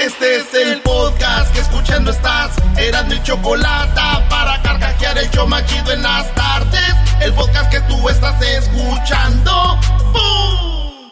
[0.00, 2.50] Este es el podcast que escuchando estás.
[2.76, 6.94] Eran mi chocolate para carcajear el yo machido en las tardes.
[7.20, 9.78] El podcast que tú estás escuchando.
[10.12, 11.10] ¡Bum!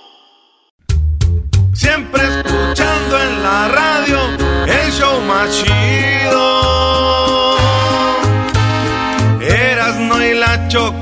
[1.73, 4.19] Siempre escuchando en la radio
[4.67, 6.73] el show machido.
[9.41, 11.02] Erasno y la chocolata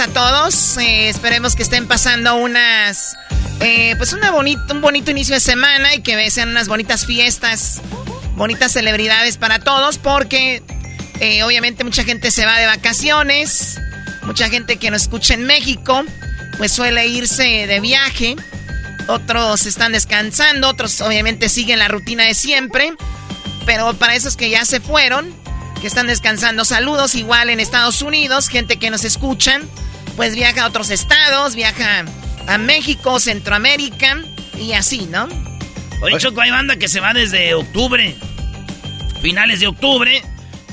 [0.00, 0.76] a todos.
[0.76, 3.16] Eh, esperemos que estén pasando unas.
[3.60, 7.80] eh, pues una bonito, un bonito inicio de semana y que sean unas bonitas fiestas,
[8.36, 10.62] bonitas celebridades para todos, porque
[11.20, 13.80] eh, obviamente mucha gente se va de vacaciones,
[14.22, 16.04] mucha gente que nos escucha en México,
[16.58, 18.36] pues suele irse de viaje,
[19.08, 22.92] otros están descansando, otros obviamente siguen la rutina de siempre,
[23.66, 25.34] pero para esos que ya se fueron,
[25.80, 29.68] que están descansando, saludos igual en Estados Unidos, gente que nos escuchan,
[30.18, 32.04] pues viaja a otros estados, viaja
[32.48, 34.18] a México, Centroamérica
[34.60, 35.28] y así, ¿no?
[36.02, 38.16] Oye, Choco, hay banda que se va desde octubre.
[39.22, 40.20] Finales de octubre.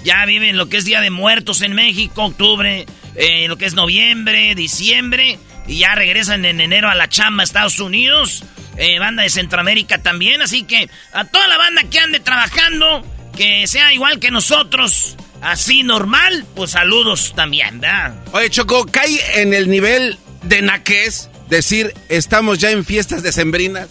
[0.03, 3.75] Ya viven lo que es Día de Muertos en México, octubre, eh, lo que es
[3.75, 5.37] noviembre, diciembre.
[5.67, 8.43] Y ya regresan en enero a la chamba a Estados Unidos.
[8.77, 10.41] Eh, banda de Centroamérica también.
[10.41, 13.05] Así que a toda la banda que ande trabajando,
[13.37, 18.15] que sea igual que nosotros, así normal, pues saludos también, ¿verdad?
[18.33, 23.89] Oye, Choco, cae en el nivel de naquez decir estamos ya en fiestas decembrinas.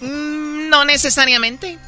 [0.00, 1.78] Mm, no necesariamente.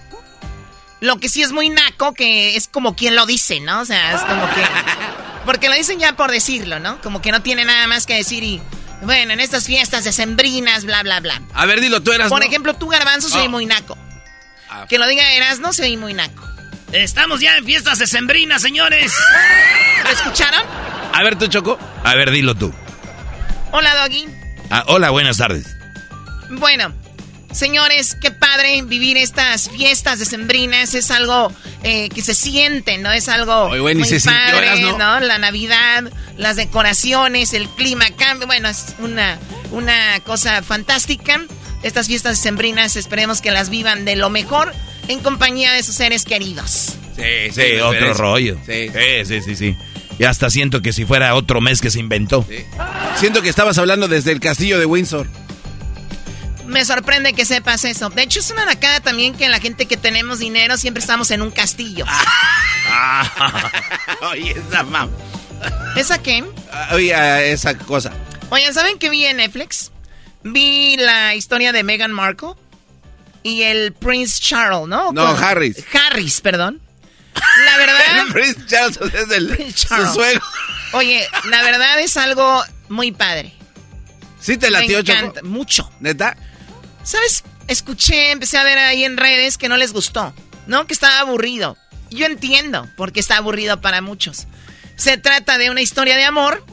[1.01, 3.81] Lo que sí es muy naco, que es como quien lo dice, ¿no?
[3.81, 4.63] O sea, es como que...
[5.45, 7.01] Porque lo dicen ya por decirlo, ¿no?
[7.01, 8.63] Como que no tiene nada más que decir y...
[9.03, 11.43] Bueno, en estas fiestas decembrinas, bla, bla, bla.
[11.55, 12.29] A ver, dilo, tú eras.
[12.29, 12.47] Por ¿no?
[12.47, 13.49] ejemplo, tú, Garbanzo, soy Ah.
[13.49, 13.99] muy naco.
[14.71, 14.87] Ah.
[14.89, 16.49] Que lo diga Eras, no soy muy naco.
[16.93, 19.15] Estamos ya en fiestas decembrinas, señores.
[20.05, 20.61] ¿Lo escucharon?
[21.13, 21.79] A ver, tú, Choco.
[22.05, 22.73] A ver, dilo tú.
[23.71, 24.27] Hola, Doggy.
[24.69, 25.67] Ah, hola, buenas tardes.
[26.51, 26.93] Bueno,
[27.51, 30.93] señores, qué padre vivir estas fiestas decembrinas.
[30.93, 31.51] Es algo
[31.83, 33.11] eh, que se siente, ¿no?
[33.11, 34.99] Es algo Oye, güey, ni muy se padre, ¿no?
[34.99, 35.21] ¿no?
[35.21, 36.05] La Navidad,
[36.37, 38.47] las decoraciones, el clima cambia.
[38.47, 39.39] Bueno, es una,
[39.71, 41.41] una cosa fantástica.
[41.83, 44.75] Estas fiestas decembrinas esperemos que las vivan de lo mejor
[45.09, 46.95] en compañía de sus seres queridos.
[47.17, 48.57] Sí, Sí, otro rollo.
[48.67, 48.89] Sí.
[48.89, 49.77] Sí, sí, sí, sí.
[50.19, 52.45] Y hasta siento que si fuera otro mes que se inventó.
[52.49, 52.65] Sí.
[53.17, 55.27] Siento que estabas hablando desde el castillo de Windsor.
[56.67, 58.09] Me sorprende que sepas eso.
[58.09, 61.43] De hecho, es una nacada también que la gente que tenemos dinero siempre estamos en
[61.43, 62.05] un castillo.
[64.31, 65.11] Oye, esa mam.
[65.97, 66.45] ¿Esa qué?
[66.73, 68.13] Ah, Oye, ah, esa cosa.
[68.51, 69.91] Oigan, ¿saben qué vi en Netflix?
[70.45, 72.51] Vi la historia de Meghan Markle
[73.43, 75.13] y el Prince Charles, ¿no?
[75.13, 75.77] No, Con- Harris.
[75.93, 76.81] Harris, perdón.
[77.65, 80.13] La verdad, Prince Charles es el, Prince su Charles.
[80.13, 80.43] suegro.
[80.93, 83.53] oye, la verdad es algo muy padre.
[84.41, 85.47] ¿Sí te Me latió, encanta, Choco?
[85.49, 85.91] mucho.
[86.01, 86.37] ¿Neta?
[87.05, 87.45] ¿Sabes?
[87.69, 90.35] Escuché, empecé a ver ahí en redes que no les gustó,
[90.67, 90.87] ¿no?
[90.87, 91.77] Que estaba aburrido.
[92.11, 94.47] yo entiendo porque está aburrido para muchos.
[94.97, 96.65] Se trata de una historia de amor,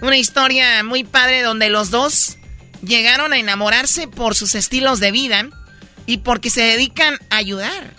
[0.00, 2.36] una historia muy padre donde los dos
[2.82, 5.48] llegaron a enamorarse por sus estilos de vida
[6.06, 7.94] y porque se dedican a ayudar.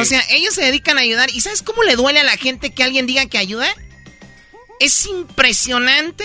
[0.00, 1.30] O sea, ellos se dedican a ayudar.
[1.30, 3.68] ¿Y sabes cómo le duele a la gente que alguien diga que ayuda?
[4.80, 6.24] Es impresionante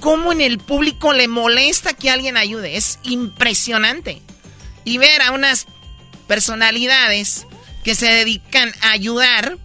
[0.00, 2.76] cómo en el público le molesta que alguien ayude.
[2.76, 4.22] Es impresionante.
[4.84, 5.66] Y ver a unas
[6.28, 7.46] personalidades
[7.82, 9.58] que se dedican a ayudar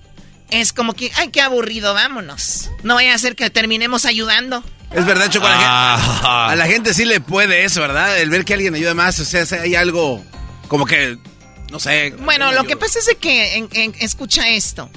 [0.50, 2.71] es como que, ay, qué aburrido, vámonos.
[2.83, 4.63] No vaya a ser que terminemos ayudando.
[4.91, 6.50] Es verdad, Choco, a, ah.
[6.50, 8.19] a la gente sí le puede eso, ¿verdad?
[8.19, 10.24] El ver que alguien ayuda más, o sea, hay algo
[10.68, 11.18] como que
[11.71, 12.12] no sé.
[12.19, 13.68] Bueno, lo que pasa es que
[14.00, 14.89] escucha esto.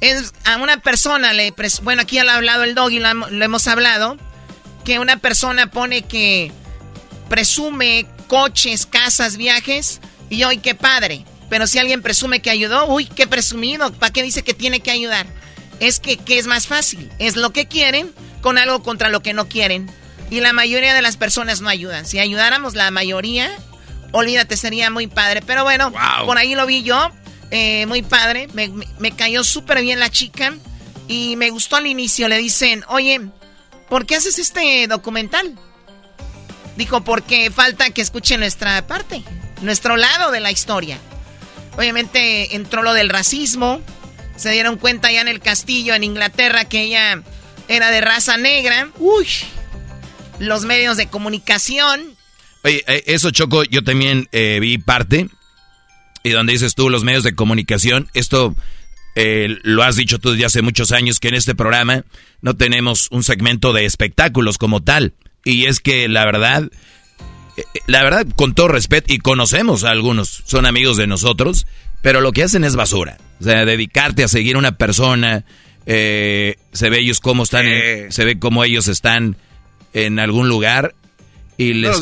[0.00, 3.44] Es a una persona le bueno, aquí ya lo ha hablado el doggy, lo, lo
[3.44, 4.16] hemos hablado,
[4.84, 6.50] que una persona pone que
[7.28, 10.00] presume coches, casas, viajes
[10.30, 11.24] y hoy qué padre.
[11.50, 14.90] Pero si alguien presume que ayudó, uy, qué presumido, ¿para qué dice que tiene que
[14.90, 15.26] ayudar?
[15.80, 17.10] Es que ¿qué es más fácil?
[17.18, 18.12] Es lo que quieren
[18.42, 19.90] con algo contra lo que no quieren.
[20.30, 22.06] Y la mayoría de las personas no ayudan.
[22.06, 23.50] Si ayudáramos la mayoría,
[24.12, 25.42] Olvídate, sería muy padre.
[25.42, 25.92] Pero bueno,
[26.24, 27.10] por ahí lo vi yo.
[27.50, 28.48] Eh, muy padre.
[28.52, 30.54] Me, cayó súper bien la chica.
[31.08, 32.28] Y me gustó al inicio.
[32.28, 33.20] Le dicen, oye,
[33.88, 35.54] ¿por qué haces este documental?
[36.76, 39.22] Dijo, porque falta que escuche nuestra parte,
[39.60, 40.98] nuestro lado de la historia.
[41.76, 43.80] Obviamente entró lo del racismo.
[44.40, 47.22] Se dieron cuenta ya en el castillo en Inglaterra que ella
[47.68, 48.88] era de raza negra.
[48.98, 49.26] Uy,
[50.38, 52.16] los medios de comunicación
[52.62, 55.28] Oye, eh, eso Choco, yo también eh, vi parte.
[56.22, 58.54] Y donde dices tú, los medios de comunicación, esto
[59.14, 62.04] eh, lo has dicho tú desde hace muchos años, que en este programa
[62.42, 65.14] no tenemos un segmento de espectáculos como tal.
[65.44, 66.68] Y es que la verdad,
[67.86, 71.66] la verdad, con todo respeto, y conocemos a algunos, son amigos de nosotros,
[72.02, 73.18] pero lo que hacen es basura.
[73.40, 75.44] O sea, dedicarte a seguir a una persona,
[75.86, 77.66] se ve ellos cómo están,
[78.10, 79.36] se ve cómo ellos están
[79.92, 80.94] en algún lugar
[81.60, 82.00] y les,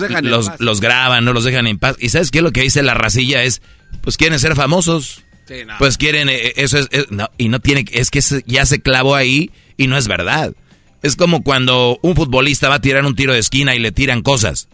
[0.60, 1.96] los, graban, no los dejan en paz.
[1.98, 2.42] ¿Y sabes qué?
[2.42, 3.60] Lo que dice la racilla es,
[4.02, 5.24] pues quieren ser famosos.
[5.78, 9.50] Pues quieren, eh, eso es, no, y no tiene, es que ya se clavó ahí
[9.76, 10.54] y no es verdad.
[11.02, 14.22] Es como cuando un futbolista va a tirar un tiro de esquina y le tiran
[14.22, 14.68] cosas.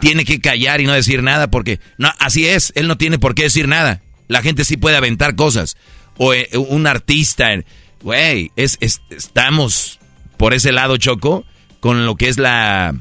[0.00, 3.34] Tiene que callar y no decir nada porque, no, así es, él no tiene por
[3.34, 4.02] qué decir nada.
[4.28, 5.76] La gente sí puede aventar cosas.
[6.16, 7.50] O eh, un artista,
[8.02, 9.98] güey, es, estamos
[10.36, 11.44] por ese lado, Choco,
[11.80, 12.94] con lo que es la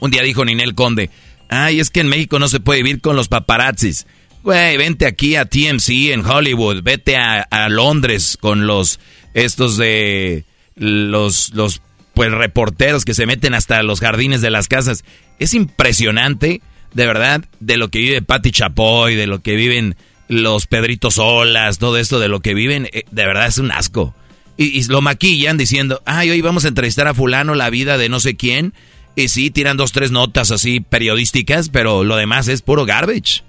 [0.00, 1.10] un día dijo Ninel Conde,
[1.48, 4.06] ay, es que en México no se puede vivir con los paparazzis.
[4.42, 9.00] Güey, vente aquí a TMC en Hollywood, vete a, Londres con los,
[9.34, 10.44] estos de,
[10.76, 11.82] los, los,
[12.14, 15.04] pues reporteros que se meten hasta los jardines de las casas.
[15.38, 16.60] Es impresionante,
[16.92, 19.96] de verdad, de lo que vive Patti Chapoy, de lo que viven
[20.28, 24.14] los Pedritos Olas, todo esto de lo que viven, eh, de verdad es un asco.
[24.56, 28.08] Y, y, lo maquillan diciendo, ay, hoy vamos a entrevistar a fulano la vida de
[28.08, 28.74] no sé quién.
[29.14, 33.42] Y sí, tiran dos, tres notas así periodísticas, pero lo demás es puro garbage.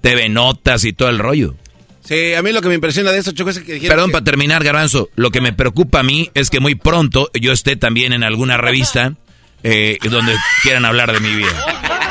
[0.00, 1.56] TV notas y todo el rollo.
[2.02, 4.64] Sí, a mí lo que me impresiona de eso, Choco, es que Perdón, para terminar,
[4.64, 8.22] Garbanzo, lo que me preocupa a mí es que muy pronto yo esté también en
[8.22, 9.14] alguna revista
[9.62, 11.48] eh, donde quieran hablar de mi vida.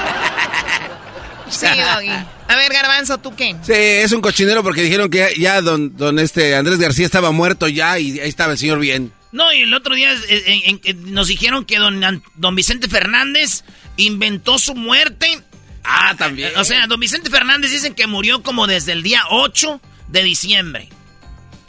[1.50, 2.10] Sí, Doggy.
[2.50, 3.56] A ver, Garbanzo, ¿tú qué?
[3.62, 7.68] Sí, es un cochinero porque dijeron que ya don, don este Andrés García estaba muerto
[7.68, 9.12] ya y ahí estaba el señor bien.
[9.32, 10.14] No, y el otro día
[10.96, 13.64] nos dijeron que don, don Vicente Fernández
[13.98, 15.42] inventó su muerte.
[15.84, 16.52] Ah, también.
[16.58, 20.90] O sea, don Vicente Fernández dicen que murió como desde el día 8 de diciembre.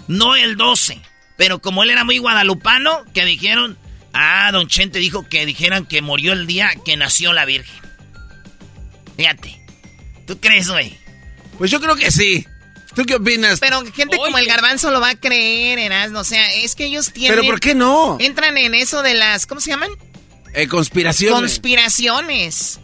[0.06, 1.00] No el 12.
[1.36, 3.78] Pero como él era muy guadalupano, que dijeron...
[4.20, 7.80] Ah, don Chente dijo que dijeran que murió el día que nació la Virgen.
[9.16, 9.60] Fíjate.
[10.26, 10.98] ¿Tú crees, güey?
[11.56, 12.44] Pues yo creo que sí.
[12.96, 13.60] ¿Tú qué opinas?
[13.60, 16.18] Pero gente como el garbanzo lo va a creer, Erasmo.
[16.18, 17.38] O sea, es que ellos tienen...
[17.38, 18.16] ¿Pero por qué no?
[18.18, 19.46] Entran en eso de las...
[19.46, 19.90] ¿Cómo se llaman?
[20.52, 21.38] Eh, conspiraciones.
[21.38, 22.80] Conspiraciones.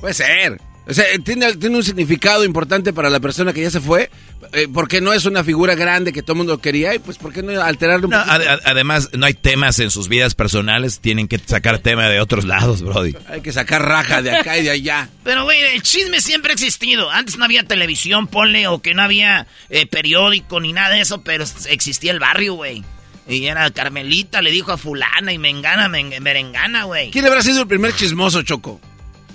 [0.00, 0.60] Puede ser.
[0.86, 4.10] O sea, tiene, tiene un significado importante para la persona que ya se fue,
[4.52, 7.32] eh, porque no es una figura grande que todo el mundo quería, y pues ¿por
[7.32, 11.78] qué no alterarlo un Además, no hay temas en sus vidas personales, tienen que sacar
[11.78, 13.16] tema de otros lados, Brody.
[13.28, 15.08] Hay que sacar raja de acá y de allá.
[15.24, 17.10] Pero, güey, el chisme siempre ha existido.
[17.10, 21.22] Antes no había televisión, ponle, o que no había eh, periódico ni nada de eso,
[21.22, 22.84] pero existía el barrio, güey.
[23.28, 27.10] Y era Carmelita, le dijo a fulana y mengana, merengana, güey.
[27.10, 28.80] ¿Quién habrá sido el primer chismoso, Choco?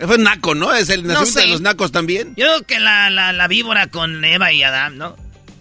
[0.06, 0.74] Fue Naco, ¿no?
[0.74, 2.34] Es el nacimiento de los Nacos también.
[2.36, 5.16] Yo creo que la, la, la, víbora con Eva y Adán, ¿no?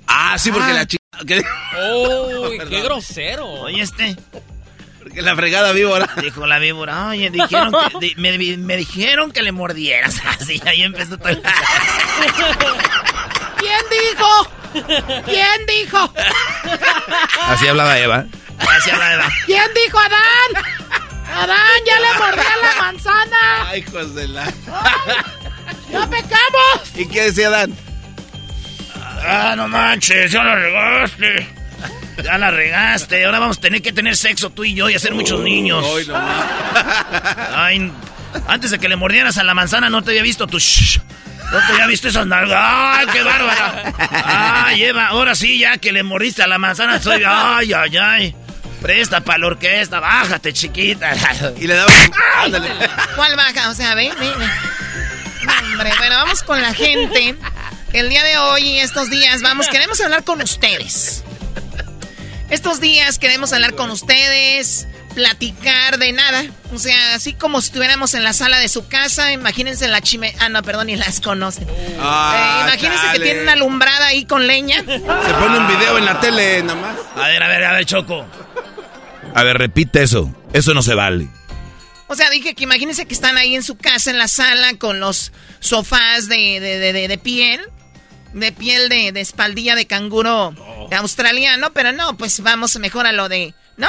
[0.06, 0.74] Ah, sí, porque ah.
[0.74, 1.02] la chica...
[1.26, 3.46] ¡Uy, qué grosero!
[3.46, 4.16] Oye, este...
[5.02, 6.08] Porque la fregada víbora.
[6.22, 10.20] Dijo la víbora, oye, dijeron que, me, me, dijeron que le mordieras.
[10.26, 11.40] Así, ahí empezó todo.
[13.56, 14.50] ¿Quién dijo?
[15.24, 16.12] ¿Quién dijo?
[17.42, 18.26] Así hablaba Eva.
[18.58, 19.28] Así hablaba Eva.
[19.46, 20.64] ¿Quién dijo Adán?
[21.34, 23.68] Adán, ya le mordí a la manzana.
[23.68, 24.44] Ay, hijos de la.
[25.90, 26.90] ¡Ya pecamos!
[26.94, 27.74] ¿Y qué decía Adán?
[29.28, 31.48] Ah, no manches, ya la regaste.
[32.22, 33.24] Ya la regaste.
[33.24, 35.84] Ahora vamos a tener que tener sexo tú y yo y hacer muchos niños.
[35.84, 36.14] Ay, no,
[37.56, 37.92] Ay,
[38.48, 40.98] antes de que le mordieras a la manzana no te había visto tu shh.
[41.52, 42.58] No te había visto esas nalgas.
[42.60, 43.92] ¡Ay, qué bárbara!
[44.66, 45.06] ¡Ay, Eva!
[45.08, 47.22] Ahora sí, ya que le mordiste a la manzana, soy.
[47.24, 48.36] ¡Ay, ay, ay!
[48.86, 51.12] Presta para la orquesta, bájate, chiquita.
[51.56, 51.90] Y le daba.
[52.36, 52.68] Ándale.
[53.16, 53.70] ¿Cuál baja?
[53.70, 54.46] O sea, ve, ve, ve.
[55.44, 57.34] No, hombre, bueno, vamos con la gente.
[57.92, 61.24] El día de hoy y estos días, vamos, queremos hablar con ustedes.
[62.48, 66.44] Estos días queremos hablar con ustedes, platicar de nada.
[66.72, 70.32] O sea, así como si estuviéramos en la sala de su casa, imagínense la chime...
[70.38, 71.66] Ah, no, perdón, ni las conocen.
[72.00, 74.76] Ah, Eh, imagínense que tienen una alumbrada ahí con leña.
[74.78, 76.96] Se pone un video en la tele nada más.
[77.16, 78.24] A ver, a ver, a ver, Choco.
[79.36, 80.34] A ver, repite eso.
[80.54, 81.28] Eso no se vale.
[82.08, 85.00] O sea, dije que imagínense que están ahí en su casa, en la sala, con
[85.00, 87.60] los sofás de, de, de, piel.
[88.32, 90.54] De piel de, de espaldilla de canguro
[90.90, 91.72] australiano.
[91.72, 93.54] Pero no, pues vamos mejor a lo de...
[93.76, 93.88] ¿No?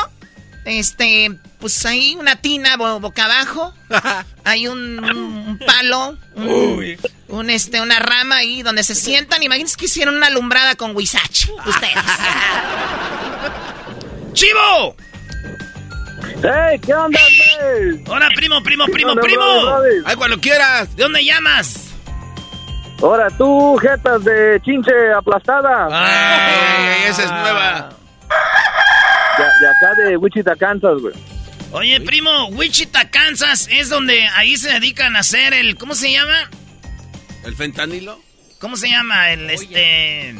[0.66, 3.74] Este, pues ahí una tina bo- boca abajo.
[4.44, 6.18] Hay un, un palo.
[6.36, 6.98] Un,
[7.30, 9.44] un, este, una rama ahí donde se sientan.
[9.44, 11.50] Imagínense que hicieron una alumbrada con Huizache.
[11.66, 11.94] Ustedes.
[14.34, 14.98] ¡Chivo!
[16.43, 16.79] ¡Hey!
[16.83, 18.03] ¿Qué onda, güey?
[18.07, 19.43] Hola, primo, primo, primo, onda, primo.
[19.43, 20.03] brother, brother?
[20.05, 20.95] Ay, cuando quieras.
[20.95, 21.95] ¿De dónde llamas?
[23.01, 25.88] Ahora tú, jetas de chinche aplastada.
[25.91, 26.47] Ah.
[26.50, 27.89] Ay, esa es nueva.
[29.38, 31.13] De, de acá de Wichita, Kansas, güey.
[31.71, 35.77] Oye, primo, Wichita, Kansas, es donde ahí se dedican a hacer el.
[35.77, 36.50] ¿Cómo se llama?
[37.43, 38.19] ¿El fentanilo?
[38.59, 39.31] ¿Cómo se llama?
[39.31, 40.36] El este.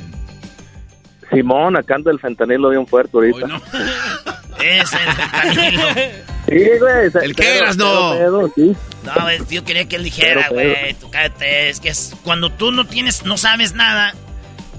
[1.32, 3.38] Simón, acá anda el fentanilo bien fuerte ahorita.
[3.38, 3.62] Hoy no.
[4.62, 6.24] Es el.
[6.50, 7.12] Sí, güey.
[7.12, 8.14] se- ¿El qué eras, no?
[8.18, 8.76] pero, pero, sí.
[9.04, 12.72] No, es- yo quería que él dijera, güey, tú cállate, es que es cuando tú
[12.72, 14.14] no tienes, no sabes nada,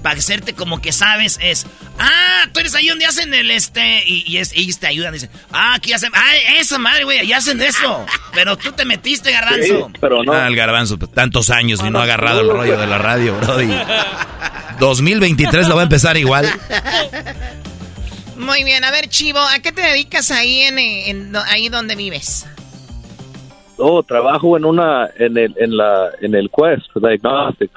[0.03, 1.65] para hacerte como que sabes, es,
[1.99, 5.29] ah, tú eres ahí donde hacen el este, y, y es, ellos te ayudan, dicen,
[5.51, 9.35] ah, aquí hacen, ah, esa madre, güey, ahí hacen eso, pero tú te metiste, Sí,
[9.35, 9.91] garbanzo.
[9.99, 10.31] pero no.
[10.31, 13.35] Ah, el garbanzo, pues, tantos años y no ha agarrado el rollo de la radio,
[13.41, 13.73] Brody.
[14.79, 16.49] 2023 lo va a empezar igual.
[18.39, 21.95] Muy bien, a ver, Chivo, ¿a qué te dedicas ahí en, eh, en ahí donde
[21.95, 22.45] vives?
[23.77, 27.73] Oh, trabajo en una, en el, en la, en el Quest Diagnostics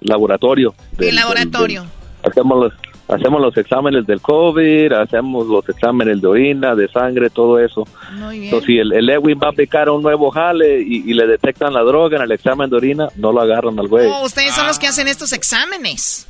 [0.00, 0.74] laboratorio.
[0.98, 1.82] El laboratorio.
[1.82, 2.72] del- del- hacemos los,
[3.08, 7.86] hacemos los exámenes del COVID, hacemos los exámenes de orina, de sangre, todo eso.
[8.12, 8.44] Muy bien.
[8.44, 11.72] Entonces, si el, el Edwin va a aplicar un nuevo jale y, y le detectan
[11.74, 14.06] la droga en el examen de orina, no lo agarran al güey.
[14.06, 16.26] Oh, ustedes son los que hacen estos exámenes.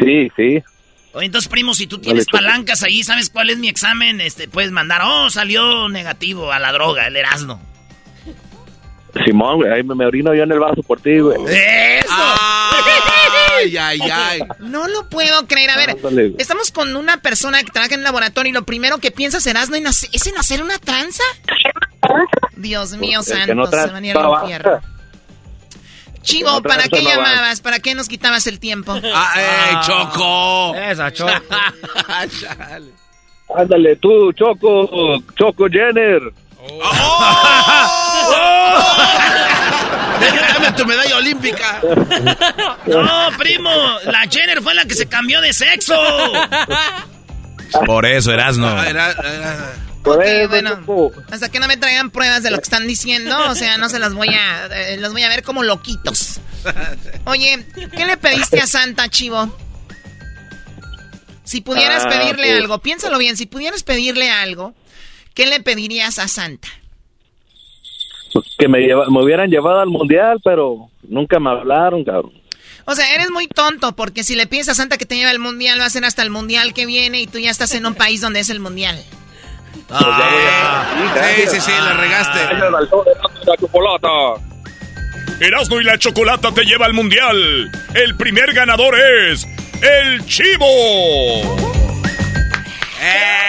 [0.00, 0.62] Sí, sí.
[1.14, 4.20] Oye, entonces, primo, si tú tienes palancas ahí, ¿sabes cuál es mi examen?
[4.20, 7.60] Este, puedes mandar, oh, salió negativo a la droga, el Erasmo.
[9.24, 11.38] Simón, güey, ahí me, me orino yo en el vaso por ti, güey.
[11.48, 12.12] ¡Eso!
[13.56, 14.40] Ay, ay, ay.
[14.60, 15.70] No lo puedo creer.
[15.70, 16.34] A ver, Ándale.
[16.38, 19.74] estamos con una persona que trabaja en el laboratorio y lo primero que piensas Erasmo,
[19.76, 21.24] en hacer- es en hacer una tranza.
[22.56, 24.80] Dios mío que santo, no se van a ir al tranza, infierno.
[26.28, 27.60] Chivo, no ¿para qué llamabas?
[27.60, 28.98] ¿Para qué nos quitabas el tiempo?
[29.14, 30.74] Ah, ey, Choco.
[30.74, 31.30] Esa, Choco.
[32.40, 32.92] Chale.
[33.56, 36.20] Ándale, tú, Choco, Choco Jenner.
[40.20, 41.80] Dame tu medalla olímpica.
[42.86, 43.70] No, primo,
[44.04, 45.94] la Jenner fue la que se cambió de sexo.
[47.86, 48.68] Por eso, Erasno.
[48.68, 52.56] Ah, era- era- Por Ok, eso, bueno, hasta que no me traigan pruebas de lo
[52.58, 55.42] que están diciendo, o sea, no se las voy a, eh, los voy a ver
[55.42, 56.40] como loquitos.
[57.24, 59.54] Oye, ¿qué le pediste a Santa, Chivo?
[61.44, 64.74] Si pudieras Ah, pedirle pues- algo, piénsalo bien, si pudieras pedirle algo,
[65.34, 66.68] ¿qué le pedirías a Santa?
[68.32, 72.32] Pues que me, lleva- me hubieran llevado al mundial, pero nunca me hablaron, cabrón.
[72.84, 75.38] O sea, eres muy tonto, porque si le pides a Santa que te lleve al
[75.38, 77.94] mundial, va a ser hasta el mundial que viene y tú ya estás en un
[77.94, 79.02] país donde es el mundial.
[79.88, 82.38] Sí, sí, sí, la regaste.
[85.40, 87.70] Erasmo y la Chocolata te lleva al mundial.
[87.94, 89.46] El primer ganador es
[89.80, 90.66] el Chivo.
[93.00, 93.48] ¡Eh!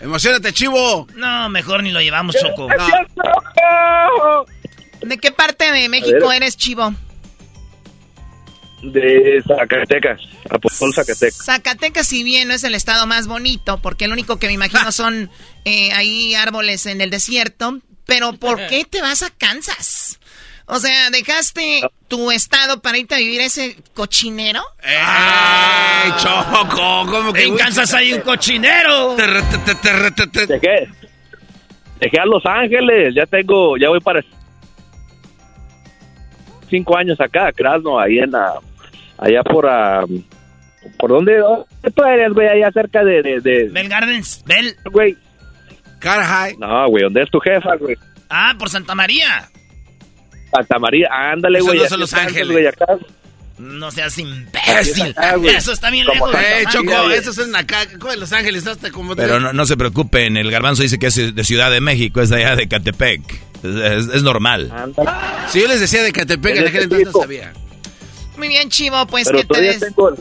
[0.00, 1.06] Emocionate, chivo.
[1.14, 2.68] No, mejor ni lo llevamos, Choco.
[2.68, 4.46] No.
[5.02, 6.94] ¿De qué parte de México eres, Chivo?
[8.82, 11.44] De Zacatecas, Apóstol Zacatecas.
[11.44, 14.90] Zacatecas, si bien no es el estado más bonito, porque lo único que me imagino
[14.92, 15.30] son
[15.64, 20.18] eh, ahí árboles en el desierto, pero ¿por qué te vas a Kansas?
[20.72, 24.62] O sea, ¿dejaste tu estado para irte a vivir ese cochinero?
[24.82, 27.06] ¡Ey, Choco!
[27.10, 29.16] ¿Cómo que En Kansas hay un cochinero.
[29.16, 30.88] Dejé,
[31.98, 34.22] dejé a Los Ángeles, ya tengo, ya voy para
[36.70, 38.60] cinco años acá, Krasno, ahí en la,
[39.20, 40.04] allá por, ah,
[40.98, 42.48] ¿por dónde, dónde tú eres, güey?
[42.48, 44.42] Allá cerca de, de, de, Bell Gardens.
[44.46, 44.74] Bell.
[44.90, 45.16] güey.
[46.02, 46.56] High.
[46.58, 47.96] No, güey, ¿dónde es tu jefa, güey?
[48.30, 49.48] Ah, por Santa María.
[50.50, 51.78] Santa María, ándale, Eso güey.
[51.78, 52.50] no aquí son Los en Ángeles.
[52.52, 52.86] güey, acá.
[53.58, 55.10] No seas imbécil.
[55.18, 55.34] acá.
[55.54, 56.32] Eso está bien lejos.
[56.32, 56.84] de ¡Eh, Choco!
[56.90, 57.16] María.
[57.16, 59.14] Esos son acá, en Los Ángeles, hasta como...
[59.14, 62.30] Pero no, no se preocupen, el garbanzo dice que es de Ciudad de México, es
[62.30, 63.20] de allá de Catepec.
[63.62, 63.74] Es,
[64.08, 64.72] es- es normal.
[65.50, 67.52] Si yo les decía de Catepec, en En aquel ese entonces no sabía.
[68.40, 69.80] Muy bien, Chivo, pues Pero que te todavía des...
[69.80, 70.14] tengo,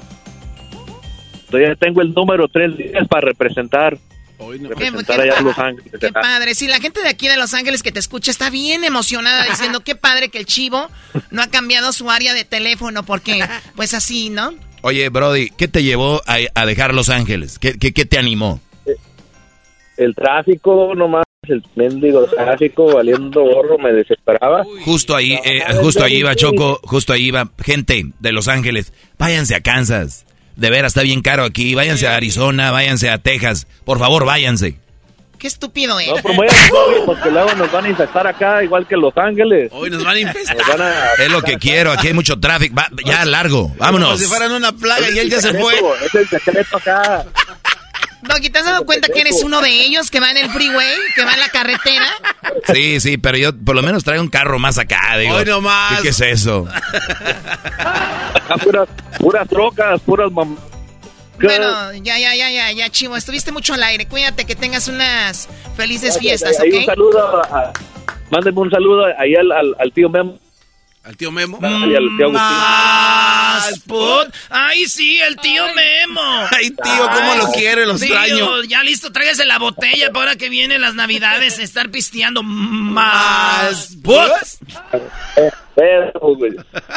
[1.50, 3.98] todavía tengo el número tres días para representar,
[4.42, 4.70] Hoy no.
[4.70, 5.92] Qué- representar qué allá a Los Ángeles.
[6.00, 6.56] Qué padre.
[6.56, 9.80] Sí, la gente de aquí de Los Ángeles que te escucha está bien emocionada diciendo
[9.82, 10.90] qué padre que el chivo
[11.32, 13.44] no ha cambiado su área de teléfono porque,
[13.76, 14.54] pues así, ¿no?
[14.82, 17.58] Oye, Brody, ¿qué te llevó a, a dejar Los Ángeles?
[17.60, 18.62] ¿Qué, qué, qué te animó?
[19.98, 24.64] El tráfico, nomás, el mendigo tráfico valiendo gorro, me desesperaba.
[24.86, 28.94] Justo ahí, eh, justo ahí iba Choco, justo ahí iba gente de Los Ángeles.
[29.18, 30.26] Váyanse a Kansas.
[30.56, 31.74] De veras, está bien caro aquí.
[31.76, 33.66] Váyanse a Arizona, váyanse a Texas.
[33.86, 34.78] Por favor, váyanse.
[35.38, 36.08] Qué estúpido, ¿eh?
[36.10, 39.70] No promuevan COVID porque luego nos van a infectar acá, igual que Los Ángeles.
[39.74, 40.82] Hoy nos van a infestar.
[40.82, 41.94] A- Es lo que quiero.
[41.94, 42.76] Aquí hay mucho tráfico.
[42.76, 43.68] Va- ya, largo.
[43.70, 44.20] Como Vámonos.
[44.20, 45.76] si fueran una plaga y él ya se fue.
[46.06, 47.24] Es el secreto acá.
[48.22, 50.96] Doggy, ¿te has dado cuenta que eres uno de ellos que va en el freeway,
[51.16, 52.08] que va en la carretera?
[52.74, 55.18] Sí, sí, pero yo por lo menos traigo un carro más acá.
[55.18, 55.98] Digo, Hoy nomás.
[55.98, 56.68] ¿qué, qué es eso?
[57.78, 60.58] Acá puras, puras trocas, puras mam...
[61.42, 63.16] Bueno, ya, ya, ya, ya, ya, Chivo.
[63.16, 64.06] Estuviste mucho al aire.
[64.08, 65.48] Cuídate que tengas unas
[65.78, 66.86] felices fiestas, Ahí un ¿ok?
[66.86, 67.72] saludo, a,
[68.30, 70.38] mándenme un saludo ahí al, al, al tío Memo
[71.04, 71.58] Al tío Memo.
[71.62, 72.34] y al tío Agustín.
[72.34, 74.28] Más put.
[74.50, 76.46] Ay, sí, el tío Memo.
[76.52, 78.64] Ay, tío, cómo lo quiere, lo Tío, extraño.
[78.64, 84.30] ya listo, tráigase la botella para ahora que vienen las navidades, estar pisteando más put.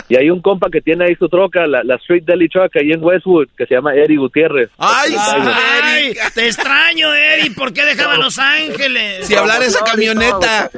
[0.09, 2.91] Y hay un compa que tiene ahí su troca, la, la Street Deli Truck, ahí
[2.93, 4.71] en Westwood, que se llama Eddie Gutiérrez.
[4.79, 6.33] Ay, Ay, Eric.
[6.35, 7.51] te extraño, Eri.
[7.51, 9.27] ¿Por qué dejaba Los Ángeles?
[9.27, 10.69] Si hablar esa camioneta.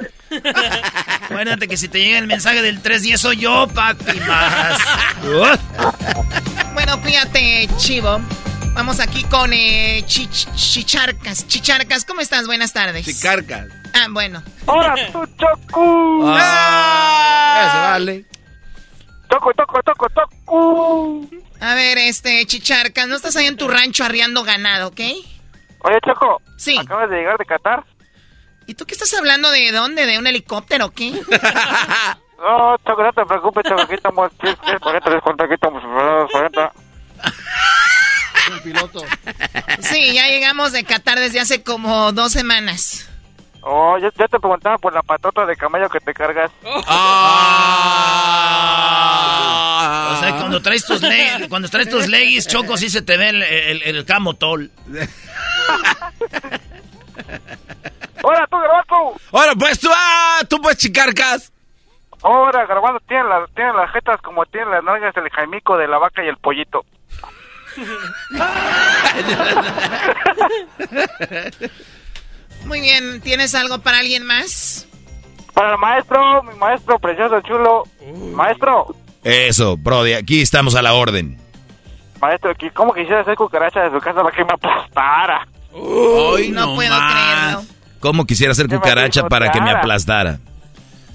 [1.24, 4.78] Acuérdate que si te llega el mensaje del 310 soy yo, papi, más.
[6.74, 8.20] Bueno, cuídate, Chivo.
[8.74, 11.46] Vamos aquí con eh, Chich- Chicharcas.
[11.46, 12.46] Chicharcas, ¿cómo estás?
[12.46, 13.04] Buenas tardes.
[13.06, 13.68] Chicarcas.
[13.94, 14.42] Ah, bueno.
[14.66, 16.24] ¡Ahora tú, Choco!
[16.26, 18.24] Ah, ya se vale.
[19.28, 21.20] ¡Toco, toco, toco, toco!
[21.60, 25.00] A ver, este, Chicharcas, ¿no estás ahí en tu rancho arriando ganado, ok?
[25.80, 26.42] Oye, Choco.
[26.56, 26.76] Sí.
[26.76, 27.84] Acabas de llegar de Qatar.
[28.66, 30.06] ¿Y tú qué estás hablando de dónde?
[30.06, 31.12] ¿De un helicóptero o qué?
[32.36, 33.80] No, Choco, no te preocupes, Choco.
[33.80, 34.30] Aquí estamos.
[34.82, 35.44] 40 descuento.
[35.44, 35.82] Aquí estamos.
[36.30, 36.72] 40.
[39.80, 43.08] Sí, ya llegamos de Qatar desde hace como dos semanas.
[43.62, 46.50] Oh, yo, yo te preguntaba por la patota de camello que te cargas.
[48.46, 50.14] Ah.
[50.14, 53.30] O sea, cuando traes tus, le- cuando traes tus leggings, Choco, sí se te ve
[53.30, 54.70] el, el, el camotol.
[58.24, 59.20] ¡Ahora tú, Garbanzo!
[59.32, 61.52] Ahora, pues tú, ah, tú pues chicarcas.
[62.22, 65.98] Ahora, Garbanzo tiene las, tiene las jetas como tiene las nalgas del jaimico de la
[65.98, 66.84] vaca y el pollito.
[72.64, 74.88] Muy bien, ¿tienes algo para alguien más?
[75.52, 77.84] Para el maestro, mi maestro precioso, chulo.
[78.32, 81.38] Maestro, Eso, Brody, aquí estamos a la orden.
[82.20, 85.46] maestro, ¿cómo quisiera hacer cucaracha de su casa para que me aplastara?
[85.72, 87.62] Hoy No puedo creerlo.
[88.04, 90.38] ¿Cómo quisiera me cucaracha para que me aplastara?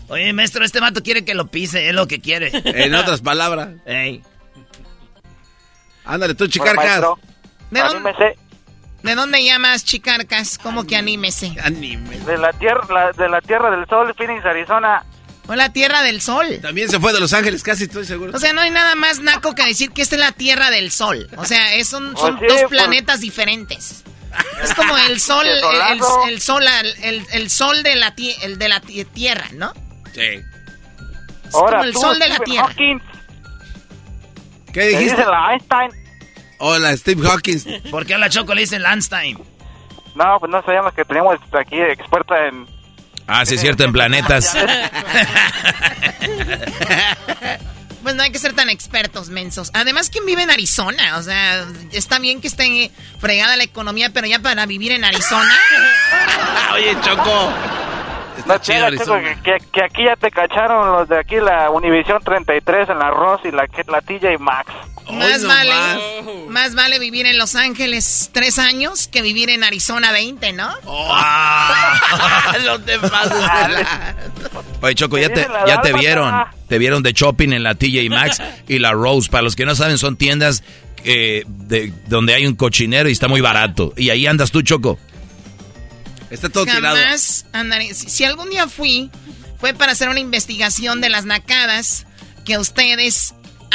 [0.07, 2.49] Oye, maestro, este vato quiere que lo pise, es lo que quiere.
[2.65, 3.69] En otras palabras.
[3.85, 4.23] Ey.
[6.03, 6.83] Ándale, tú Bueno, chicarcas.
[6.85, 7.19] maestro,
[7.69, 8.39] ¿De dónde, anímese.
[9.03, 10.57] ¿De dónde llamas, Chicarcas?
[10.57, 11.53] ¿Cómo que anímese?
[11.63, 12.17] Anime.
[12.21, 15.03] De la tierra, la- de la tierra del sol, Phoenix, Arizona.
[15.47, 16.45] O la Tierra del Sol.
[16.61, 18.31] También se fue de Los Ángeles, casi estoy seguro.
[18.35, 20.89] O sea, no hay nada más naco que decir que esta es la Tierra del
[20.91, 21.27] Sol.
[21.37, 24.03] O sea, es- son, Pues son sí, dos por- planetas diferentes.
[24.63, 26.27] Es como el sol, el, el- solazo.
[26.27, 26.63] el sol,
[27.03, 29.73] el, el sol de la, tie- el de la ti- Tierra, ¿no?
[30.13, 30.21] Sí.
[31.45, 32.67] Es como el sol de la Tierra.
[32.67, 32.99] Hawking,
[34.73, 35.15] ¿Qué dijiste?
[35.15, 35.91] dice la Einstein.
[36.59, 37.65] Hola, Steve Hawkins.
[37.91, 39.37] ¿Por qué a la Choco le dicen Landstein?
[40.15, 42.67] No, pues no sabíamos que teníamos aquí experta en...
[43.27, 44.55] Ah, sí, es cierto, en planetas.
[48.03, 49.71] Pues no hay que ser tan expertos, mensos.
[49.73, 51.17] Además, ¿quién vive en Arizona?
[51.17, 55.57] O sea, está bien que esté fregada la economía, pero ya para vivir en Arizona.
[56.73, 57.53] Oye, Choco.
[58.45, 58.87] No chido,
[59.43, 63.41] que, que, aquí ya te cacharon los de aquí, la Univisión 33 en la Ross
[63.43, 64.73] y la, la TJ Maxx.
[65.11, 65.73] Más vale,
[66.49, 66.75] más.
[66.75, 70.69] vale vivir en Los Ángeles tres años que vivir en Arizona 20, ¿no?
[70.85, 71.15] Oh.
[72.65, 73.87] no te pases
[74.81, 76.33] Oye, Choco, ya te, ya te vieron.
[76.67, 79.29] Te vieron de shopping en la TJ Maxx y la Rose.
[79.29, 80.63] Para los que no saben, son tiendas
[81.03, 83.93] eh, de, donde hay un cochinero y está muy barato.
[83.97, 84.99] Y ahí andas tú, Choco.
[86.29, 87.93] Está todo Jamás Andaré.
[87.93, 89.09] Si, algún día fui,
[89.59, 92.05] fue para hacer una investigación de las nacadas
[92.45, 93.33] que ustedes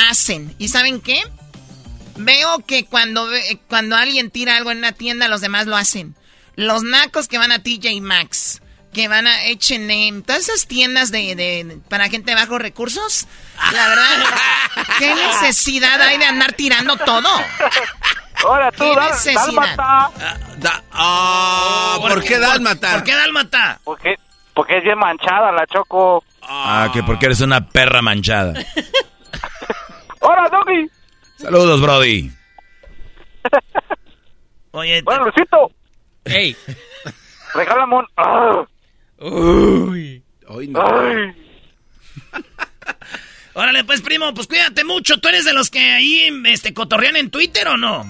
[0.09, 0.55] hacen.
[0.59, 1.23] ¿Y saben qué?
[2.17, 3.29] Veo que cuando,
[3.69, 6.15] cuando alguien tira algo en una tienda, los demás lo hacen.
[6.55, 8.61] Los nacos que van a TJ Maxx,
[8.93, 13.27] que van a H&M, todas esas tiendas de, de, para gente de bajos recursos,
[13.73, 14.25] la verdad,
[15.01, 17.29] ¿qué necesidad hay de andar tirando todo?
[18.45, 20.11] Ahora tú, ¿Qué Dálmata.
[20.93, 22.93] Ah, ¿por, qué Dálmata?
[22.93, 23.81] ¿Por qué Dálmata?
[23.85, 24.17] Porque,
[24.55, 26.23] porque es bien manchada la Choco.
[26.43, 28.53] Ah, que porque eres una perra manchada.
[30.21, 30.91] ¡Hola, Doggy!
[31.37, 32.31] Saludos, Brody.
[34.73, 35.71] Oye, bueno, Luisito.
[36.25, 36.57] ¡Ey!
[37.55, 38.07] Regálame un...
[38.17, 38.65] Ah.
[39.21, 40.23] Uy.
[40.49, 40.81] Hoy no.
[40.81, 41.33] Ay.
[43.55, 45.19] Órale, pues, primo, pues cuídate mucho.
[45.19, 48.05] ¿Tú eres de los que ahí este, cotorrean en Twitter o no?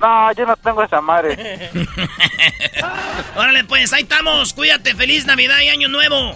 [0.00, 1.70] No, yo no tengo esa madre.
[3.36, 4.54] Órale, pues, ahí estamos.
[4.54, 4.94] Cuídate.
[4.94, 6.34] Feliz Navidad y Año Nuevo.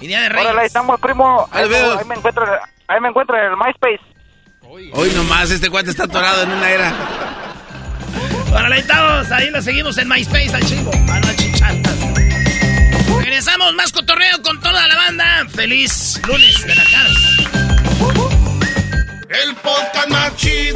[0.00, 0.46] Y Día de Reyes.
[0.46, 1.48] Órale, ahí estamos, primo.
[1.52, 2.44] Ahí, me, encuentro,
[2.88, 4.00] ahí me encuentro en el MySpace.
[4.92, 6.92] Hoy nomás, este cuate está atorado en una era.
[8.52, 9.30] Órale, ahí estamos.
[9.30, 10.90] Ahí lo seguimos en MySpace al chivo.
[11.54, 11.94] Chantas.
[13.20, 15.46] Regresamos, más cotorreo con toda la banda.
[15.54, 17.46] Feliz lunes de la casa.
[19.28, 20.75] El podcast más chido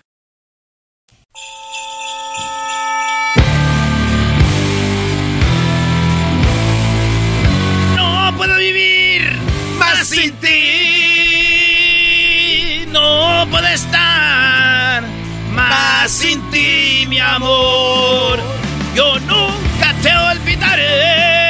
[8.41, 9.21] Puedo vivir
[9.77, 10.47] más sin ti.
[12.87, 15.03] No puedo estar
[15.51, 18.39] más sin ti, mi amor.
[18.95, 21.40] Yo nunca te olvidaré.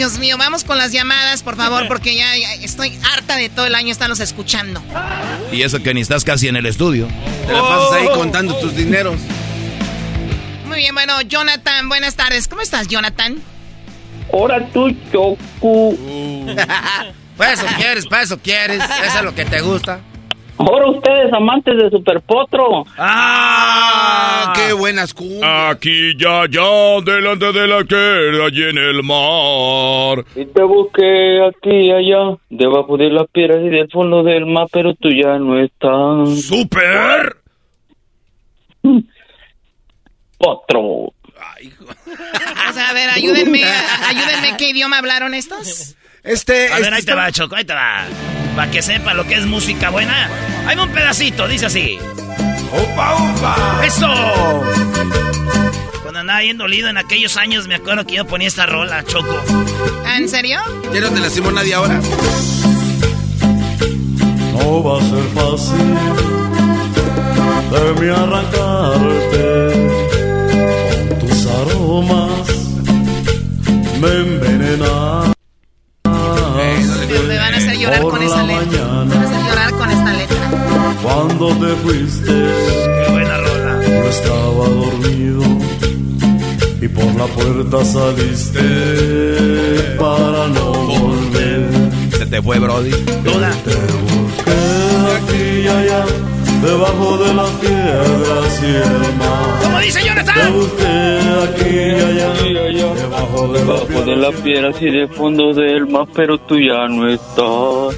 [0.00, 3.74] Dios mío, vamos con las llamadas, por favor, porque ya, estoy harta de todo el
[3.74, 4.82] año estarlos escuchando.
[5.52, 7.06] Y eso que ni estás casi en el estudio.
[7.46, 9.20] Te la pasas ahí contando tus dineros.
[10.64, 12.48] Muy bien, bueno, Jonathan, buenas tardes.
[12.48, 13.42] ¿Cómo estás, Jonathan?
[14.32, 15.94] Ahora tú, Choco.
[17.36, 18.82] para eso quieres, para eso quieres.
[19.04, 20.00] Eso es lo que te gusta.
[20.60, 22.84] Ahora ustedes, amantes de Superpotro.
[22.98, 24.52] ¡Ah!
[24.54, 25.42] ¡Qué buenas cumbias!
[25.70, 30.22] Aquí ya, ya, delante de la queda allí en el mar.
[30.36, 34.66] Y te busqué aquí y allá, debajo de las piedras y del fondo del mar,
[34.70, 36.42] pero tú ya no estás.
[36.42, 37.36] ¡Super!
[40.36, 41.14] Potro.
[41.56, 41.72] Ay,
[42.68, 45.96] o sea, a ver, ayúdenme, ayúdenme, ¿qué idioma hablaron estos?
[46.22, 46.72] Este.
[46.72, 48.04] A ver, ahí te va, Choco, ahí te va.
[48.54, 50.28] Para que sepa lo que es música buena.
[50.66, 51.98] Hay un pedacito, dice así.
[52.72, 53.82] ¡Upa, upa!
[53.84, 54.64] ¡Eso!
[56.02, 59.40] Cuando andaba bien dolido en aquellos años, me acuerdo que yo ponía esta rola, Choco.
[60.04, 60.60] ¿Ah, ¿En serio?
[60.92, 62.00] ¿Ya no te lastimó nadie ahora?
[64.52, 66.30] No va a ser fácil
[67.70, 69.46] de mi arrancarte
[71.08, 72.60] con tus aromas
[74.00, 75.39] me envenenan.
[77.90, 79.02] Llorar con esa letra.
[79.02, 80.36] A llorar con esta letra.
[81.02, 83.80] Cuando te fuiste, qué buena rola.
[83.86, 85.42] Yo estaba dormido
[86.80, 88.60] y por la puerta saliste
[89.98, 91.68] para no volver.
[92.16, 92.90] Se te fue, Brody.
[93.24, 93.50] Duda.
[93.64, 93.74] Te
[94.06, 94.52] busqué
[95.16, 96.04] aquí y allá,
[96.62, 99.60] debajo de las piedras y el mar.
[99.62, 100.52] ¿Cómo dice Te Jonathan?
[100.52, 105.86] busqué aquí y allá, debajo de las Debajo de las piedras y de fondo del
[105.86, 107.96] mar, pero tú ya no estás.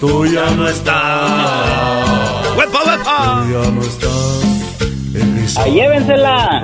[0.00, 2.56] Tú ya no estás.
[2.56, 3.42] ¡Huepa, huepa!
[3.44, 5.58] Tú ya no estás.
[5.58, 6.62] ¡Ahí llévensela!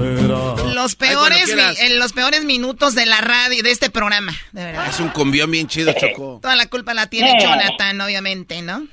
[0.74, 4.86] Los peores, en los peores minutos de la radio, de este programa, de verdad.
[4.88, 6.38] Es un combión bien chido, Choco.
[6.40, 7.38] Toda la culpa la tiene Eh.
[7.42, 8.86] Jonathan, obviamente, ¿no?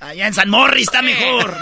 [0.00, 1.54] Allá en San Morris está mejor.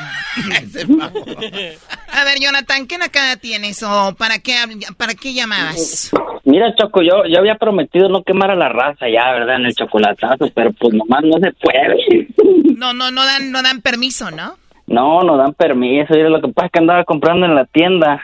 [2.12, 4.54] A ver, Jonathan, ¿qué nacada tienes o para qué,
[4.96, 6.10] para qué llamabas?
[6.44, 9.56] Mira, Choco, yo, yo había prometido no quemar a la raza ya, ¿verdad?
[9.56, 12.28] En el chocolatazo, pero pues nomás no se puede.
[12.76, 14.56] No, no, no dan, no dan permiso, ¿no?
[14.86, 16.14] No, no dan permiso.
[16.14, 18.22] Y lo que pasa es que andaba comprando en la tienda.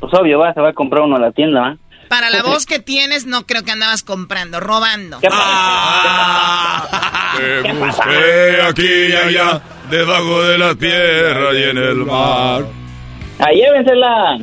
[0.00, 1.76] Pues obvio, va, se va a comprar uno en la tienda, ¿va?
[2.08, 5.20] Para la voz que tienes, no creo que andabas comprando, robando.
[5.20, 6.88] ¿Qué pasa?
[7.62, 12.64] Te busqué aquí y allá, debajo de las piedras y en el mar.
[13.38, 14.38] Ahí llévensela.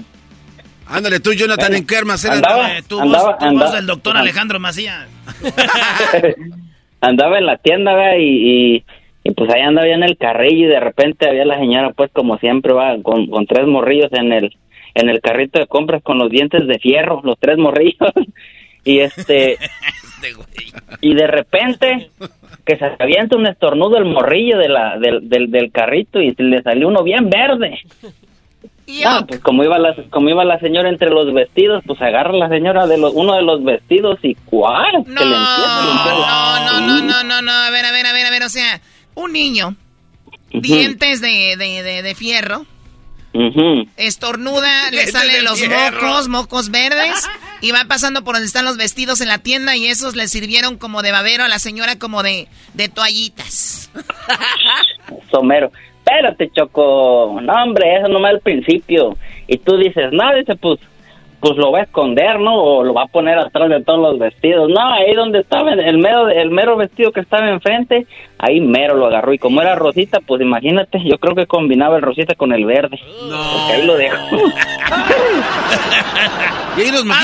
[0.88, 2.26] Ándale tú, Jonathan, en Kermas.
[2.26, 5.08] era- Andaba, Eh, tu andaba, voz, tu andaba- voz del doctor Alejandro Macías.
[7.02, 8.18] andaba en la tienda.
[8.18, 8.24] Y,
[8.76, 8.86] y,
[9.24, 12.12] y, pues ahí andaba ya en el carrillo y de repente había la señora, pues
[12.14, 14.58] como siempre, va, con, con tres morrillos en el,
[14.94, 18.12] en el carrito de compras con los dientes de fierro, los tres morrillos.
[18.84, 19.58] y este,
[21.02, 22.10] y de repente
[22.66, 26.62] que se avienta un estornudo el morrillo de la, del, del, del carrito y le
[26.62, 27.80] salió uno bien verde.
[29.06, 32.50] Ah, pues como iba la como iba la señora entre los vestidos, pues agarra la
[32.50, 37.42] señora de los, uno de los vestidos y cuál No, no, no, no, no, no,
[37.42, 38.82] no, a ver, a ver, a ver, a ver, o sea,
[39.16, 39.76] un niño,
[40.52, 42.66] dientes de, de, de, de fierro,
[43.98, 47.28] estornuda, le salen los mocos, mocos verdes,
[47.62, 50.78] y va pasando por donde están los vestidos en la tienda y esos le sirvieron
[50.78, 53.92] como de babero a la señora como de, de toallitas.
[55.32, 55.72] Somero.
[56.00, 57.40] Espérate, Choco.
[57.42, 59.18] No, hombre, eso nomás al principio.
[59.48, 60.80] Y tú dices, no, dice, pues,
[61.42, 62.56] pues lo va a esconder, ¿no?
[62.56, 64.70] O lo va a poner atrás de todos los vestidos.
[64.70, 68.06] No, ahí donde estaba el mero, el mero vestido que estaba enfrente,
[68.38, 69.34] ahí mero lo agarró.
[69.34, 73.00] Y como era rosita, pues imagínate, yo creo que combinaba el rosita con el verde.
[73.20, 74.38] Porque ahí lo dejó.
[76.78, 77.16] y ahí los ver,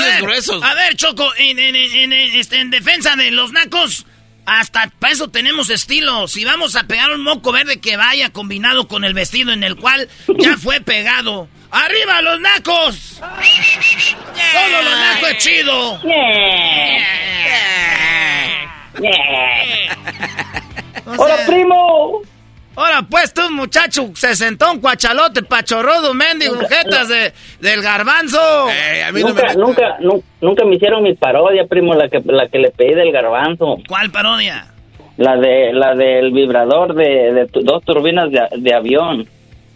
[0.62, 4.06] A ver, Choco, en, en- en- en- este, en defensa de los nacos,
[4.46, 6.26] hasta para eso tenemos estilo.
[6.28, 9.76] Si vamos a pegar un moco verde que vaya combinado con el vestido en el
[9.76, 11.48] cual ya fue pegado.
[11.70, 13.20] ¡Arriba los nacos!
[13.20, 16.00] ¡Todo lo naco es chido!
[21.16, 22.20] ¡Hola, primo!
[22.76, 28.38] Ahora pues tú, muchacho, se sentó un cuachalote pachorrudo, mendigo, jetas de, del garbanzo.
[29.12, 32.94] nunca, nunca, nu- nunca me hicieron mi parodia, primo, la que, la que le pedí
[32.94, 33.78] del garbanzo.
[33.88, 34.68] ¿Cuál parodia?
[35.16, 39.28] La de la del vibrador de, de tu- dos turbinas de, de avión.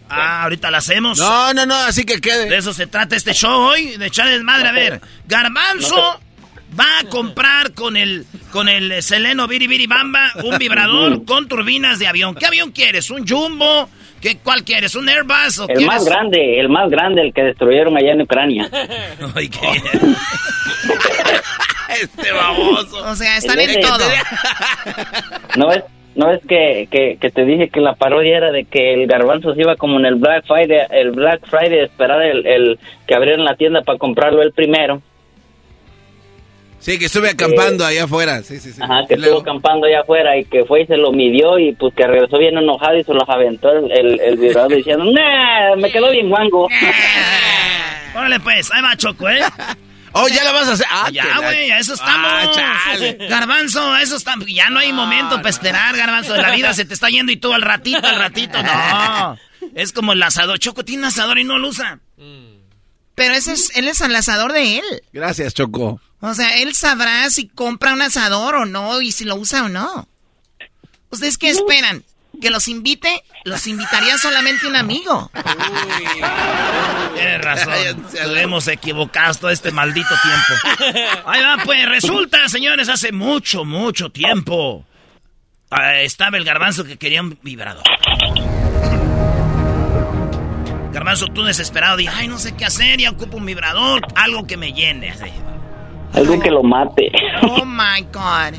[0.09, 1.17] Ah, ahorita la hacemos.
[1.17, 2.49] No, no, no, así que quede.
[2.49, 4.67] De eso se trata este show hoy, de echar desmadre.
[4.67, 6.19] A ver, Garbanzo
[6.79, 12.07] va a comprar con el con el Seleno Biribiri Bamba un vibrador con turbinas de
[12.07, 12.35] avión.
[12.35, 13.09] ¿Qué avión quieres?
[13.09, 13.89] ¿Un Jumbo?
[14.21, 14.95] ¿Qué, ¿Cuál quieres?
[14.95, 15.85] ¿Un Airbus o El quieres?
[15.87, 18.69] más grande, el más grande, el que destruyeron allá en Ucrania.
[19.35, 20.15] Ay, qué bien.
[22.01, 23.03] este baboso.
[23.05, 24.05] O sea, están El en todo.
[25.57, 25.83] ¿No ves?
[26.15, 29.55] ¿No ves que, que, que te dije que la parodia era de que el garbanzo
[29.55, 33.15] se iba como en el Black Friday, el Black Friday a esperar el, el que
[33.15, 35.01] abrieran la tienda para comprarlo el primero?
[36.77, 38.43] Sí, que estuve acampando allá afuera.
[38.43, 38.81] Sí, sí, sí.
[38.83, 41.95] Ajá, que estuvo acampando allá afuera y que fue y se lo midió y pues
[41.95, 45.89] que regresó bien enojado y se los aventó el, el, el vibrador diciendo, nah, me
[45.89, 46.67] quedó bien guango.
[48.15, 49.39] Órale pues, ahí va Choco, ¿eh?
[50.13, 50.85] Oh, ya la vas a hacer.
[50.89, 52.31] Ah, que ya, la- güey, a eso estamos.
[52.31, 53.17] Ah, chale.
[53.27, 54.47] Garbanzo, a eso estamos.
[54.47, 56.35] Ya no hay momento para esperar, Garbanzo.
[56.37, 58.61] La vida se te está yendo y tú al ratito, al ratito.
[58.61, 59.37] No.
[59.75, 60.59] Es como el asador.
[60.59, 61.99] Choco tiene un asador y no lo usa.
[63.15, 65.03] Pero ese es, él es el asador de él.
[65.13, 66.01] Gracias, Choco.
[66.19, 69.69] O sea, él sabrá si compra un asador o no y si lo usa o
[69.69, 70.07] no.
[71.09, 72.03] ¿Ustedes qué esperan?
[72.41, 75.31] Que los invite, los invitaría solamente un amigo.
[77.15, 77.73] Tienes razón.
[78.11, 81.03] Nos hemos equivocado todo este maldito tiempo.
[81.25, 84.85] Ahí va, pues resulta, señores, hace mucho, mucho tiempo.
[85.71, 87.83] ah, estaba el garbanzo que quería un vibrador.
[90.91, 94.57] Garbanzo, tú desesperado, dije, ay, no sé qué hacer, ya ocupo un vibrador, algo que
[94.57, 95.09] me llene.
[95.09, 95.25] Así.
[96.13, 97.11] Algo que lo mate.
[97.41, 98.53] Oh my God.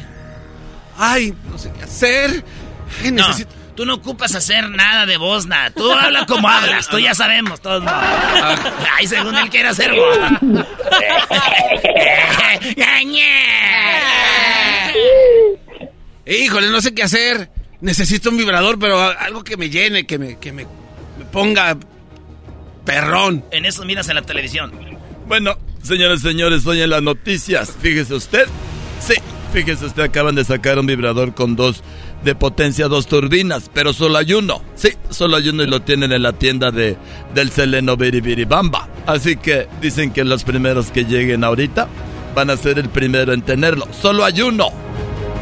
[0.99, 2.45] Ay, no sé qué hacer.
[3.05, 3.55] Ay, No, necesito.
[3.75, 5.71] Tú no ocupas hacer nada de voz, nada.
[5.71, 7.85] Tú habla como hablas, tú ya sabemos todos.
[8.97, 10.19] Ay, según él quiere hacer voz.
[16.27, 17.51] Híjole, no sé qué hacer.
[17.81, 20.65] Necesito un vibrador, pero algo que me llene, que me, que me,
[21.19, 21.77] me ponga
[22.85, 23.45] perrón.
[23.51, 24.73] En eso miras en la televisión.
[25.27, 28.47] Bueno, señores, señores, hoy en las noticias, fíjese usted.
[29.01, 29.15] Sí,
[29.53, 31.83] fíjese usted, acaban de sacar un vibrador con dos
[32.25, 34.63] de potencia, dos turbinas, pero solo hay uno.
[34.75, 36.97] Sí, solo hay uno y lo tienen en la tienda de
[37.35, 38.89] del Seleno Biribiribamba.
[39.07, 41.89] Así que dicen que los primeros que lleguen ahorita
[42.35, 43.87] van a ser el primero en tenerlo.
[43.93, 44.73] Solo hay uno.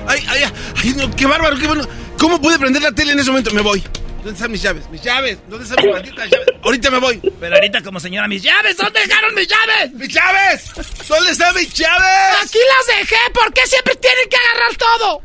[0.07, 0.42] Ay, ay,
[0.83, 1.85] ay, no, qué bárbaro, qué bueno.
[2.18, 3.51] ¿Cómo pude prender la tele en ese momento?
[3.53, 3.83] Me voy.
[4.16, 4.88] ¿Dónde están mis llaves?
[4.90, 5.38] Mis llaves.
[5.49, 6.47] ¿Dónde están mis malditas llaves?
[6.62, 7.21] Ahorita me voy.
[7.40, 9.92] Pero ahorita como señora, mis llaves, ¿dónde dejaron mis llaves?
[9.95, 10.71] ¡Mis llaves!
[11.09, 12.42] ¿Dónde están mis llaves?
[12.45, 15.23] Aquí las dejé, ¿por qué siempre tienen que agarrar todo?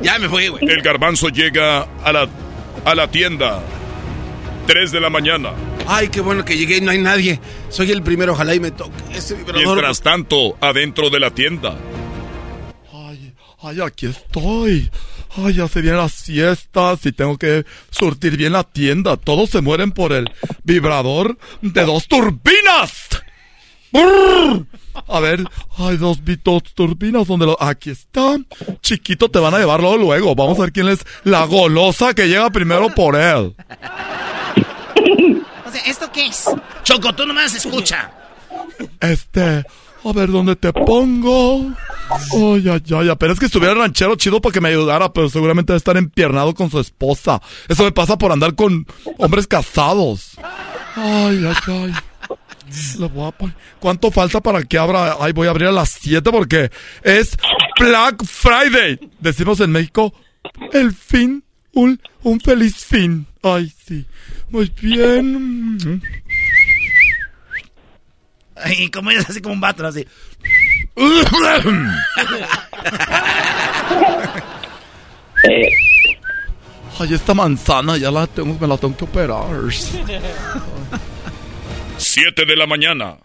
[0.00, 0.64] Ya me fui, güey.
[0.68, 2.28] El garbanzo llega a la,
[2.84, 3.62] a la tienda.
[4.66, 5.50] 3 de la mañana.
[5.86, 7.40] Ay, qué bueno que llegué y no hay nadie.
[7.68, 9.64] Soy el primero, ojalá y me toque ese vibrador.
[9.64, 11.76] Mientras tanto, adentro de la tienda.
[13.64, 14.90] Ay, aquí estoy.
[15.36, 19.16] Ay, ya se vienen las siestas y tengo que surtir bien la tienda.
[19.16, 20.30] Todos se mueren por el
[20.64, 23.08] vibrador de dos turbinas.
[25.06, 25.44] A ver,
[25.78, 27.62] hay dos, dos turbinas donde lo...
[27.62, 28.36] Aquí está.
[28.80, 30.34] Chiquito, te van a llevarlo luego.
[30.34, 33.54] Vamos a ver quién es la golosa que llega primero por él.
[35.66, 36.44] O sea, ¿esto qué es?
[36.82, 38.10] Choco, tú nomás escucha.
[39.00, 39.64] Este,
[40.04, 41.72] a ver dónde te pongo.
[42.10, 45.28] Ay, ay, ay, pero es que estuviera el ranchero chido para que me ayudara, pero
[45.28, 47.40] seguramente debe estar empiernado con su esposa.
[47.68, 48.86] Eso me pasa por andar con
[49.18, 50.32] hombres casados.
[50.96, 51.94] Ay, ay, ay.
[52.98, 53.34] Le voy a
[53.80, 55.16] ¿Cuánto falta para que abra?
[55.20, 56.70] Ay, voy a abrir a las 7 porque
[57.02, 57.36] es
[57.78, 58.98] Black Friday.
[59.20, 60.14] Decimos en México,
[60.72, 63.26] el fin, un, un feliz fin.
[63.42, 64.06] Ay, sí.
[64.50, 66.02] Muy bien.
[68.78, 70.06] Y como es así como un vato, así.
[76.98, 79.44] Ay, esta manzana ya la tengo, me la tengo que operar.
[82.04, 83.16] 7 de la mañana.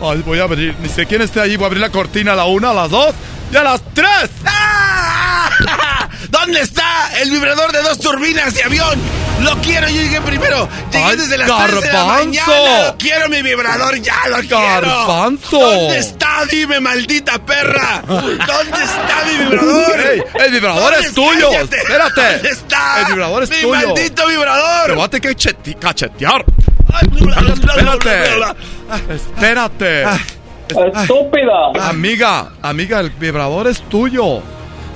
[0.00, 2.36] Ay, voy a abrir, ni sé quién esté ahí, voy a abrir la cortina a
[2.36, 3.14] la una, a las dos
[3.52, 4.30] y a las tres.
[4.44, 5.50] ¡Ah!
[6.30, 8.98] ¿Dónde está el vibrador de dos turbinas de avión?
[9.42, 10.68] Lo quiero, yo llegué primero.
[10.90, 12.86] Llegué Ay, desde las 3 de la mañana.
[12.86, 14.58] Lo quiero, mi vibrador, ya lo quiero.
[14.58, 15.58] Garbanzo.
[15.60, 16.44] ¿Dónde está?
[16.50, 18.02] Dime, maldita perra.
[18.06, 20.00] ¿Dónde está mi vibrador?
[20.00, 21.50] Ey, el vibrador ¿Dónde es tuyo.
[21.50, 21.76] Cállate.
[21.76, 22.32] Espérate.
[22.32, 23.00] ¿Dónde está?
[23.00, 23.68] El vibrador es mi tuyo.
[23.74, 24.86] maldito vibrador.
[24.86, 26.44] Te voy a tener que cachetear.
[26.88, 28.54] Espérate.
[29.14, 30.04] Espérate.
[30.68, 31.88] Estúpida.
[31.88, 34.42] Amiga, amiga, el vibrador es tuyo.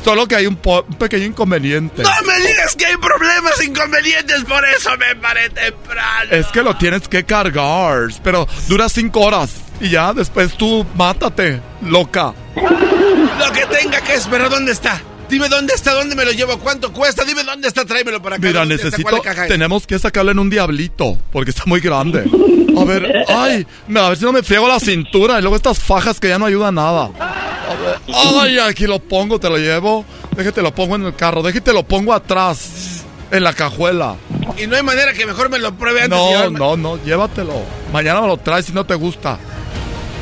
[0.05, 2.03] Solo que hay un, po- un pequeño inconveniente.
[2.03, 6.31] No me digas que hay problemas inconvenientes, por eso me paré temprano.
[6.33, 9.51] Es que lo tienes que cargar, pero dura cinco horas.
[9.81, 12.35] Y ya, después tú mátate, loca.
[12.57, 15.01] Lo que tenga que esperar, ¿dónde está?
[15.33, 18.47] Dime dónde está, dónde me lo llevo, cuánto cuesta, dime dónde está, tráemelo para acá.
[18.47, 19.23] Mira, necesito.
[19.49, 22.31] Tenemos que sacarlo en un diablito, porque está muy grande.
[22.79, 23.67] A ver, ay,
[23.97, 26.45] a ver si no me friego la cintura y luego estas fajas que ya no
[26.45, 27.05] ayudan nada.
[27.19, 30.05] A ver, ay, aquí lo pongo, te lo llevo.
[30.37, 34.17] Déjate lo pongo en el carro, déjate lo pongo atrás, en la cajuela.
[34.59, 36.19] Y no hay manera que mejor me lo pruebe antes.
[36.19, 37.63] No, no, no, llévatelo.
[37.91, 39.39] Mañana me lo traes si no te gusta.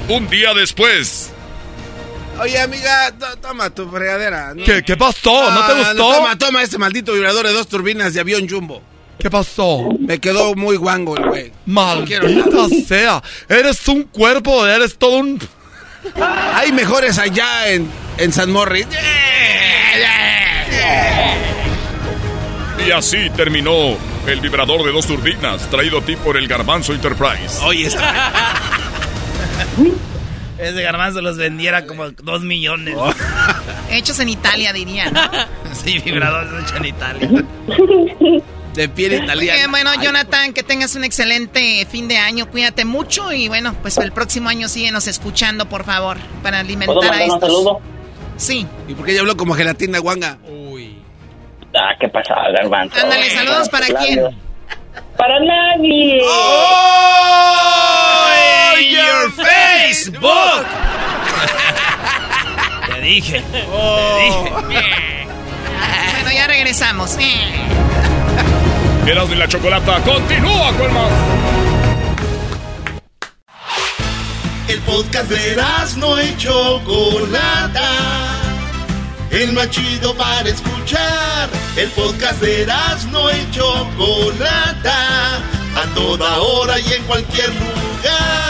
[0.09, 1.33] Un día después.
[2.40, 4.55] Oye, amiga, to- toma tu fregadera.
[4.55, 4.64] ¿no?
[4.64, 5.50] ¿Qué, qué pasó?
[5.50, 6.12] ¿No te Ah, gustó?
[6.14, 8.83] toma, toma este maldito vibrador de dos turbinas de avión jumbo.
[9.18, 9.88] ¿Qué pasó?
[9.98, 11.53] Me quedó muy guango el güey.
[11.66, 13.22] Maldita sea.
[13.48, 15.38] Eres un cuerpo, eres todo un.
[16.54, 17.87] Hay mejores allá en,
[18.17, 18.87] en San Morris.
[22.87, 27.58] Y así terminó el vibrador de dos turbinas, traído a ti por el Garbanzo Enterprise.
[27.62, 28.54] Oye, está.
[30.61, 32.94] Ese garbanzo los vendiera como dos millones.
[33.90, 35.15] Hechos en Italia, dirían.
[35.73, 37.29] Sí, vibradores hechos en Italia.
[38.75, 39.56] De piel italiana.
[39.56, 42.48] bien, bueno, Jonathan, que tengas un excelente fin de año.
[42.50, 46.96] Cuídate mucho y bueno, pues el próximo año síguenos escuchando, por favor, para ¿Puedo alimentar
[47.04, 47.40] a mandar un estos.
[47.40, 47.81] saludo?
[48.37, 48.67] Sí.
[48.88, 50.38] ¿Y por qué ella habló como gelatina guanga?
[50.46, 50.98] Uy.
[51.75, 53.00] Ah, ¿qué pasa, Garbanzo?
[53.00, 54.21] Ándale, saludos para quién.
[55.17, 56.21] Para nadie.
[56.25, 58.27] ¡Oh!
[58.90, 59.31] ¡Your
[59.81, 60.66] Facebook!
[62.87, 63.40] Te dije.
[63.40, 65.26] Te dije.
[66.12, 67.16] Bueno, ya regresamos.
[69.06, 71.10] Erasmo y la Chocolata continúa con más.
[74.68, 77.90] El podcast de Erasmo y Chocolata.
[79.31, 81.48] El más chido para escuchar.
[81.76, 85.37] El podcast de Erasmo y Chocolata.
[85.74, 88.50] A toda hora y en cualquier lugar.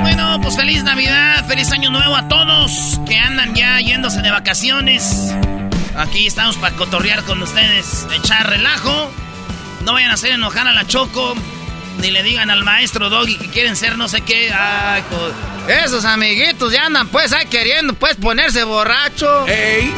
[0.00, 5.34] Bueno, pues feliz Navidad, feliz Año Nuevo a todos que andan ya yéndose de vacaciones.
[5.96, 9.10] Aquí estamos para cotorrear con ustedes, echar relajo.
[9.84, 11.34] No vayan a hacer enojar a la Choco,
[12.00, 14.52] ni le digan al maestro Doggy que quieren ser no sé qué.
[14.52, 15.02] Ay,
[15.84, 19.46] Esos amiguitos ya andan pues ahí queriendo pues ponerse borracho.
[19.48, 19.92] ¡Ey!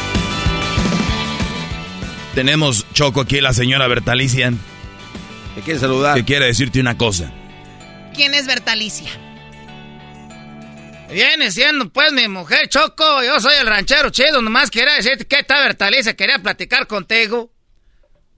[2.33, 4.53] Tenemos Choco aquí, la señora Bertalicia.
[5.55, 6.15] ¿Te quiere saludar?
[6.15, 7.31] Que quiere decirte una cosa.
[8.13, 9.09] ¿Quién es Bertalicia?
[11.09, 15.39] Viene siendo pues mi mujer Choco, yo soy el ranchero chido, nomás quería decirte que
[15.39, 17.51] está Bertalicia, quería platicar contigo.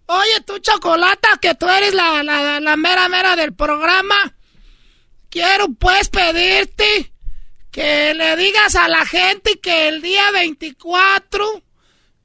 [0.08, 4.36] Oye, tú Chocolata, que tú eres la, la, la mera mera del programa.
[5.30, 7.14] Quiero pues pedirte
[7.72, 11.64] que le digas a la gente que el día 24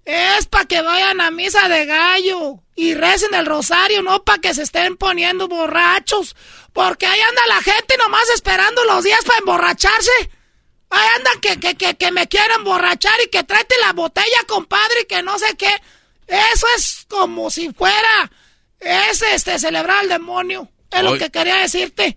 [0.07, 4.55] es para que vayan a misa de gallo y recen el rosario, no para que
[4.55, 6.37] se estén poniendo borrachos.
[6.73, 10.13] Porque ahí anda la gente nomás esperando los días para emborracharse.
[10.89, 15.01] Ahí andan que, que, que, que me quieren emborrachar y que tráete la botella, compadre,
[15.03, 15.75] y que no sé qué.
[16.29, 18.31] Eso es como si fuera,
[18.79, 20.71] es este, celebrar al demonio.
[20.93, 22.17] Es lo que quería decirte.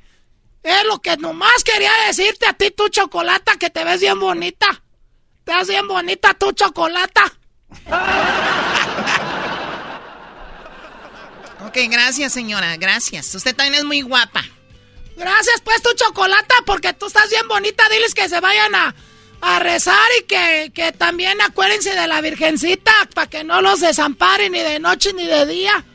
[0.62, 4.84] Es lo que nomás quería decirte a ti, tu chocolata, que te ves bien bonita.
[5.44, 7.34] Te ves bien bonita, tu chocolata.
[11.66, 13.34] Ok, gracias, señora, gracias.
[13.36, 14.44] Usted también es muy guapa.
[15.16, 17.84] Gracias, pues, tu chocolata, porque tú estás bien bonita.
[17.90, 18.96] Diles que se vayan a,
[19.42, 24.52] a rezar y que, que también acuérdense de la Virgencita para que no los desamparen
[24.54, 25.86] ni de noche ni de día.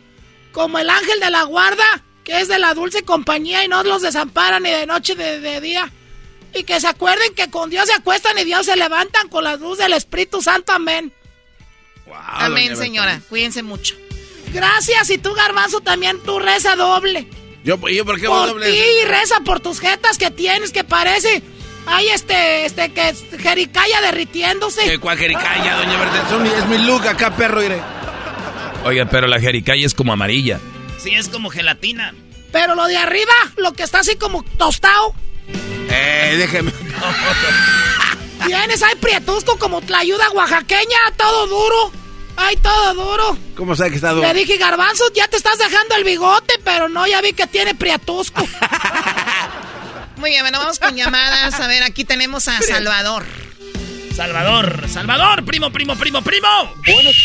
[0.53, 4.03] Como el ángel de la guarda, que es de la dulce compañía y no los
[4.03, 5.91] desamparan ni de noche ni de día.
[6.55, 9.57] Y que se acuerden que con Dios se acuestan y Dios se levantan con la
[9.57, 10.73] luz del Espíritu Santo.
[10.73, 11.13] Amén.
[12.15, 13.21] Amén, señora.
[13.29, 13.97] Cuídense mucho.
[14.57, 15.11] Gracias.
[15.11, 17.29] Y tú, Garbanzo, también tú reza doble.
[17.63, 18.73] ¿Yo, yo por qué Por doble?
[18.73, 21.43] ti, reza por tus jetas que tienes, que parece...
[21.89, 24.83] Ay, este, este, que es jericaya derritiéndose.
[24.83, 26.49] ¿Qué cuál jericaya, doña Bertelsoni?
[26.49, 27.81] Es mi look acá, perro, iré.
[28.85, 30.59] Oiga, pero la jericaya es como amarilla.
[30.99, 32.13] Sí, es como gelatina.
[32.51, 35.15] Pero lo de arriba, lo que está así como tostado.
[35.89, 36.73] Eh, déjeme.
[38.47, 41.93] Tienes, hay prietusco como tlayuda oaxaqueña, todo duro.
[42.37, 43.39] Ay, todo duro.
[43.57, 44.27] ¿Cómo sabe que está duro?
[44.27, 47.75] Le dije, Garbanzo, ya te estás dejando el bigote, pero no, ya vi que tiene
[47.75, 48.47] prietusco.
[50.17, 51.59] Muy bien, bueno, vamos con llamadas.
[51.61, 53.25] A ver, aquí tenemos a Salvador.
[54.15, 56.49] Salvador, Salvador, primo, primo, primo, primo.
[56.87, 57.17] Buenas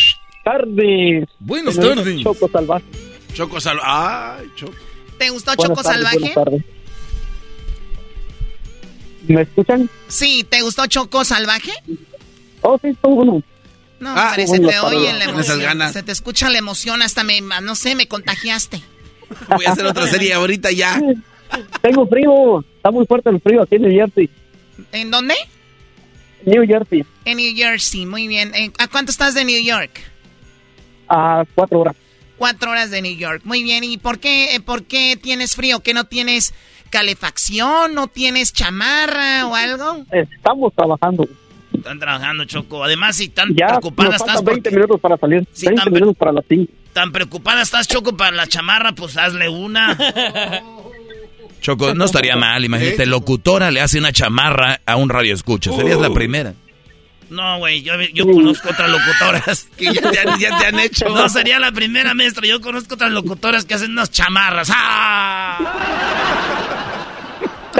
[0.43, 1.30] tardes.
[1.39, 2.22] Buenas tardes.
[2.24, 2.86] Choco Salvaje.
[3.34, 4.41] Choco salvaje.
[4.41, 4.74] Ay, Choco.
[5.18, 6.18] ¿Te gustó Buenas Choco tardes, Salvaje?
[6.20, 6.62] buenas tardes.
[9.28, 9.89] ¿Me escuchan?
[10.07, 11.72] Sí, ¿te gustó Choco Salvaje?
[12.62, 13.43] Oh, sí, estuvo bueno.
[14.01, 15.59] No, Ah, hombre, se te oye la con esas emoción.
[15.61, 15.93] ganas.
[15.93, 18.81] Se te escucha la emoción, hasta me, no sé, me contagiaste.
[19.55, 20.99] Voy a hacer otra serie ahorita ya.
[21.81, 22.59] Tengo frío.
[22.77, 24.29] Está muy fuerte el frío aquí en New Jersey.
[24.91, 25.35] ¿En dónde?
[26.45, 27.05] New Jersey.
[27.25, 28.51] En New Jersey, muy bien.
[28.55, 30.01] ¿En- ¿A cuánto estás de New York?
[31.07, 31.95] A cuatro horas.
[32.37, 33.41] Cuatro horas de New York.
[33.43, 33.83] Muy bien.
[33.83, 35.81] ¿Y por qué, eh, por qué tienes frío?
[35.81, 36.53] ¿Que no tienes
[36.89, 37.93] calefacción?
[37.93, 40.03] ¿No tienes chamarra o algo?
[40.11, 41.27] Estamos trabajando.
[41.74, 42.84] Están trabajando, Choco.
[42.84, 45.47] Además, si tan Ya preocupada estás faltan por 20 minutos para salir.
[45.53, 46.72] Sí, 20 tan- minutos para las 5.
[46.93, 49.97] tan preocupada estás, Choco, para la chamarra, pues hazle una.
[51.61, 55.72] Choco, no estaría mal, imagínate, locutora le hace una chamarra a un radio escucha.
[55.72, 56.53] Serías la primera.
[57.30, 59.67] No, güey, yo, yo conozco otras locutoras.
[59.78, 61.07] Que ya te han- ya te han hecho.
[61.09, 62.45] No sería la primera, maestra.
[62.47, 64.69] Yo conozco otras locutoras que hacen unas chamarras.
[64.74, 66.61] ¡Ah!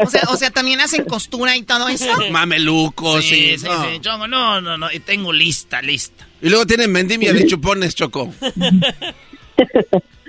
[0.04, 2.06] O sea, o sea, también hacen costura y todo eso.
[2.32, 3.58] Mamelucos, Sí, sí.
[3.60, 3.84] sí, no.
[3.92, 4.92] sí, Choco, no, no, no.
[4.92, 6.28] Y tengo lista, lista.
[6.42, 8.34] Y luego tienen vendimia de chupones, Choco.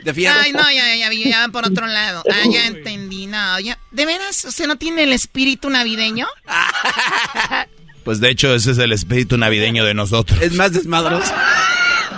[0.05, 0.41] De fierro.
[0.41, 2.25] Ay, no, ya, ya, ya, ya van por otro lado.
[2.31, 3.27] Ah, ya entendí.
[3.27, 3.79] No, ya.
[3.93, 4.45] ¿De veras?
[4.45, 6.27] ¿Usted no tiene el espíritu navideño?
[8.05, 10.43] Pues de hecho, ese es el espíritu navideño de nosotros.
[10.43, 11.33] Es más desmadroso.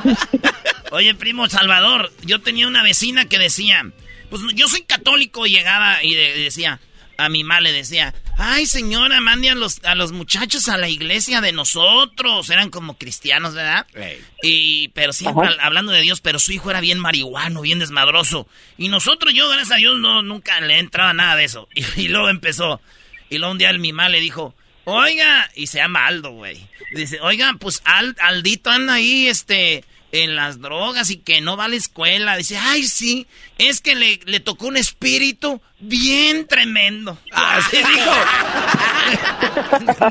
[0.92, 3.84] Oye, primo Salvador, yo tenía una vecina que decía,
[4.30, 6.80] pues yo soy católico y llegaba y de- decía,
[7.18, 10.88] a mi mamá le decía, ay señora, mande a los, a los muchachos a la
[10.88, 12.50] iglesia de nosotros.
[12.50, 13.86] Eran como cristianos, ¿verdad?
[14.42, 15.56] Y, pero siempre Ajá.
[15.62, 18.48] hablando de Dios, pero su hijo era bien marihuano, bien desmadroso.
[18.78, 21.68] Y nosotros, yo, gracias a Dios, no, nunca le entraba nada de eso.
[21.74, 22.80] Y, y luego empezó.
[23.30, 24.54] Y luego un día mi mamá le dijo,
[24.84, 26.66] oiga, y se llama Aldo, güey.
[26.94, 29.84] Dice, oiga, pues Al- Aldito anda ahí, este,
[30.22, 32.36] en las drogas y que no va a la escuela.
[32.36, 33.26] Dice, ay, sí,
[33.58, 37.18] es que le, le tocó un espíritu bien tremendo.
[37.32, 38.12] Así dijo.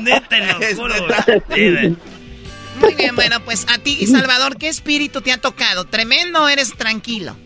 [0.02, 0.94] Neta, lo juro.
[2.80, 5.84] Muy bien, bueno, pues a ti, Salvador, ¿qué espíritu te ha tocado?
[5.84, 7.36] ¿Tremendo o eres tranquilo?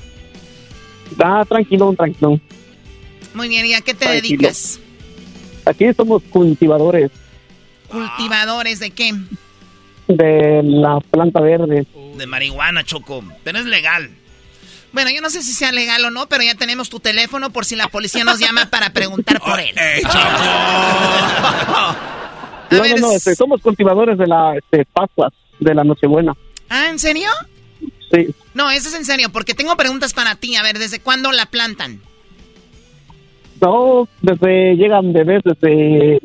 [1.23, 2.41] Ah, tranquilo, tranquilo.
[3.35, 4.39] Muy bien, ¿y a qué te Tranquilo.
[4.41, 4.81] dedicas?
[5.65, 7.11] Aquí somos cultivadores
[7.89, 9.15] ¿Cultivadores de qué?
[10.09, 11.87] De la planta verde.
[12.17, 13.23] De marihuana, Choco.
[13.45, 14.11] Pero es legal.
[14.93, 17.65] Bueno, yo no sé si sea legal o no, pero ya tenemos tu teléfono por
[17.65, 19.75] si la policía nos llama para preguntar por él.
[22.71, 26.37] No, no, no, este, somos cultivadores de la este, Pascuas, de la Nochebuena.
[26.69, 27.31] Ah, ¿en serio?
[28.13, 28.35] Sí.
[28.53, 30.55] No, eso es en serio, porque tengo preguntas para ti.
[30.57, 32.01] A ver, ¿desde cuándo la plantan?
[33.61, 36.21] No, desde, llegan bebés desde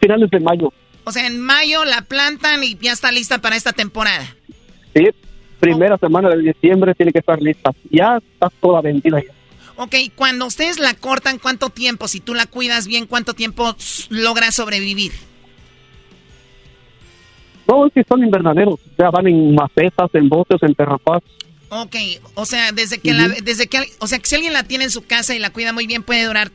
[0.00, 0.72] finales de mayo.
[1.08, 4.36] O sea, en mayo la plantan y ya está lista para esta temporada.
[4.94, 5.08] Sí,
[5.58, 7.70] primera semana de diciembre tiene que estar lista.
[7.90, 9.32] Ya está toda vendida ya.
[9.76, 12.08] Ok, cuando ustedes la cortan, ¿cuánto tiempo?
[12.08, 13.74] Si tú la cuidas bien, ¿cuánto tiempo
[14.10, 15.12] logra sobrevivir?
[17.66, 18.78] No, es que son invernaderos.
[18.98, 21.22] Ya van en macetas, en botes, en terrapas.
[21.70, 21.96] Ok,
[22.34, 24.90] o sea, desde que la, desde que, o sea, que si alguien la tiene en
[24.90, 26.50] su casa y la cuida muy bien, puede durar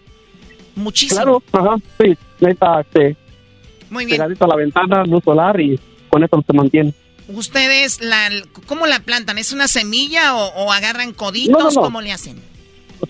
[0.75, 1.21] muchísimo.
[1.21, 2.15] Claro, ajá, sí.
[2.39, 3.17] Neta, este,
[3.93, 4.17] Muy bien.
[4.17, 5.79] pegadito a la ventana, luz solar y
[6.09, 6.93] con eso se mantiene.
[7.29, 8.29] ¿Ustedes la,
[8.65, 9.37] cómo la plantan?
[9.37, 11.51] ¿Es una semilla o, o agarran coditos?
[11.57, 11.81] No, no, no.
[11.81, 12.41] ¿Cómo le hacen?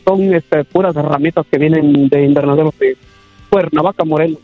[0.06, 2.98] Son este, puras herramientas que vienen de invernaderos de
[3.50, 4.40] Cuernavaca, Morelos.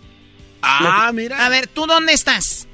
[0.62, 1.46] Ah, mira.
[1.46, 2.68] A ver, ¿tú dónde estás?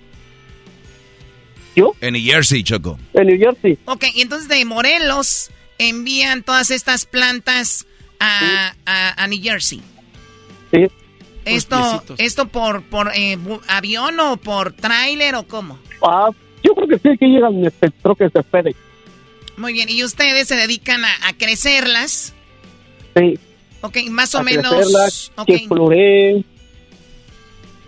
[1.76, 1.93] ¿Yo?
[1.99, 2.97] En New Jersey, Choco.
[3.13, 3.78] En New Jersey.
[3.86, 7.86] Ok, y entonces de Morelos envían todas estas plantas
[8.20, 9.82] a, a, a New Jersey.
[10.72, 10.88] Sí.
[11.45, 13.37] ¿Esto, esto por, por eh,
[13.67, 15.77] avión o por tráiler o cómo?
[16.01, 16.29] Ah,
[16.63, 18.77] yo creo que sí, que llegan este, troques de FedEx.
[19.57, 22.33] Muy bien, ¿y ustedes se dedican a, a crecerlas?
[23.15, 23.39] Sí.
[23.81, 24.73] Ok, más o a menos...
[24.73, 25.45] crecerlas, ok.
[25.45, 26.45] que floreen.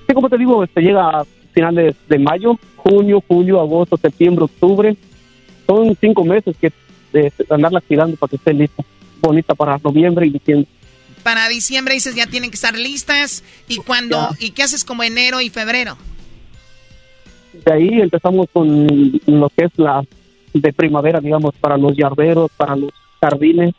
[0.08, 4.96] Sí, como te digo, este, llega a finales de mayo, junio, julio, agosto, septiembre, octubre.
[5.66, 6.72] Son cinco meses que
[7.12, 8.84] de, andarla cuidando para que esté lista,
[9.20, 10.68] bonita para noviembre y diciembre.
[11.28, 13.44] Para diciembre dices ya tienen que estar listas.
[13.68, 15.98] ¿Y cuando ¿Y qué haces como enero y febrero?
[17.52, 18.88] De ahí empezamos con
[19.26, 20.06] lo que es la
[20.54, 23.76] de primavera, digamos, para los yarderos, para los jardines.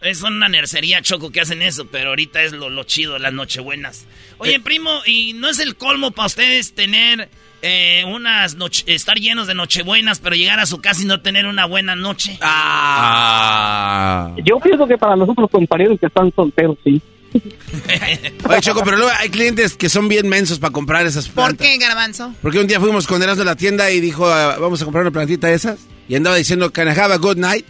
[0.00, 4.08] Es una nercería, Choco, que hacen eso, pero ahorita es lo, lo chido, las nochebuenas.
[4.38, 7.28] Oye, primo, ¿y no es el colmo para ustedes tener
[7.62, 11.46] eh, unas noche, estar llenos de nochebuenas, pero llegar a su casa y no tener
[11.46, 12.38] una buena noche?
[12.40, 14.34] Ah.
[14.44, 17.00] Yo pienso que para nosotros compañeros que están solteros, sí.
[18.48, 21.66] Oye, Choco, pero luego hay clientes que son bien mensos para comprar esas ¿Por plantas.
[21.66, 22.34] qué, Garbanzo?
[22.42, 25.02] Porque un día fuimos con Erasmo a la tienda y dijo, ah, vamos a comprar
[25.02, 25.80] una plantita de esas.
[26.08, 27.64] Y andaba diciendo, can I have a good night?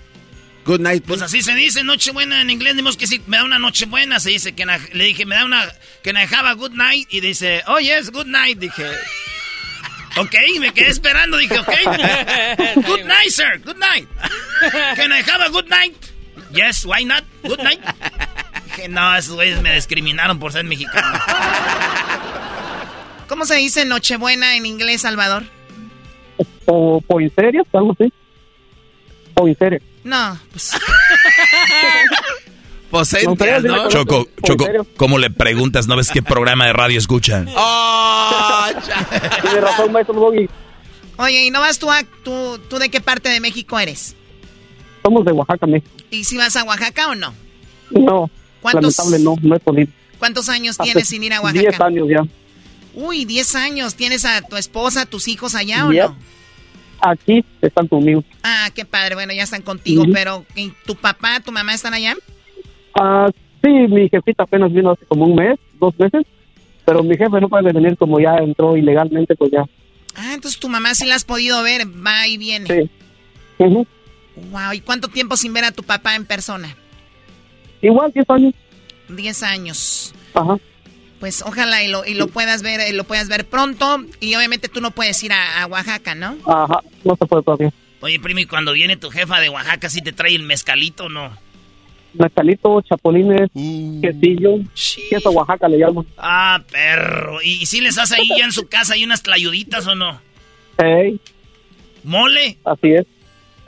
[0.65, 3.59] Good night, Pues así se dice, nochebuena en inglés, dimos que sí, me da una
[3.59, 5.65] nochebuena, se dice que le dije, me da una,
[6.03, 8.85] que I have a good night, y dice, oh yes, good night, dije,
[10.17, 11.69] ok, me quedé esperando, dije, ok,
[12.87, 14.09] good night, sir, good night,
[14.97, 15.97] can I have a good night?
[16.53, 17.81] Yes, why not, good night.
[18.67, 21.19] Dije, no, esos güeyes me discriminaron por ser mexicano.
[23.29, 25.45] ¿Cómo se dice Nochebuena en inglés, Salvador?
[26.67, 28.13] O poinsettias, algo así.
[29.59, 29.81] Serio.
[30.05, 30.73] No, pues.
[32.91, 34.67] Choco, Choco,
[34.97, 35.87] ¿cómo le preguntas?
[35.87, 37.49] ¿No ves qué programa de radio escuchan?
[37.57, 38.67] Oh,
[39.43, 40.49] Tiene razón, maestro Doggy.
[41.19, 42.03] Oye, ¿y no vas tú a...
[42.25, 44.17] Tú, tú de qué parte de México eres?
[45.03, 45.91] Somos de Oaxaca, México.
[46.11, 47.35] ¿Y si vas a Oaxaca o no?
[47.91, 48.31] No,
[48.61, 49.89] ¿Cuántos- lamentable no, no he podido.
[50.19, 51.61] ¿Cuántos años Hace tienes sin ir a Oaxaca?
[51.61, 52.23] 10 años ya.
[52.95, 53.95] Uy, 10 años.
[53.95, 56.09] ¿Tienes a tu esposa, tus hijos allá o Ya.
[56.09, 56.17] no?
[57.03, 58.23] Aquí están conmigo.
[58.43, 59.15] Ah, qué padre.
[59.15, 62.15] Bueno, ya están contigo, pero ¿y ¿tu papá, tu mamá están allá?
[62.95, 63.29] Ah,
[63.63, 66.27] sí, mi jefita apenas vino hace como un mes, dos meses,
[66.85, 69.65] pero mi jefe no puede venir como ya entró ilegalmente, pues ya.
[70.15, 72.67] Ah, entonces tu mamá sí la has podido ver, va y viene.
[72.67, 72.91] Sí.
[73.67, 76.75] Wow, ¿y cuánto tiempo sin ver a tu papá en persona?
[77.83, 78.55] Igual, 10 años.
[79.09, 80.15] 10 años.
[80.35, 80.59] Ajá.
[81.19, 84.03] Pues ojalá y lo, y lo puedas ver, lo puedas ver pronto.
[84.21, 86.37] Y obviamente tú no puedes ir a, a Oaxaca, ¿no?
[86.47, 87.73] Ajá, no se puede todavía.
[88.01, 91.09] Oye, primo, y cuando viene tu jefa de Oaxaca, ¿sí te trae el mezcalito o
[91.11, 91.31] no?
[92.15, 94.01] Mezcalito, chapulines, Uh.
[94.01, 94.57] quesillo,
[95.09, 96.05] queso Oaxaca le llaman.
[96.19, 97.41] Ah, perro.
[97.43, 100.21] ¿Y, si les hace ahí ya en su casa hay unas tlayuditas o no?
[100.79, 101.21] Ey,
[102.05, 102.57] ¿Mole?
[102.65, 103.07] así es,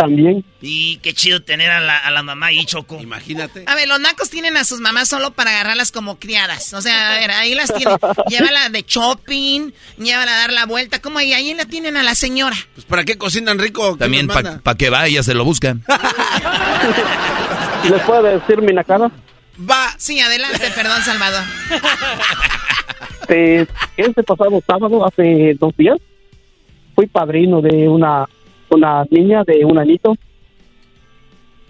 [0.02, 0.44] también.
[0.60, 2.98] Y qué chido tener a la, a la mamá ahí, Choco.
[3.00, 3.64] Imagínate.
[3.66, 6.72] A ver, los nacos tienen a sus mamás solo para agarrarlas como criadas.
[6.74, 7.96] O sea, a ver, ahí las tienen.
[8.28, 11.00] Llévala de shopping, llévala a dar la vuelta.
[11.00, 11.32] ¿Cómo ahí?
[11.32, 12.56] Ahí la tienen a la señora.
[12.74, 13.96] Pues ¿para qué cocinan rico?
[13.96, 15.84] ¿Quién También para que vaya, se lo buscan.
[17.90, 19.10] ¿Les puede decir mi nacada?
[19.58, 19.94] Va.
[19.98, 21.42] Sí, adelante, perdón, Salvador.
[23.22, 25.96] Este, este pasado sábado, hace dos días,
[26.94, 28.26] fui padrino de una,
[28.74, 30.14] una niña de un añito.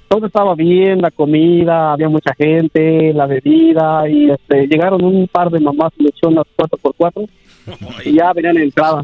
[0.08, 5.50] Todo estaba bien, la comida, había mucha gente, la bebida, y este, llegaron un par
[5.50, 7.28] de mamás lechonas 4x4
[8.04, 9.02] y ya venían en entrada.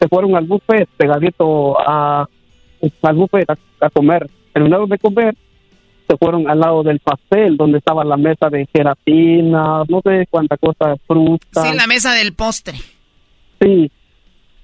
[0.00, 2.28] Se fueron al buffet pegadito a,
[3.02, 4.28] al buffet a, a comer.
[4.52, 5.36] Terminaron de comer,
[6.08, 10.56] se fueron al lado del pastel, donde estaba la mesa de gelatina, no sé cuánta
[10.56, 11.62] cosa, fruta.
[11.62, 12.78] Sí, la mesa del postre.
[13.60, 13.90] Sí.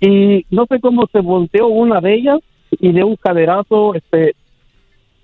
[0.07, 2.39] Y no sé cómo se volteó una de ellas
[2.81, 4.35] y de un caderazo, este,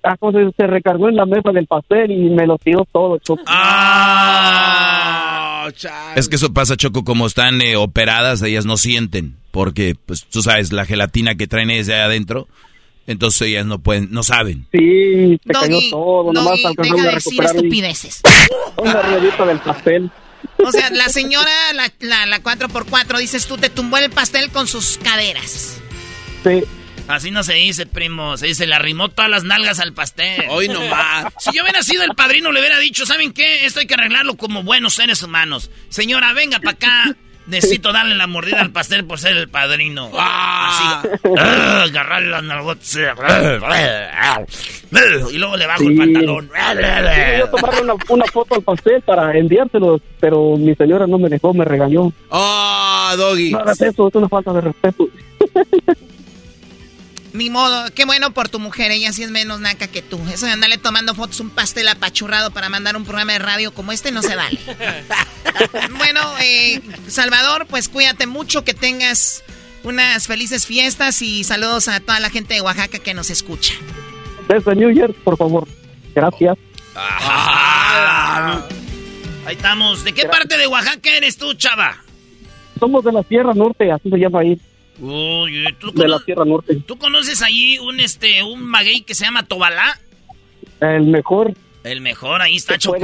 [0.03, 3.43] ah, se, se recargó en la mesa del pastel y me lo tiró todo, Choco.
[3.47, 5.67] Ah,
[6.15, 10.41] Es que eso pasa, Choco, como están eh, operadas, ellas no sienten, porque, pues, tú
[10.41, 12.47] sabes, la gelatina que traen es de ahí adentro,
[13.07, 14.65] entonces ellas no pueden, no saben.
[14.71, 18.21] Sí, se cayó Doggy, todo, nomás Doggy, alcanzamos deja a de decir recuperar un- estupideces.
[18.77, 20.09] una ruedita del pastel.
[20.57, 24.67] O sea, la señora, la, la, la 4x4, dices tú, te tumbó el pastel con
[24.67, 25.77] sus caderas.
[26.43, 26.63] Sí.
[27.07, 28.37] Así no se dice, primo.
[28.37, 30.45] Se dice, le arrimó todas las nalgas al pastel.
[30.49, 31.25] Hoy nomás.
[31.39, 33.65] Si yo hubiera sido el padrino, le hubiera dicho, ¿saben qué?
[33.65, 35.69] Esto hay que arreglarlo como buenos seres humanos.
[35.89, 37.15] Señora, venga para acá.
[37.47, 40.09] Necesito darle la mordida al pastel por ser el padrino.
[40.17, 41.01] Ah.
[41.03, 42.97] Así, ah, agarrarle las nalgotas.
[45.31, 45.97] Y luego le bajo el Sí.
[45.97, 46.49] pantalón.
[46.49, 51.29] Quería yo tomarle una, una foto al pastel para enviárselo, pero mi señora no me
[51.29, 52.11] dejó, me regañó.
[52.29, 53.51] Oh, Doggy.
[53.51, 55.07] No hagas eso, es una falta de respeto.
[57.33, 60.19] Ni modo, qué bueno por tu mujer, ella sí es menos naca que tú.
[60.33, 63.91] Eso de andarle tomando fotos un pastel apachurrado para mandar un programa de radio como
[63.93, 64.59] este no se vale.
[65.97, 69.43] bueno, eh, Salvador, pues cuídate mucho, que tengas
[69.83, 73.73] unas felices fiestas y saludos a toda la gente de Oaxaca que nos escucha.
[74.49, 75.67] Desde New Year, por favor.
[76.13, 76.57] Gracias.
[76.95, 78.61] Ah.
[79.45, 80.03] Ahí estamos.
[80.03, 82.03] ¿De qué parte de Oaxaca eres tú, chava?
[82.79, 84.59] Somos de la Sierra Norte, así se llama ahí.
[85.01, 86.75] Uy, ¿tú, De la Sierra Norte.
[86.85, 89.99] ¿tú conoces allí un este un maguey que se llama Tobalá?
[90.79, 91.53] El mejor.
[91.83, 92.99] El mejor, ahí está Choco.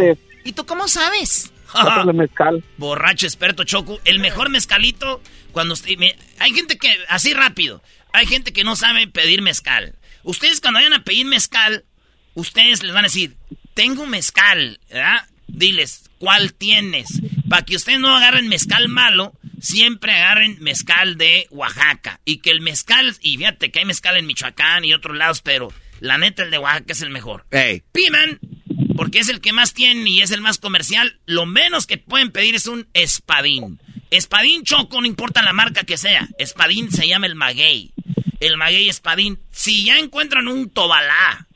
[0.46, 1.52] ¿Y tú cómo sabes?
[1.74, 2.64] hacerle mezcal.
[2.78, 4.00] Borracho experto Choco.
[4.06, 5.22] El mejor mezcalito
[5.52, 5.98] cuando usted...
[5.98, 6.88] me- hay gente que...
[7.10, 7.82] Así rápido.
[8.14, 9.96] Hay gente que no sabe pedir mezcal.
[10.24, 11.84] Ustedes cuando vayan a pedir mezcal,
[12.36, 13.36] ustedes les van a decir,
[13.74, 15.28] tengo mezcal, ¿verdad?
[15.48, 17.08] Diles, ¿cuál tienes?
[17.50, 22.20] Para que ustedes no agarren mezcal malo, siempre agarren mezcal de Oaxaca.
[22.26, 23.16] Y que el mezcal...
[23.22, 26.58] Y fíjate que hay mezcal en Michoacán y otros lados, pero la neta el de
[26.58, 27.46] Oaxaca es el mejor.
[27.52, 27.84] Ey.
[27.92, 28.40] Pidan,
[28.96, 31.20] porque es el que más tienen y es el más comercial.
[31.26, 33.80] Lo menos que pueden pedir es un espadín.
[34.10, 36.28] Espadín choco, no importa la marca que sea.
[36.38, 37.92] Espadín se llama el maguey.
[38.40, 39.40] El maguey espadín.
[39.52, 41.48] Si ya encuentran un tobalá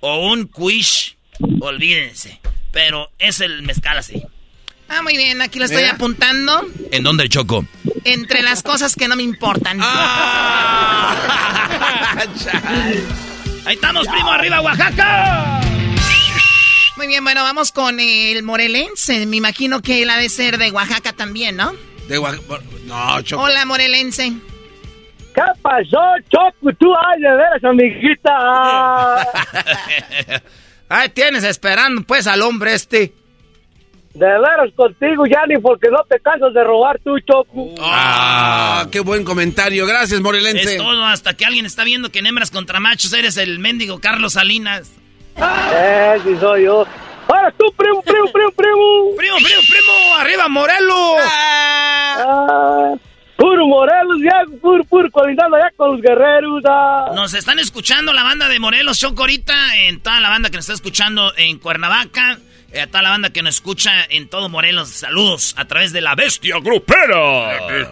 [0.00, 1.16] o un quish,
[1.60, 2.40] olvídense.
[2.72, 4.22] Pero es el mezcal así.
[4.88, 5.94] Ah, muy bien, aquí lo estoy Mira.
[5.94, 6.64] apuntando.
[6.92, 7.64] ¿En dónde, Choco?
[8.04, 9.80] Entre las cosas que no me importan.
[13.64, 15.60] Ahí estamos, primo, arriba, Oaxaca.
[16.96, 19.26] Muy bien, bueno, vamos con el morelense.
[19.26, 21.72] Me imagino que él ha de ser de Oaxaca también, ¿no?
[22.08, 22.60] De Oaxaca.
[22.84, 23.42] No, Choco.
[23.42, 24.32] Hola, morelense.
[25.34, 26.72] ¿Qué pasó, Choco?
[26.78, 29.26] Tú, ay, de veras, amiguita.
[30.88, 33.12] Ay, tienes esperando, pues, al hombre este.
[34.18, 37.74] De veras contigo, Yanni, porque no te cansas de robar tú, Choco.
[37.80, 39.86] Ah, qué buen comentario.
[39.86, 40.76] Gracias, Morelense.
[40.76, 44.00] Es todo, hasta que alguien está viendo que en hembras contra machos eres el mendigo
[44.00, 44.90] Carlos Salinas.
[45.36, 46.86] Eh, sí soy yo.
[47.28, 49.16] Ahora tú, primo, primo, primo, primo.
[49.16, 51.18] Primo, primo, primo, arriba Morelos.
[52.18, 52.94] Ah,
[53.36, 56.62] puro Morelos, ya, puro, puro, colindando ya con los guerreros.
[56.68, 57.10] ah.
[57.14, 60.64] Nos están escuchando la banda de Morelos Choco ahorita, en toda la banda que nos
[60.64, 62.38] está escuchando en Cuernavaca,
[62.80, 64.88] a toda la banda que nos escucha en todo Morelos.
[64.88, 67.82] Saludos a través de la bestia grupera.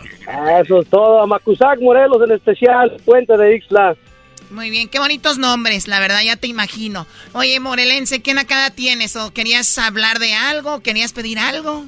[0.61, 1.21] Eso es todo.
[1.21, 3.97] A Macusac, Morelos en especial, Puente de Ixla.
[4.51, 7.07] Muy bien, qué bonitos nombres, la verdad ya te imagino.
[7.33, 9.17] Oye, Morelense, ¿qué nacada tienes?
[9.17, 10.81] ¿O querías hablar de algo?
[10.81, 11.85] ¿Querías pedir algo?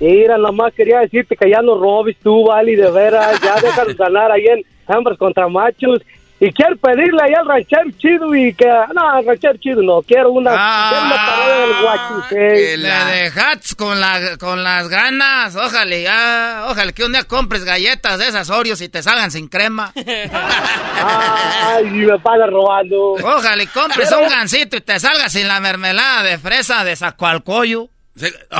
[0.00, 3.40] Mira, nada más quería decirte que ya no robes tú, Vali, de veras.
[3.40, 6.00] Ya déjanos ganar ahí en hembras contra machos.
[6.40, 8.66] Y quiero pedirle ahí al ranchero chido y que...
[8.66, 10.02] No, al ranchero chido no.
[10.02, 12.76] Quiero una, quiero una parodia del guachusei.
[12.76, 15.54] Le dejas con, la, con las ganas.
[15.54, 19.48] Ojalá, ya, ojalá que un día compres galletas de esas Oreos y te salgan sin
[19.48, 19.92] crema.
[19.96, 23.12] Ay, y me paga robando.
[23.12, 27.88] Ojalá y compres un gansito y te salgas sin la mermelada de fresa de Zacualcoyo.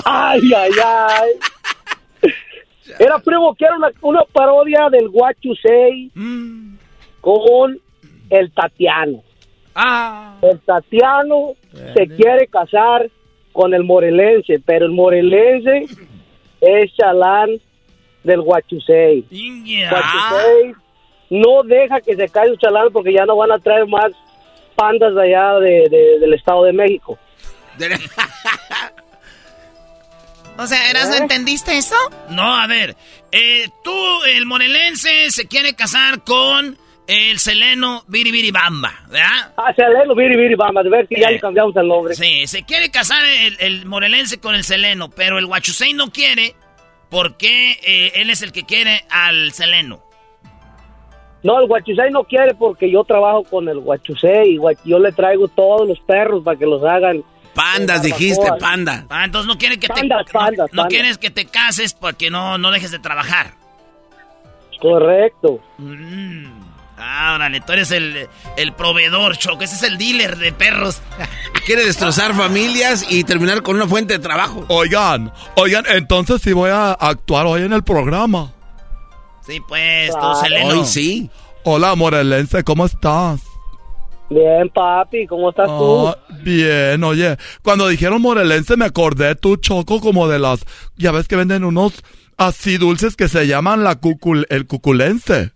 [0.05, 1.31] Ay, ay, ay.
[2.99, 6.13] Era primo, quiero una, una parodia del Guachusei
[7.25, 7.81] con
[8.29, 9.23] el Tatiano.
[9.75, 10.37] Ah.
[10.43, 11.55] El Tatiano
[11.95, 13.11] se quiere casar
[13.53, 15.87] con el morelense, pero el morelense
[16.61, 17.49] es chalán
[18.25, 19.25] del Guachusei.
[19.91, 20.75] Guachusei
[21.31, 24.13] no deja que se caiga el chalán porque ya no van a traer más
[24.77, 27.19] pandas de allá de- de- del Estado de México.
[30.57, 31.97] O sea, ¿Eras, ¿no entendiste eso?
[32.31, 32.95] No, a ver,
[33.33, 33.93] eh, tú,
[34.37, 39.53] el morelense, se quiere casar con el seleno Biribiribamba, ¿verdad?
[39.57, 42.15] Ah, Seleno, Viri, Viri, vamos a ver si ya le cambiamos el nombre.
[42.15, 46.55] Sí, se quiere casar el, el morelense con el seleno, pero el huachusei no quiere
[47.11, 50.03] porque eh, él es el que quiere al seleno.
[51.43, 54.57] No, el Guachusei no quiere porque yo trabajo con el Guachusei.
[54.57, 57.23] gua- Yo le traigo todos los perros para que los hagan.
[57.55, 59.05] Pandas, eh, dijiste, panda.
[59.11, 60.89] Ah, entonces no quiere que Pandas, te pandas, no, no pandas.
[60.89, 63.53] quieres que te cases porque no, no dejes de trabajar.
[64.81, 65.61] Correcto.
[65.79, 66.47] Mm.
[66.97, 69.63] Ah, órale, tú eres el, el proveedor, Choco.
[69.65, 71.03] Ese es el dealer de perros.
[71.67, 74.65] Quiere destrozar familias y terminar con una fuente de trabajo.
[74.69, 78.53] Oigan, oigan, entonces sí voy a actuar hoy en el programa.
[79.47, 80.69] Sí, pues, Ah, tu seleno.
[80.81, 81.31] Hoy sí.
[81.65, 83.41] Hola, Morelense, ¿cómo estás?
[84.31, 86.09] Bien, papi, ¿cómo estás tú?
[86.09, 90.65] Ah, bien, oye, cuando dijeron morelense me acordé tú, Choco, como de las,
[90.97, 92.03] ya ves que venden unos
[92.39, 95.53] así dulces que se llaman la cucul, el cuculense.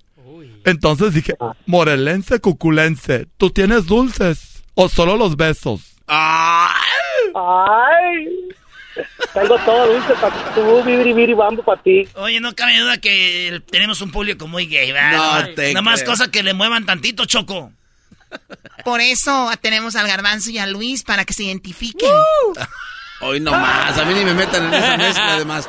[0.64, 1.52] Entonces dije, Ah.
[1.66, 5.80] morelense, cuculense, ¿tú tienes dulces o solo los besos?
[7.34, 8.26] Ay,
[9.32, 12.06] tengo todo dulce para tú, Viri, Viri, vamos para ti.
[12.14, 15.48] Oye, no cabe duda que tenemos un público muy gay, ¿verdad?
[15.48, 16.12] No te Nada más creo.
[16.12, 17.72] cosa que le muevan tantito, Choco.
[18.84, 22.10] Por eso tenemos al Garbanzo y a Luis para que se identifiquen.
[23.20, 23.96] Hoy no más.
[23.98, 25.68] A mí ni me metan en esa mezcla, además.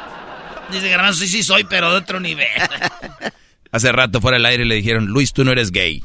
[0.72, 2.48] Dice Garbanzo, sí, sí soy, pero de otro nivel.
[3.72, 6.04] Hace rato fuera del aire le dijeron, Luis, tú no eres gay.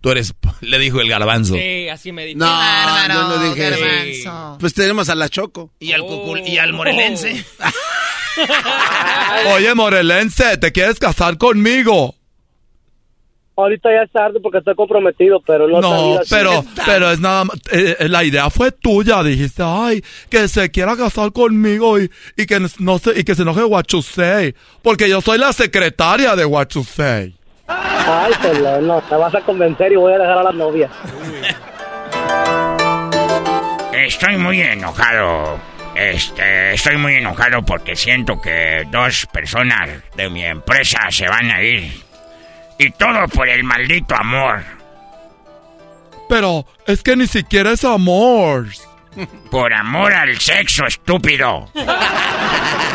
[0.00, 1.54] Tú eres, le dijo el garbanzo.
[1.54, 2.38] Sí, así me dijo.
[2.38, 4.56] No, bárbaro, no dije Garbanzo.
[4.60, 5.72] Pues tenemos a la Choco.
[5.80, 7.44] Y al, cucul- y al morelense.
[9.54, 12.14] Oye, morelense, ¿te quieres casar conmigo?
[13.62, 17.56] Ahorita ya es tarde porque estoy comprometido, pero no, No, pero, pero es nada más,
[17.72, 22.46] eh, eh, la idea fue tuya, dijiste, ay, que se quiera casar conmigo y, y
[22.46, 27.34] que no se, y que se enoje Guachusei, porque yo soy la secretaria de Guachusei.
[27.66, 30.90] Ay, Seleno, te vas a convencer y voy a dejar a la novia.
[33.92, 35.58] Estoy muy enojado.
[35.94, 41.62] Este, estoy muy enojado porque siento que dos personas de mi empresa se van a
[41.62, 41.92] ir.
[42.80, 44.64] Y todo por el maldito amor.
[46.30, 48.68] Pero es que ni siquiera es amor.
[49.50, 51.68] Por amor al sexo, estúpido.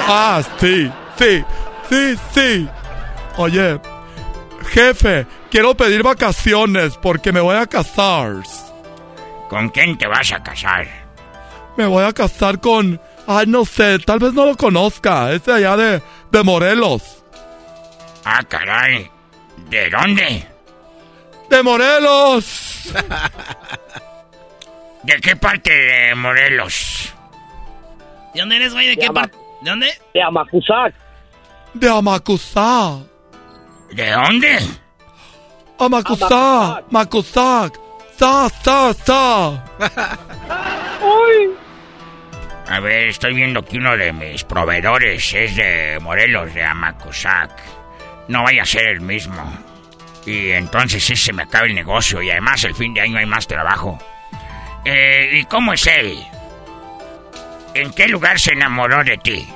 [0.07, 1.43] Ah, sí, sí,
[1.88, 2.67] sí, sí.
[3.38, 3.79] Oye,
[4.69, 8.38] jefe, quiero pedir vacaciones porque me voy a casar.
[9.49, 10.88] ¿Con quién te vas a casar?
[11.77, 12.99] Me voy a casar con...
[13.27, 15.31] Ay, no sé, tal vez no lo conozca.
[15.31, 17.23] Es de allá de, de Morelos.
[18.23, 19.11] Ah, caray.
[19.70, 20.45] ¿De dónde?
[21.49, 22.93] ¡De Morelos!
[25.03, 27.13] ¿De qué parte de Morelos?
[28.34, 28.88] ¿De dónde eres, güey?
[28.88, 29.38] ¿De qué parte?
[29.61, 29.88] ¿De dónde?
[30.13, 30.93] De Amacuzac.
[31.74, 32.99] De Amacuzá.
[33.91, 34.59] ¿De dónde?
[35.78, 36.86] A Macusac.
[36.89, 37.80] Macusac.
[38.18, 39.63] Sa, sa, sa.
[42.68, 47.51] A ver, estoy viendo que uno de mis proveedores es de Morelos, de Amacuzac.
[48.28, 49.43] No vaya a ser el mismo.
[50.26, 53.47] Y entonces ese me acaba el negocio y además el fin de año hay más
[53.47, 53.99] trabajo.
[54.84, 56.17] Eh, ¿Y cómo es él?
[57.73, 59.47] ¿En qué lugar se enamoró de ti?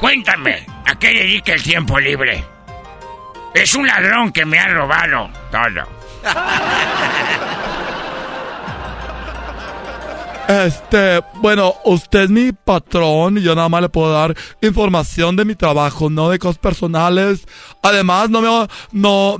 [0.00, 2.44] Cuéntame, ¿a qué dedica el tiempo libre?
[3.54, 5.88] Es un ladrón que me ha robado todo.
[10.50, 15.44] Este, bueno, usted es mi patrón y yo nada más le puedo dar información de
[15.44, 17.46] mi trabajo, no de cosas personales.
[17.84, 19.36] Además, no me, no,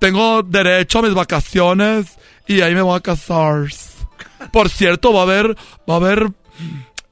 [0.00, 3.66] tengo derecho a mis vacaciones y ahí me voy a casar.
[4.52, 5.56] Por cierto, va a haber,
[5.88, 6.32] va a haber,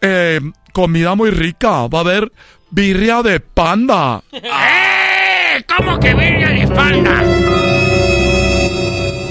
[0.01, 0.41] eh,
[0.73, 1.87] comida muy rica.
[1.87, 2.33] Va a haber
[2.73, 4.25] birria de panda.
[4.33, 5.65] ¡Eh!
[5.77, 7.23] ¿Cómo que virga de panda?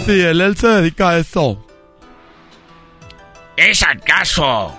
[0.06, 1.67] Sí, él, él se dedica a eso.
[3.58, 4.74] ¿Es acaso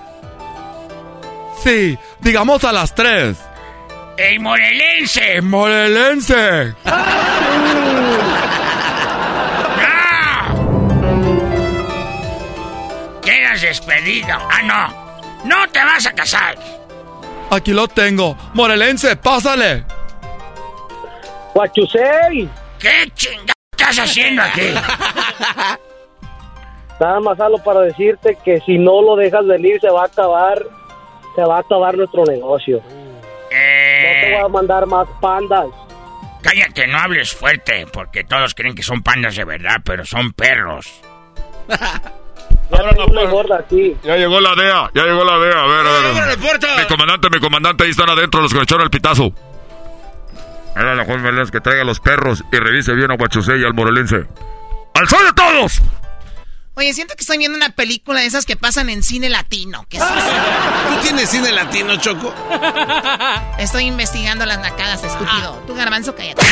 [1.62, 3.37] Sí, digamos a las tres.
[4.16, 5.43] el morelense?
[5.43, 6.74] Morelense.
[13.22, 14.37] Quedas despedido.
[14.51, 15.09] Ah, no.
[15.45, 16.57] No te vas a casar.
[17.51, 18.37] Aquí lo tengo.
[18.55, 19.85] Morelense, pásale.
[21.55, 22.49] Guachusei.
[22.79, 24.62] ¿Qué chingada estás haciendo aquí?
[27.01, 30.62] Nada más hablo para decirte que si no lo dejas venir se va a acabar,
[31.36, 32.78] se va a acabar nuestro negocio.
[32.78, 35.66] No te voy a mandar más pandas.
[36.42, 41.01] Cállate, no hables fuerte, porque todos creen que son pandas de verdad, pero son perros.
[42.70, 43.96] Ya tengo una gorda aquí.
[44.05, 45.62] Ya llegó la DEA, ya llegó la DEA.
[45.62, 46.38] A ver, a ver.
[46.38, 49.32] Mi comandante, mi comandante, ahí están adentro los que le echaron el pitazo.
[50.76, 53.72] Era la Juan Meléndez que traiga los perros y revise bien a Guachusei y al
[53.72, 54.26] morelense.
[54.94, 55.82] ¡Al sol de todos!
[56.79, 59.85] Oye, siento que estoy viendo una película de esas que pasan en cine latino.
[59.89, 60.12] ¿Qué es eso?
[60.14, 62.33] ¿Tú tienes cine latino, Choco?
[63.59, 65.61] Estoy investigando las nacadas, estúpido.
[65.66, 66.41] Tú, garbanzo, cállate.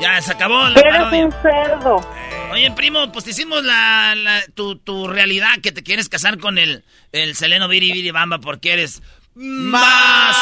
[0.00, 1.24] Ya, se acabó la Eres parodia.
[1.24, 2.12] un cerdo.
[2.52, 6.58] Oye, primo, pues te hicimos la, la- tu, tu realidad que te quieres casar con
[6.58, 9.02] el, el Seleno Viri Viri Bamba porque eres
[9.34, 10.36] más...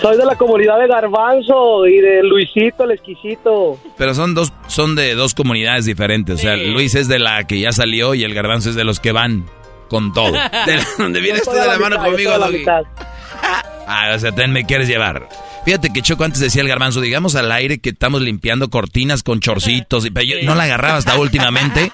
[0.00, 3.78] Soy de la comunidad de Garbanzo y de Luisito el exquisito.
[3.96, 6.36] Pero son dos, son de dos comunidades diferentes.
[6.36, 8.98] O sea, Luis es de la que ya salió y el garbanzo es de los
[9.00, 9.44] que van
[9.88, 10.32] con todo.
[10.66, 12.64] De la- donde vienes tú Estoy de la mano mitad, conmigo, Doggy.
[13.86, 15.28] Ah, o sea, también me quieres llevar.
[15.64, 19.40] Fíjate que Choco antes decía el garbanzo, digamos al aire que estamos limpiando cortinas con
[19.40, 20.04] chorcitos.
[20.04, 21.90] Y, pero yo no la agarraba hasta últimamente.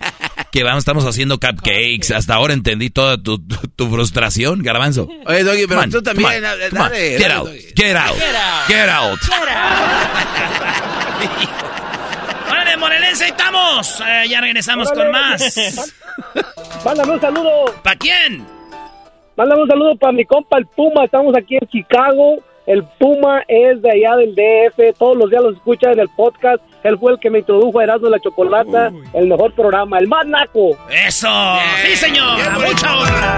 [0.51, 2.11] Que vamos, estamos haciendo cupcakes.
[2.15, 5.07] Hasta ahora entendí toda tu, tu, tu frustración, garbanzo.
[5.27, 6.37] Oye, Doggy, pero on, tú también.
[6.37, 6.75] on, dale, on.
[6.75, 8.17] dale, Get out, get out,
[8.67, 9.19] get out.
[12.51, 14.01] ¡Órale, Morelense, ahí estamos!
[14.01, 15.55] Eh, ya regresamos con más.
[16.85, 17.75] Mándame un saludo.
[17.83, 18.47] ¿Para quién?
[19.39, 21.05] Mándame un saludo para mi compa el Puma.
[21.05, 22.39] Estamos aquí en Chicago.
[22.67, 24.99] El Puma es de allá del DF.
[24.99, 26.61] Todos los días los escucha en el podcast.
[26.83, 28.91] Él fue el que me introdujo a Erasmo y la Chocolata.
[29.13, 29.99] El mejor programa.
[29.99, 30.77] El más naco.
[30.91, 31.29] ¡Eso!
[31.87, 32.41] ¡Sí, señor!
[32.49, 33.37] ¡A mucha honra!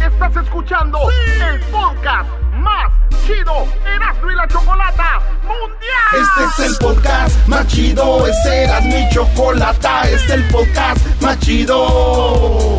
[0.00, 2.92] Estás escuchando el podcast más
[3.26, 6.22] chido Erasmo y la Chocolata Mundial.
[6.22, 11.38] Este es el podcast más chido, este era mi chocolata, este es el podcast más
[11.40, 12.78] chido.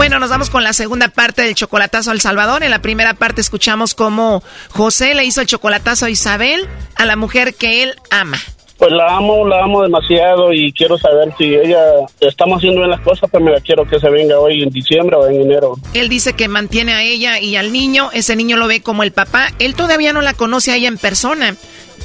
[0.00, 2.62] Bueno, nos vamos con la segunda parte del chocolatazo al Salvador.
[2.62, 7.16] En la primera parte escuchamos cómo José le hizo el chocolatazo a Isabel, a la
[7.16, 8.38] mujer que él ama.
[8.78, 11.84] Pues la amo, la amo demasiado y quiero saber si ella
[12.18, 15.16] estamos haciendo bien las cosas, pero me la quiero que se venga hoy en diciembre
[15.16, 15.74] o en enero.
[15.92, 19.12] Él dice que mantiene a ella y al niño, ese niño lo ve como el
[19.12, 19.48] papá.
[19.58, 21.56] Él todavía no la conoce a ella en persona,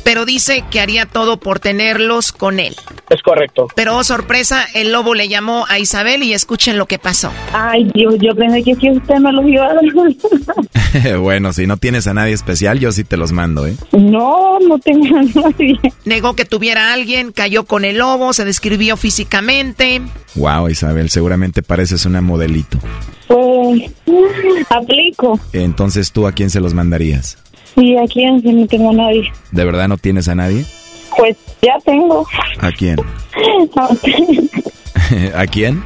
[0.05, 2.75] pero dice que haría todo por tenerlos con él.
[3.09, 3.67] Es correcto.
[3.75, 7.31] Pero oh, sorpresa, el lobo le llamó a Isabel y escuchen lo que pasó.
[7.53, 11.17] Ay, Dios, yo pensé que si usted me los iba a dar.
[11.19, 13.75] bueno, si no tienes a nadie especial, yo sí te los mando, ¿eh?
[13.93, 15.79] No, no tengo a nadie.
[16.05, 20.03] Negó que tuviera a alguien, cayó con el lobo, se describió físicamente.
[20.35, 22.77] Wow, Isabel, seguramente pareces una modelito.
[23.27, 23.91] Pues,
[24.69, 25.39] aplico.
[25.51, 27.39] Entonces, ¿tú a quién se los mandarías?
[27.75, 28.41] Sí, ¿a quién?
[28.41, 29.31] Si no tengo a nadie.
[29.51, 30.65] ¿De verdad no tienes a nadie?
[31.17, 32.25] Pues ya tengo.
[32.59, 32.97] ¿A quién?
[33.75, 35.33] A usted.
[35.35, 35.83] ¿A quién?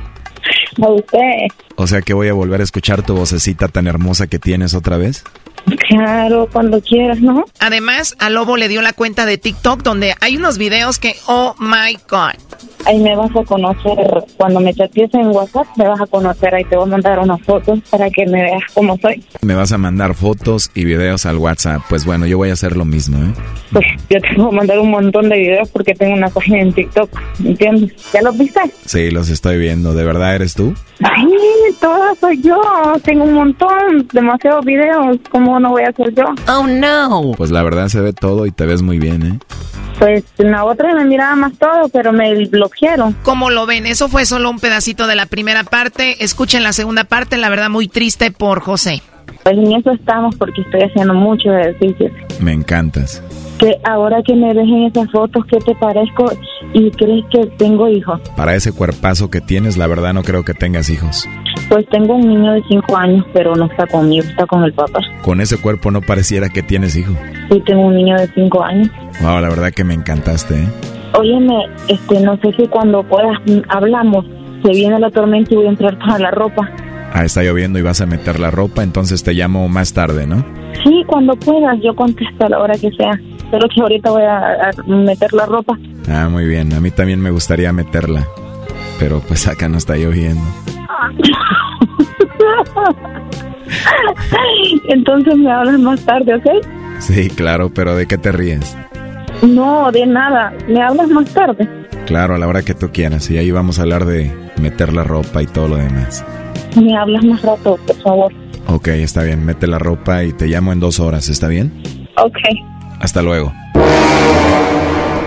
[0.81, 1.47] A usted.
[1.75, 4.97] O sea que voy a volver a escuchar tu vocecita tan hermosa que tienes otra
[4.97, 5.23] vez.
[5.77, 7.45] Claro, cuando quieras, ¿no?
[7.59, 11.55] Además, a Lobo le dio la cuenta de TikTok donde hay unos videos que, oh
[11.59, 12.33] my God.
[12.85, 13.97] Ahí me vas a conocer,
[14.37, 17.41] cuando me chatees en WhatsApp, me vas a conocer, ahí te voy a mandar unas
[17.41, 19.23] fotos para que me veas cómo soy.
[19.41, 21.81] Me vas a mandar fotos y videos al WhatsApp.
[21.89, 23.33] Pues bueno, yo voy a hacer lo mismo, ¿eh?
[23.71, 26.73] Pues yo te voy a mandar un montón de videos porque tengo una página en
[26.73, 27.09] TikTok,
[27.43, 27.91] ¿entiendes?
[28.13, 28.61] ¿Ya los viste?
[28.85, 29.93] Sí, los estoy viendo.
[29.93, 30.73] ¿De verdad eres tú?
[31.01, 31.29] Ay,
[31.79, 32.61] toda soy yo,
[33.03, 36.25] tengo un montón, demasiados videos, ¿cómo no voy a ser yo?
[36.47, 37.33] Oh no.
[37.37, 39.39] Pues la verdad se ve todo y te ves muy bien, ¿eh?
[39.97, 43.13] Pues en la otra me miraba más todo, pero me bloquearon.
[43.23, 43.85] ¿Cómo lo ven?
[43.85, 46.23] Eso fue solo un pedacito de la primera parte.
[46.23, 49.01] Escuchen la segunda parte, la verdad muy triste por José.
[49.43, 52.11] Pues en eso estamos porque estoy haciendo mucho ejercicio.
[52.39, 53.23] Me encantas.
[53.59, 56.31] Que ahora que me ves en esas fotos, ¿qué te parezco?
[56.73, 58.21] ¿Y crees que tengo hijos?
[58.37, 61.27] Para ese cuerpazo que tienes, la verdad no creo que tengas hijos.
[61.67, 64.99] Pues tengo un niño de 5 años, pero no está conmigo, está con el papá.
[65.21, 67.13] Con ese cuerpo no pareciera que tienes hijo.
[67.51, 68.89] Sí, tengo un niño de 5 años.
[69.21, 70.67] Wow, la verdad que me encantaste, ¿eh?
[71.17, 74.25] Óyeme, este, no sé si cuando puedas mm, hablamos,
[74.63, 76.69] se viene la tormenta y voy a entrar toda la ropa.
[77.13, 80.45] Ah, está lloviendo y vas a meter la ropa, entonces te llamo más tarde, ¿no?
[80.83, 83.19] Sí, cuando puedas, yo contesto a la hora que sea.
[83.51, 85.75] Pero que ahorita voy a, a meter la ropa.
[86.07, 86.71] Ah, muy bien.
[86.73, 88.23] A mí también me gustaría meterla.
[88.99, 90.39] Pero pues acá no está lloviendo.
[94.87, 96.45] Entonces me hablas más tarde, ¿ok?
[96.99, 98.75] Sí, claro, pero ¿de qué te ríes?
[99.41, 100.53] No, de nada.
[100.67, 101.67] Me hablas más tarde.
[102.05, 103.29] Claro, a la hora que tú quieras.
[103.29, 106.25] Y ahí vamos a hablar de meter la ropa y todo lo demás.
[106.75, 108.33] Me hablas más rato, por favor.
[108.67, 109.45] Ok, está bien.
[109.45, 111.29] Mete la ropa y te llamo en dos horas.
[111.29, 112.07] ¿Está bien?
[112.17, 112.37] Ok.
[112.99, 113.53] Hasta luego.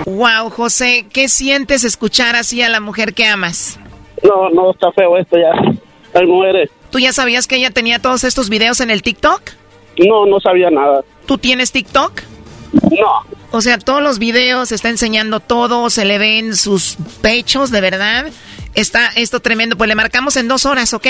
[0.06, 3.78] Wow, José, ¿qué sientes escuchar así a la mujer que amas?
[4.22, 5.78] No, no, está feo esto ya.
[6.14, 6.70] Hay mujeres.
[6.90, 9.40] ¿Tú ya sabías que ella tenía todos estos videos en el TikTok?
[10.06, 11.02] No, no sabía nada.
[11.26, 12.22] ¿Tú tienes TikTok?
[12.72, 13.41] No.
[13.52, 18.26] O sea, todos los videos, está enseñando todo, se le ven sus pechos, de verdad.
[18.74, 19.76] Está esto tremendo.
[19.76, 21.06] Pues le marcamos en dos horas, ¿ok?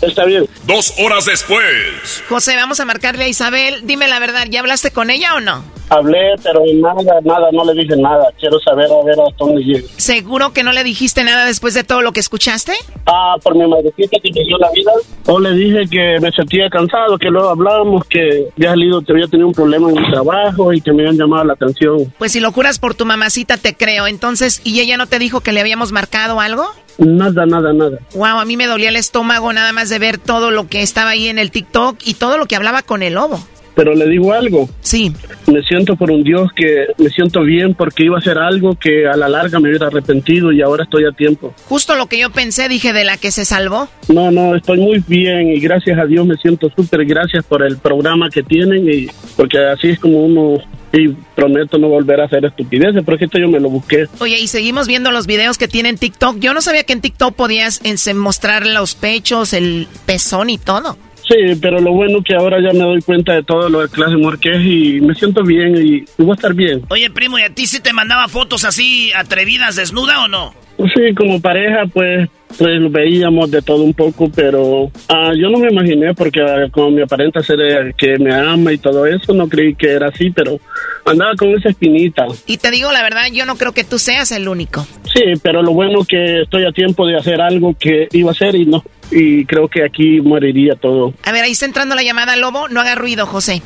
[0.00, 0.46] Está bien.
[0.66, 2.24] Dos horas después.
[2.28, 3.82] José, vamos a marcarle a Isabel.
[3.84, 5.64] Dime la verdad, ¿ya hablaste con ella o no?
[5.90, 8.24] Hablé, pero nada, nada, no le dije nada.
[8.40, 9.86] Quiero saber a ver hasta dónde llegue.
[9.98, 12.72] ¿Seguro que no le dijiste nada después de todo lo que escuchaste?
[13.06, 14.90] Ah, por mi madrecita que me dio la vida.
[15.26, 19.26] O le dije que me sentía cansado, que luego hablábamos, que había salido, que había
[19.26, 22.12] tenido un problema en mi trabajo y que me habían llamado la atención.
[22.16, 24.06] Pues si lo juras por tu mamacita, te creo.
[24.06, 26.64] Entonces, ¿y ella no te dijo que le habíamos marcado algo?
[26.98, 27.98] Nada, nada, nada.
[28.14, 31.10] Wow, a mí me dolía el estómago nada más de ver todo lo que estaba
[31.10, 33.40] ahí en el TikTok y todo lo que hablaba con el lobo.
[33.74, 34.68] Pero le digo algo.
[34.80, 35.12] Sí.
[35.46, 39.06] Me siento por un Dios que me siento bien porque iba a hacer algo que
[39.06, 41.54] a la larga me hubiera arrepentido y ahora estoy a tiempo.
[41.68, 43.88] Justo lo que yo pensé, dije, de la que se salvó.
[44.08, 47.78] No, no, estoy muy bien y gracias a Dios me siento súper gracias por el
[47.78, 50.58] programa que tienen y porque así es como uno
[50.92, 54.06] y prometo no volver a hacer estupideces, porque esto yo me lo busqué.
[54.20, 56.38] Oye, y seguimos viendo los videos que tienen TikTok.
[56.38, 57.80] Yo no sabía que en TikTok podías
[58.14, 60.98] mostrar los pechos, el pezón y todo.
[61.32, 64.16] Sí, pero lo bueno que ahora ya me doy cuenta de todo lo de clase
[64.18, 66.82] Marqués y me siento bien y, y voy a estar bien.
[66.90, 70.52] Oye, primo, ¿y a ti sí te mandaba fotos así atrevidas, desnuda o no?
[70.94, 72.28] Sí, como pareja, pues,
[72.58, 76.90] pues veíamos de todo un poco, pero ah, yo no me imaginé porque ah, como
[76.90, 80.30] me aparenta ser eh, que me ama y todo eso, no creí que era así,
[80.30, 80.58] pero
[81.06, 82.26] andaba con esa espinita.
[82.46, 84.86] Y te digo la verdad, yo no creo que tú seas el único.
[85.14, 88.54] Sí, pero lo bueno que estoy a tiempo de hacer algo que iba a hacer
[88.54, 88.82] y no,
[89.12, 91.14] y creo que aquí moriría todo.
[91.24, 92.68] A ver, ahí está entrando la llamada, Lobo.
[92.68, 93.62] No haga ruido, José.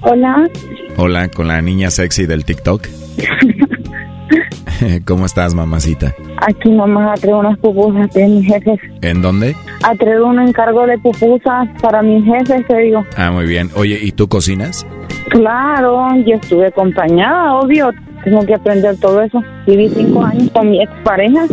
[0.00, 0.48] Hola.
[0.96, 2.86] Hola, con la niña sexy del TikTok.
[5.06, 6.14] ¿Cómo estás, mamacita?
[6.36, 8.78] Aquí mamá traigo unas pupusas de mis jefes.
[9.02, 9.56] ¿En dónde?
[9.82, 13.04] Atrevo un encargo de pupusas para mis jefes, te digo.
[13.16, 13.70] Ah, muy bien.
[13.74, 14.86] Oye, ¿y tú cocinas?
[15.30, 17.92] Claro, yo estuve acompañada, obvio.
[18.24, 19.42] Tengo que aprender todo eso.
[19.66, 21.46] Viví cinco años con mi expareja,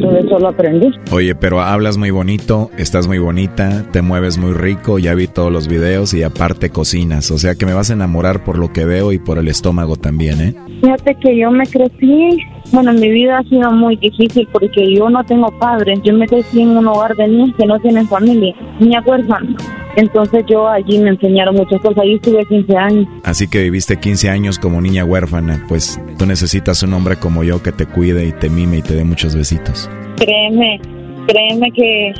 [0.00, 0.90] todo eso lo aprendí.
[1.12, 5.52] Oye, pero hablas muy bonito, estás muy bonita, te mueves muy rico, ya vi todos
[5.52, 7.30] los videos y aparte cocinas.
[7.30, 9.96] O sea que me vas a enamorar por lo que veo y por el estómago
[9.96, 10.54] también, ¿eh?
[10.80, 12.38] Fíjate que yo me crecí,
[12.72, 16.00] bueno, mi vida ha sido muy difícil porque yo no tengo padres.
[16.04, 19.56] Yo me crecí en un hogar de niños que no tienen familia, niña huérfana.
[19.96, 21.98] Entonces yo allí me enseñaron muchas cosas.
[21.98, 23.06] Ahí estuve 15 años.
[23.24, 25.64] Así que viviste 15 años como niña huérfana.
[25.68, 28.94] Pues tú necesitas un hombre como yo que te cuide y te mime y te
[28.94, 29.90] dé muchos besitos.
[30.16, 30.80] Créeme,
[31.26, 32.12] créeme que,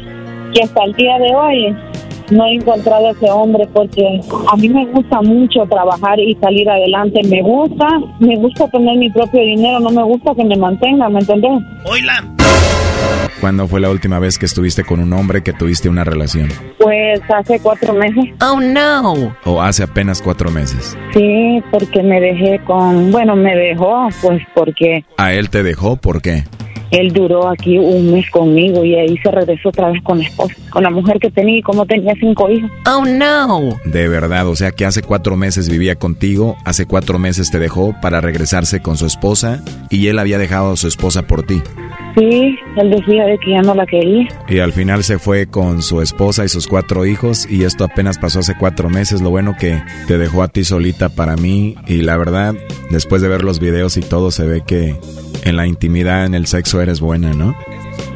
[0.55, 1.77] que hasta el día de hoy
[2.31, 4.21] no he encontrado a ese hombre porque
[4.53, 7.21] a mí me gusta mucho trabajar y salir adelante.
[7.29, 7.87] Me gusta,
[8.19, 11.63] me gusta tener mi propio dinero, no me gusta que me mantenga, ¿me entendés?
[11.85, 12.25] Oila.
[13.41, 16.51] ¿Cuándo fue la última vez que estuviste con un hombre que tuviste una relación?
[16.79, 18.25] Pues hace cuatro meses.
[18.43, 19.35] Oh, no.
[19.47, 20.97] ¿O hace apenas cuatro meses?
[21.15, 25.97] Sí, porque me dejé con, bueno, me dejó, pues porque ¿A él te dejó?
[25.97, 26.45] ¿Por qué?
[26.91, 30.55] Él duró aquí un mes conmigo y ahí se regresó otra vez con la esposa,
[30.71, 32.71] con la mujer que tenía y como tenía cinco hijos.
[32.87, 33.79] Oh, no.
[33.85, 37.95] De verdad, o sea que hace cuatro meses vivía contigo, hace cuatro meses te dejó
[38.01, 41.63] para regresarse con su esposa y él había dejado a su esposa por ti.
[42.17, 44.27] Sí, él decía de que ya no la quería.
[44.49, 48.19] Y al final se fue con su esposa y sus cuatro hijos y esto apenas
[48.19, 49.23] pasó hace cuatro meses.
[49.23, 52.55] Lo bueno que te dejó a ti solita para mí y la verdad,
[52.91, 54.97] después de ver los videos y todo, se ve que
[55.45, 57.55] en la intimidad, en el sexo eres buena, ¿no?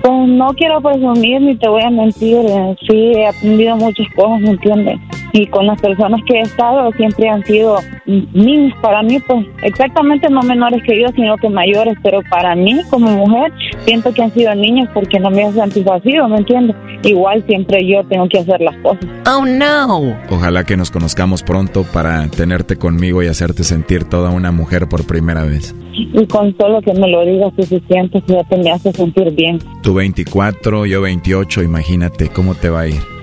[0.03, 2.37] Pues no quiero presumir ni te voy a mentir.
[2.47, 4.99] eh, Sí, he aprendido muchas cosas, ¿me entiendes?
[5.37, 10.31] Y con las personas que he estado siempre han sido niños para mí, pues exactamente
[10.31, 11.99] no menores que yo, sino que mayores.
[12.05, 13.53] Pero para mí, como mujer,
[13.85, 16.77] siento que han sido niños porque no me han satisfacido, ¿me entiendes?
[17.03, 19.05] Igual siempre yo tengo que hacer las cosas.
[19.27, 20.17] Oh, no.
[20.31, 25.05] Ojalá que nos conozcamos pronto para tenerte conmigo y hacerte sentir toda una mujer por
[25.05, 25.75] primera vez.
[25.95, 29.59] Y con solo que me lo digas suficiente, ya te me hace sentir bien.
[29.83, 33.14] Tú 24, yo 28, imagínate cómo te va a ir.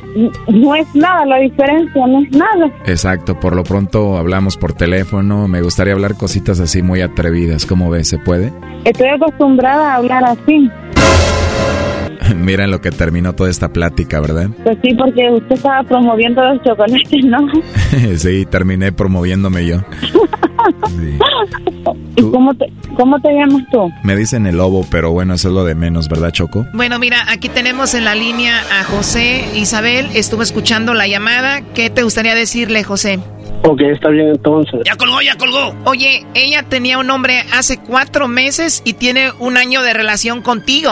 [0.48, 2.72] No es nada la diferencia, no es nada.
[2.86, 7.90] Exacto, por lo pronto hablamos por teléfono, me gustaría hablar cositas así muy atrevidas, ¿cómo
[7.90, 8.10] ves?
[8.10, 8.52] ¿Se puede?
[8.84, 10.70] Estoy acostumbrada a hablar así.
[12.36, 14.50] Mira en lo que terminó toda esta plática, ¿verdad?
[14.64, 17.38] Pues sí, porque usted estaba promoviendo los chocolates, ¿no?
[18.18, 19.78] sí, terminé promoviéndome yo.
[22.16, 23.90] ¿Y cómo te, cómo te llamas tú?
[24.04, 26.68] Me dicen el lobo, pero bueno, eso es lo de menos, ¿verdad, Choco?
[26.74, 30.08] Bueno, mira, aquí tenemos en la línea a José Isabel.
[30.14, 31.62] Estuvo escuchando la llamada.
[31.74, 33.20] ¿Qué te gustaría decirle, José?
[33.64, 34.82] Ok, está bien entonces.
[34.86, 35.76] Ya colgó, ya colgó.
[35.86, 40.92] Oye, ella tenía un hombre hace cuatro meses y tiene un año de relación contigo.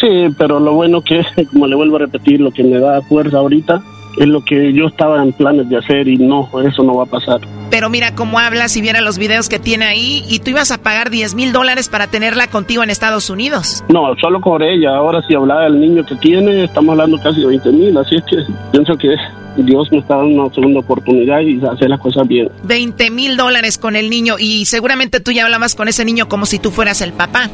[0.00, 1.22] Sí, pero lo bueno que,
[1.52, 3.82] como le vuelvo a repetir, lo que me da fuerza ahorita
[4.18, 7.06] es lo que yo estaba en planes de hacer y no, eso no va a
[7.06, 7.40] pasar.
[7.70, 10.78] Pero mira cómo habla si viera los videos que tiene ahí y tú ibas a
[10.78, 13.84] pagar 10 mil dólares para tenerla contigo en Estados Unidos.
[13.88, 14.96] No, solo con ella.
[14.96, 18.24] Ahora si hablaba del niño que tiene, estamos hablando casi de 20 mil, así es
[18.24, 18.36] que
[18.72, 19.14] pienso que
[19.58, 22.50] Dios me está dando una segunda oportunidad y hacer las cosas bien.
[22.64, 26.46] 20 mil dólares con el niño y seguramente tú ya hablabas con ese niño como
[26.46, 27.50] si tú fueras el papá.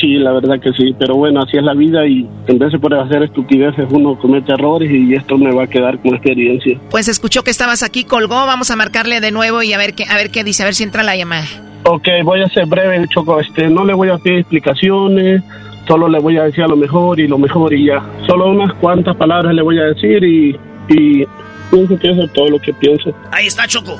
[0.00, 2.78] Sí, la verdad que sí, pero bueno, así es la vida y en vez de
[2.78, 6.78] poder hacer estupideces uno comete errores y esto me va a quedar como experiencia.
[6.90, 10.04] Pues escuchó que estabas aquí, colgó, vamos a marcarle de nuevo y a ver qué,
[10.04, 11.46] a ver qué dice, a ver si entra la llamada.
[11.84, 15.42] Ok, voy a ser breve, Choco, este, no le voy a pedir explicaciones,
[15.86, 18.02] solo le voy a decir a lo mejor y lo mejor y ya.
[18.26, 20.56] Solo unas cuantas palabras le voy a decir y,
[20.88, 21.24] y
[21.70, 23.12] pienso que eso es todo lo que pienso.
[23.32, 23.98] Ahí está, Choco.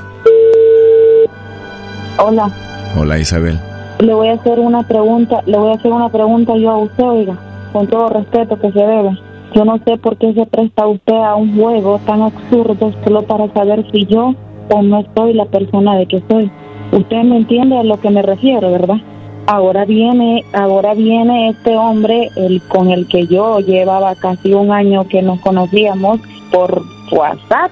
[2.18, 2.50] Hola,
[2.96, 3.58] Hola, Isabel.
[3.98, 7.04] Le voy a hacer una pregunta, le voy a hacer una pregunta yo a usted,
[7.04, 7.38] oiga,
[7.72, 9.18] con todo respeto que se debe.
[9.54, 13.52] Yo no sé por qué se presta usted a un juego tan absurdo solo para
[13.52, 14.34] saber si yo
[14.70, 16.50] o no soy la persona de que soy.
[16.92, 18.98] Usted me entiende a lo que me refiero, ¿verdad?
[19.46, 25.08] Ahora viene, ahora viene este hombre, el con el que yo llevaba casi un año
[25.08, 26.20] que nos conocíamos
[26.52, 27.70] por WhatsApp,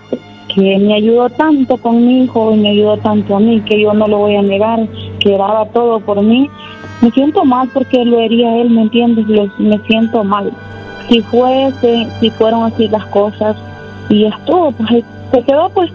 [0.56, 3.92] que me ayudó tanto con mi hijo y me ayudó tanto a mí que yo
[3.92, 4.88] no lo voy a negar,
[5.20, 6.48] que daba todo por mí.
[7.02, 9.26] Me siento mal porque lo haría él, ¿me entiendes?
[9.28, 10.50] Lo- me siento mal.
[11.10, 13.54] Si fuese, si fueron así las cosas
[14.08, 15.90] y estuvo, pues se quedó pues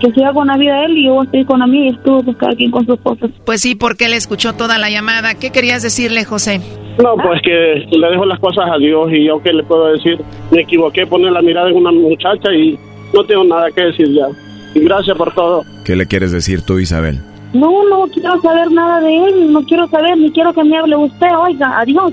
[0.00, 2.36] que siga con la vida él y yo estoy con la mía y estuvo pues
[2.38, 3.30] cada quien con sus cosas.
[3.44, 5.34] Pues sí, porque él escuchó toda la llamada.
[5.34, 6.60] ¿Qué querías decirle, José?
[7.02, 10.18] No, pues que le dejo las cosas a Dios y yo qué le puedo decir.
[10.50, 12.78] Me equivoqué poner la mirada en una muchacha y
[13.12, 14.28] no tengo nada que decir ya.
[14.74, 15.64] Y gracias por todo.
[15.84, 17.20] ¿Qué le quieres decir tú, Isabel?
[17.52, 20.96] No, no quiero saber nada de él, no quiero saber, ni quiero que me hable
[20.96, 22.12] usted, oiga, adiós.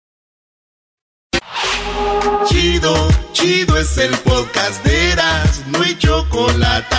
[2.47, 6.95] Chido, chido es el podcast de Eras, no hay chocolate.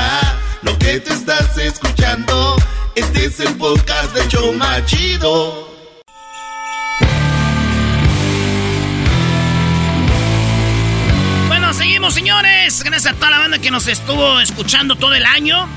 [0.62, 2.56] Lo que te estás escuchando,
[2.94, 5.68] este es el podcast de Choma Chido.
[11.48, 12.82] Bueno, seguimos, señores.
[12.82, 15.68] Gracias a toda la banda que nos estuvo escuchando todo el año.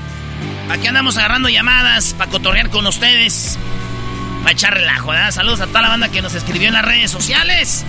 [0.70, 3.58] Aquí andamos agarrando llamadas para cotorrear con ustedes.
[4.42, 5.32] Para echar relajo, ¿verdad?
[5.32, 7.84] Saludos a toda la banda que nos escribió en las redes sociales.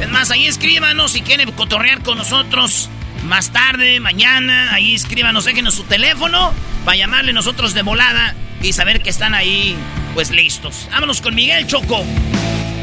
[0.00, 2.88] Es más, ahí escríbanos si quieren cotorrear con nosotros
[3.24, 4.74] más tarde, mañana.
[4.74, 6.52] Ahí escríbanos, déjenos su teléfono
[6.84, 9.76] para llamarle nosotros de volada y saber que están ahí,
[10.14, 10.88] pues listos.
[10.90, 12.04] Vámonos con Miguel Choco.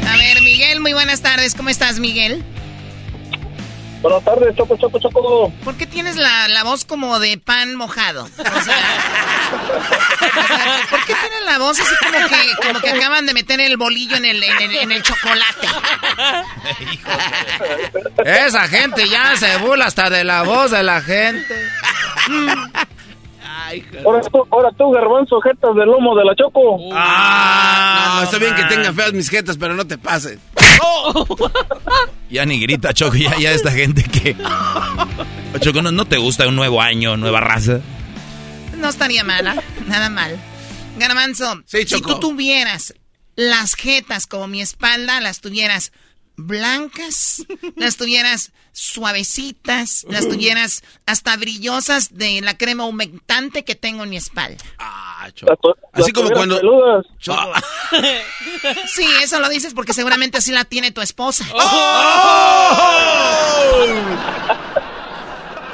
[0.08, 1.54] A ver, Miguel, muy buenas tardes.
[1.54, 2.44] ¿Cómo estás, Miguel?
[4.02, 5.52] Buenas tardes, Choco, Choco, Choco.
[5.64, 8.24] ¿Por qué tienes la, la voz como de pan mojado?
[8.24, 8.76] O sea,
[10.90, 14.16] ¿por qué tienes la voz así como que, como que acaban de meter el bolillo
[14.16, 15.68] en el, en el, en el chocolate?
[18.24, 21.70] Esa gente ya se burla hasta de la voz de la gente.
[24.04, 26.78] Ahora tú, ahora tú, garbanzo, jetas del lomo de la Choco.
[26.92, 30.38] Ah, no, está bien que tengan feas mis jetas, pero no te pases.
[32.30, 34.34] Ya ni grita, Choco, ya, ya esta gente que...
[35.60, 37.80] Choco, ¿no, ¿no te gusta un nuevo año, nueva raza?
[38.78, 40.38] No estaría mala, nada mal.
[40.96, 42.94] Garbanzo, si tú tuvieras
[43.36, 45.92] las jetas como mi espalda, las tuvieras
[46.36, 47.44] blancas,
[47.76, 54.16] las tuvieras suavecitas, las tuvieras hasta brillosas de la crema humectante que tengo en mi
[54.16, 54.62] espalda.
[54.78, 55.28] Ah,
[55.92, 56.60] Así como cuando...
[57.28, 57.62] Ah.
[58.86, 61.44] Sí, eso lo dices porque seguramente así la tiene tu esposa.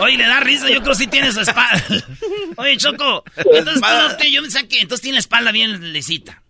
[0.01, 1.85] Oye, le da risa, yo creo que sí tiene su espalda.
[2.57, 3.83] Oye, Choco, entonces
[4.19, 6.43] tú, yo me saqué, entonces tiene la espalda bien lisita.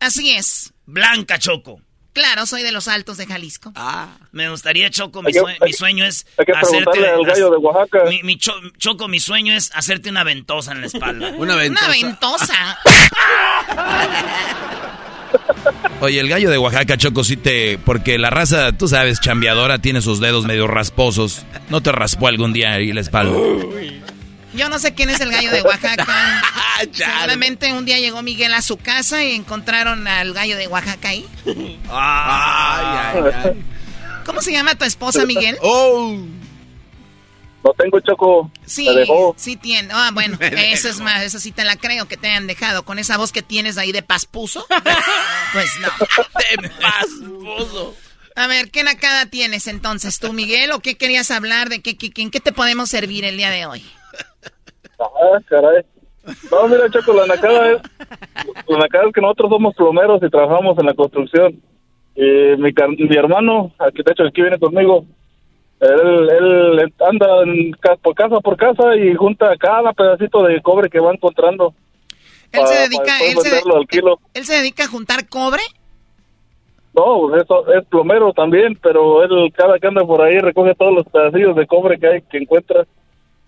[0.00, 0.72] Así es.
[0.86, 1.80] Blanca, Choco.
[2.18, 3.72] Claro, soy de los altos de Jalisco.
[3.76, 8.04] Ah, me gustaría, Choco, mi, que- mi sueño es hay que al gallo de Oaxaca.
[8.08, 11.28] Mi, mi cho- Choco, mi sueño es hacerte una ventosa en la espalda.
[11.36, 12.76] Una Una ventosa.
[16.00, 17.78] Oye, el gallo de Oaxaca, Choco, sí te...
[17.78, 21.44] Porque la raza, tú sabes, chambeadora, tiene sus dedos medio rasposos.
[21.68, 23.36] ¿No te raspó algún día ahí la espalda?
[24.58, 26.42] Yo no sé quién es el gallo de Oaxaca.
[26.92, 31.26] Seguramente un día llegó Miguel a su casa y encontraron al gallo de Oaxaca ahí.
[31.90, 33.64] Ay, ay, ay.
[34.26, 35.56] ¿Cómo se llama tu esposa, Miguel?
[35.62, 36.16] Oh.
[37.64, 38.52] No tengo Choco.
[38.64, 39.34] Sí, Me dejó.
[39.36, 39.88] sí tiene.
[39.92, 42.84] Ah, bueno, Me eso es más, eso sí te la creo que te hayan dejado.
[42.84, 44.64] Con esa voz que tienes ahí de paspuso.
[45.52, 45.88] Pues no.
[46.62, 47.96] De paspuso.
[48.36, 50.70] A ver, ¿qué nacada tienes entonces tú, Miguel?
[50.70, 51.68] ¿O qué querías hablar?
[51.68, 53.84] ¿De qué, qué- en qué te podemos servir el día de hoy?
[55.00, 55.82] Ah, caray.
[56.50, 57.78] No, mira, Choco, la nacada es...
[58.66, 61.60] La nacada es que nosotros somos plomeros y trabajamos en la construcción.
[62.14, 62.22] Y
[62.58, 62.72] mi,
[63.08, 65.04] mi hermano, arquitecto aquí viene conmigo,
[65.80, 67.70] él, él anda en
[68.02, 71.72] por casa por casa y junta cada pedacito de cobre que va encontrando.
[72.50, 74.18] Él se para- dedica, para él se, al kilo.
[74.34, 75.62] él se dedica a juntar cobre.
[76.94, 81.06] No, eso es plomero también, pero él cada que anda por ahí recoge todos los
[81.06, 82.84] pedacillos de cobre que hay que encuentra.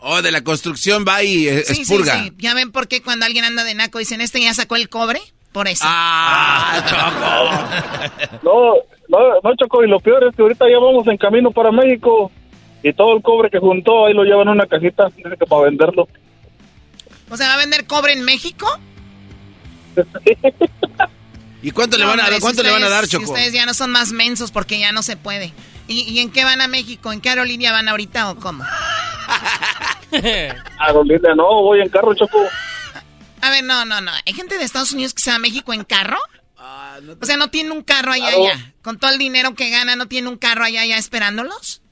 [0.01, 2.25] Oh, de la construcción va y eh, Sí, sí, expurga.
[2.25, 2.33] sí.
[2.39, 5.21] ¿Ya ven por qué cuando alguien anda de naco dicen, este ya sacó el cobre?
[5.53, 5.85] Por eso.
[5.87, 6.81] Ah,
[8.43, 8.75] No,
[9.09, 12.31] no, no, Choco, y lo peor es que ahorita ya vamos en camino para México
[12.83, 15.09] y todo el cobre que juntó ahí lo llevan en una cajita,
[15.49, 16.09] para venderlo.
[17.29, 18.67] O sea, ¿va a vender cobre en México?
[21.63, 23.33] ¿Y cuánto, le, van a, cuánto le van a dar, Choco?
[23.33, 25.53] ustedes ya no son más mensos porque ya no se puede.
[25.93, 27.13] ¿Y, en qué van a México?
[27.13, 28.65] ¿En qué aerolínea van ahorita o cómo?
[30.79, 32.39] aerolínea no, voy en carro, Choco.
[33.41, 34.13] A ver, no, no, no.
[34.25, 36.19] ¿Hay gente de Estados Unidos que se va a México en carro?
[36.57, 38.73] Ah, o sea, ¿no tiene un carro allá, allá?
[38.83, 41.83] Con todo el dinero que gana, ¿no tiene un carro allá, allá esperándolos?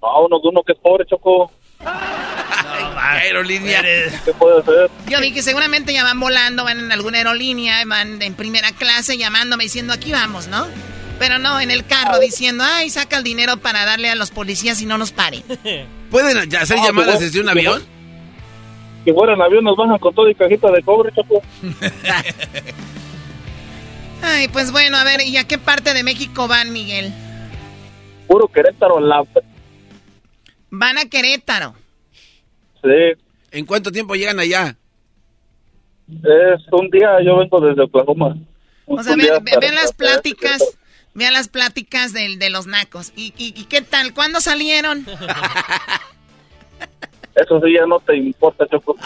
[0.00, 1.50] No, uno, uno que es pobre, Choco.
[2.96, 3.82] aerolínea.
[4.24, 4.90] ¿Qué puede hacer?
[5.08, 9.64] Yo dije, seguramente ya van volando, van en alguna aerolínea, van en primera clase llamándome
[9.64, 10.66] diciendo, aquí vamos, ¿no?
[11.18, 14.80] Pero no, en el carro diciendo, ay, saca el dinero para darle a los policías
[14.82, 15.42] y no nos paren.
[16.10, 17.82] ¿Pueden hacer llamadas desde un avión?
[19.04, 21.42] Si fuera en avión nos bajan con todo y cajita de cobre, Choco.
[24.22, 27.12] ay, pues bueno, a ver, ¿y a qué parte de México van, Miguel?
[28.26, 29.22] Puro Querétaro, la
[30.70, 31.74] Van a Querétaro.
[32.82, 33.20] Sí.
[33.50, 34.76] ¿En cuánto tiempo llegan allá?
[36.08, 38.36] Es un día, yo vengo desde Oklahoma.
[38.86, 40.62] O sea, vean, las pláticas,
[41.14, 43.12] vean las pláticas de, de los nacos.
[43.16, 43.30] ¿Y,
[43.64, 44.12] qué tal?
[44.12, 45.06] ¿Cuándo salieron?
[47.34, 48.96] Eso sí ya no te importa, Choco.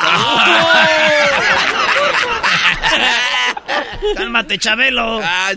[4.17, 5.21] Cálmate, Chabelo.
[5.23, 5.53] Ah,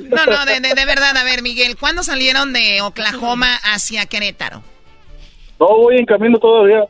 [0.00, 4.62] no, no, de, de, verdad, a ver, Miguel, ¿cuándo salieron de Oklahoma hacia Querétaro?
[5.60, 6.84] No, voy en camino todavía.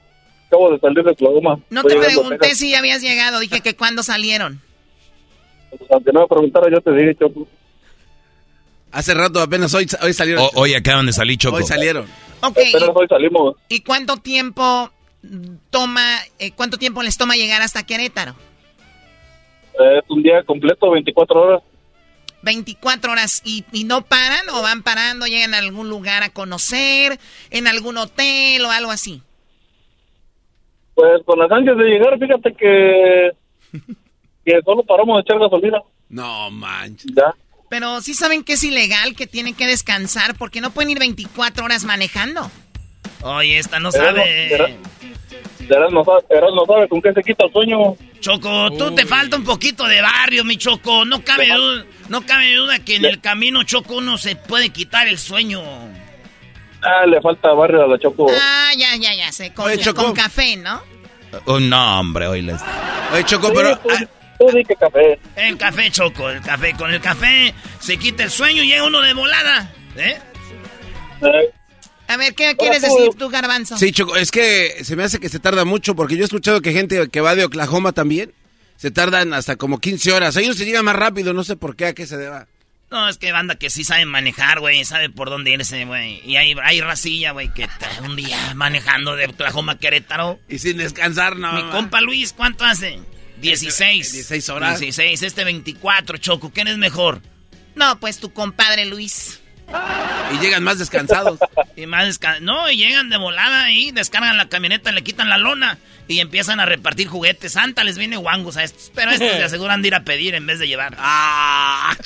[0.47, 1.59] Acabo de salir de Oklahoma.
[1.71, 4.61] No te pregunté si ya habías llegado, dije que cuándo salieron.
[5.71, 7.49] Pues, aunque no me preguntara, yo te dije, Choco.
[8.95, 10.47] Hace rato, apenas hoy, hoy salieron.
[10.55, 11.57] hoy acaban de salir, Choco.
[11.57, 12.07] Hoy salieron.
[12.43, 12.59] Ok.
[12.95, 13.57] hoy salimos.
[13.69, 14.89] ¿Y cuánto tiempo
[15.71, 18.37] toma, eh, cuánto tiempo les toma llegar hasta Querétaro?
[19.73, 21.63] Es un día completo, 24 horas.
[22.43, 27.19] 24 horas y, no paran o van parando, llegan a algún lugar a conocer,
[27.51, 29.23] en algún hotel o algo así.
[30.95, 33.31] Pues con las ansias de llegar, fíjate que,
[34.45, 35.83] que solo paramos de echar gasolina.
[36.11, 37.11] No manches.
[37.13, 37.35] Ya.
[37.75, 41.65] Pero sí saben que es ilegal, que tienen que descansar, porque no pueden ir 24
[41.65, 42.49] horas manejando.
[43.23, 44.55] Oye, esta no sabe.
[44.55, 44.71] Eras
[45.91, 47.97] no, no sabe con qué se quita el sueño.
[48.21, 51.05] Choco, tú te falta un poquito de barrio, mi Choco.
[51.05, 55.09] No cabe, duda, no cabe duda que en el camino, Choco, uno se puede quitar
[55.09, 55.61] el sueño.
[56.81, 58.29] Ah, le falta barrio a la Choco.
[58.41, 59.53] Ah, ya, ya, ya sé.
[59.53, 60.81] Con, con café, ¿no?
[61.47, 62.63] Oh, no, hombre, hoy les...
[63.13, 63.81] Oye, Choco, pero...
[64.39, 65.19] Tú, di que café.
[65.37, 66.75] El café, Choco, el café.
[66.75, 69.73] Con el café se quita el sueño y llega uno de volada.
[69.97, 70.19] ¿Eh?
[71.23, 71.51] ¿Eh?
[72.09, 73.79] A ver, ¿qué quieres decir tú, Garbanzo?
[73.79, 76.61] Sí, Choco, es que se me hace que se tarda mucho, porque yo he escuchado
[76.61, 78.33] que gente que va de Oklahoma también
[78.77, 80.37] se tardan hasta como 15 horas.
[80.37, 82.47] Ellos se llegan más rápido, no sé por qué, a qué se deba.
[82.91, 86.21] No, es que banda que sí sabe manejar, güey, sabe por dónde irse, güey.
[86.25, 87.67] Y hay, hay racilla, güey, que
[88.05, 90.39] un día manejando de Oklahoma a Querétaro.
[90.49, 91.53] Y sin descansar, no.
[91.55, 93.01] Mi compa Luis, ¿cuánto hace?
[93.51, 94.13] 16.
[94.13, 94.81] 16 horas.
[94.81, 96.51] 16, este 24, Choco.
[96.51, 97.21] ¿Quién es mejor?
[97.75, 99.41] No, pues tu compadre Luis.
[100.33, 101.39] Y llegan más descansados.
[101.77, 105.79] y más No, y llegan de volada ahí, descargan la camioneta, le quitan la lona
[106.07, 107.53] y empiezan a repartir juguetes.
[107.53, 108.93] Santa les viene guangos a estos.
[108.95, 110.95] Pero estos se aseguran de ir a pedir en vez de llevar.
[110.99, 111.97] ¡Ah!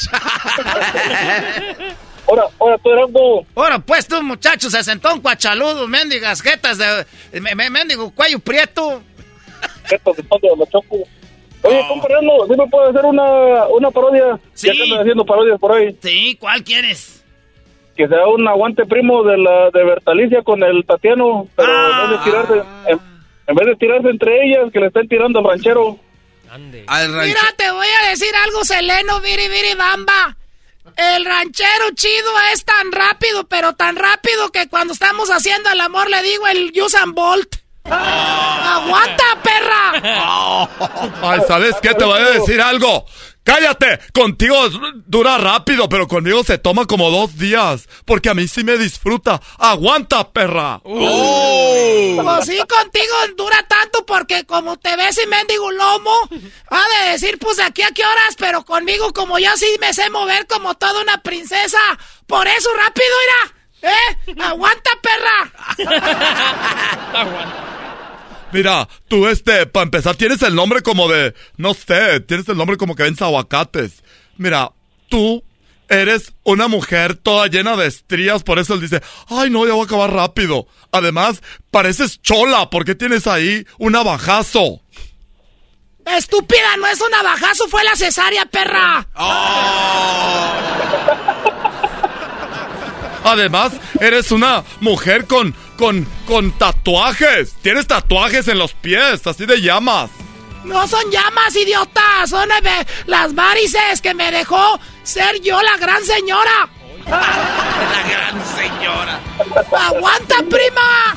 [2.29, 3.09] Ahora, ahora tú eras
[3.55, 7.07] Ahora, pues tú, muchachos, se sentó un cuachaludo, mendigas jetas de.
[7.71, 9.03] mendigo cuello prieto.
[9.87, 11.09] Jetas de de la choco.
[11.63, 11.89] Oye, oh.
[11.89, 14.39] compadre, ¿sí me puede hacer una, una parodia?
[14.55, 14.69] Sí.
[14.69, 15.97] Ya que andan haciendo parodias por ahí.
[16.01, 17.19] Sí, ¿cuál quieres?
[17.99, 22.11] que sea un aguante primo de la de Bertalicia con el Tatiano, pero en vez
[22.11, 22.23] de ah.
[22.25, 22.63] tirarse,
[23.49, 25.99] en, vez de tirarse entre ellas, que le estén tirando al ranchero.
[26.57, 30.37] Mira, te voy a decir algo, Seleno, viri, viri, bamba.
[30.97, 36.09] El ranchero chido es tan rápido, pero tan rápido que cuando estamos haciendo el amor
[36.09, 37.57] le digo el Usain Bolt.
[37.91, 40.69] ¡Aguanta, perra!
[41.23, 41.95] Ay, ¿sabes qué?
[41.95, 43.07] Te voy a decir algo.
[43.49, 43.99] ¡Cállate!
[44.13, 44.55] Contigo
[45.07, 47.89] dura rápido, pero conmigo se toma como dos días.
[48.05, 49.41] Porque a mí sí me disfruta.
[49.57, 50.83] ¡Aguanta, perra!
[50.85, 52.21] ¡Oh!
[52.23, 56.13] Pues sí, contigo dura tanto porque como te ves y mendigo lomo,
[56.69, 60.11] ha de decir pues aquí a qué horas, pero conmigo como yo sí me sé
[60.11, 61.79] mover como toda una princesa.
[62.27, 63.91] Por eso rápido, irá.
[63.91, 64.35] ¿Eh?
[64.43, 65.53] ¡Aguanta, perra!
[67.15, 67.78] ¡Aguanta!
[68.53, 72.77] Mira, tú este, para empezar, tienes el nombre como de, no sé, tienes el nombre
[72.77, 74.03] como que vence aguacates.
[74.37, 74.73] Mira,
[75.09, 75.43] tú
[75.89, 79.83] eres una mujer toda llena de estrías, por eso él dice, ay no, ya voy
[79.83, 80.67] a acabar rápido.
[80.93, 84.81] Además, pareces chola, porque tienes ahí un abajazo.
[86.07, 89.07] Estúpida, no es un abajazo, fue la cesárea, perra.
[89.15, 90.53] Oh.
[93.25, 97.55] Además, eres una mujer con, con, con tatuajes.
[97.63, 100.11] Tienes tatuajes en los pies, así de llamas.
[100.65, 102.27] No son llamas, idiota.
[102.27, 106.69] Son eh, las varices que me dejó ser yo la gran señora.
[107.09, 109.21] la gran señora.
[109.89, 111.17] ¡Aguanta, prima!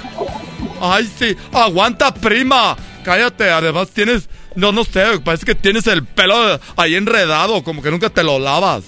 [0.80, 2.78] Ay, sí, aguanta, prima.
[3.04, 7.92] Cállate, además tienes, no, no sé, parece que tienes el pelo ahí enredado, como que
[7.92, 8.84] nunca te lo lavas.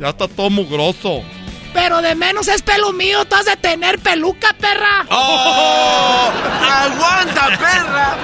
[0.00, 1.22] Ya está todo mugroso.
[1.72, 5.06] Pero de menos es pelo mío, tú has de tener peluca, perra.
[5.10, 6.30] ¡Oh!
[6.62, 8.16] ¡Aguanta, perra!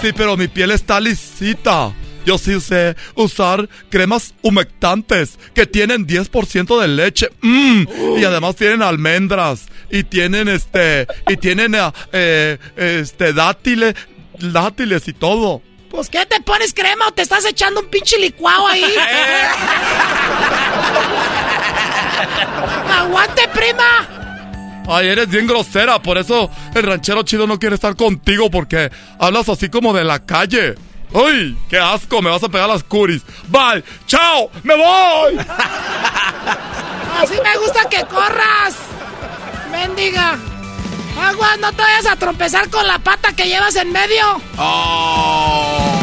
[0.00, 1.92] Sí, pero mi piel está lisita.
[2.24, 7.28] Yo sí sé usar cremas humectantes que tienen 10% de leche.
[7.42, 7.84] Mm,
[8.18, 9.66] y además tienen almendras.
[9.90, 11.06] Y tienen este.
[11.28, 11.76] Y tienen
[12.12, 13.94] eh, este dátiles.
[14.38, 15.62] Dátiles y todo.
[15.90, 18.84] Pues ¿qué te pones crema o te estás echando un pinche licuado ahí?
[22.90, 24.22] ¡Aguante, prima!
[24.86, 29.48] Ay, eres bien grosera, por eso el ranchero chido no quiere estar contigo porque hablas
[29.48, 30.74] así como de la calle.
[31.12, 31.56] ¡Uy!
[31.68, 32.20] ¡Qué asco!
[32.20, 33.22] Me vas a pegar las curis.
[33.48, 33.84] ¡Bye!
[34.06, 34.50] ¡Chao!
[34.62, 35.38] ¡Me voy!
[37.18, 38.76] Así me gusta que corras.
[39.70, 40.36] Mendiga.
[41.18, 44.42] Agua, no te vayas a tropezar con la pata que llevas en medio.
[44.58, 46.00] Oh.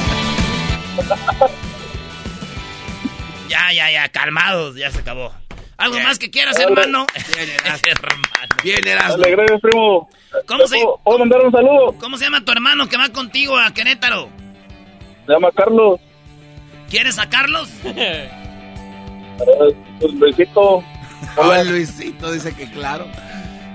[3.50, 5.41] ya, ya, ya, calmados, ya se acabó.
[5.82, 7.08] ¿Algo más que quieras, hermano?
[7.36, 7.50] Bien,
[7.90, 8.22] hermano.
[8.64, 10.10] Bien, Dale, gracias, primo.
[10.46, 11.96] ¿Cómo se, ¿Puedo mandar un saludo?
[12.00, 14.30] ¿Cómo se llama tu hermano que va contigo a Querétaro?
[15.26, 16.00] Se llama Carlos.
[16.90, 17.70] ¿Quieres a Carlos?
[20.00, 20.84] Pues, Luisito.
[21.38, 23.08] Hola, Luisito, dice que claro.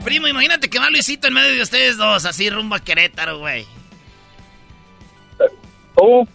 [0.04, 3.66] Primo, imagínate que va Luisito en medio de ustedes dos, así rumbo a Querétaro, güey.
[5.94, 6.28] ¿Cómo?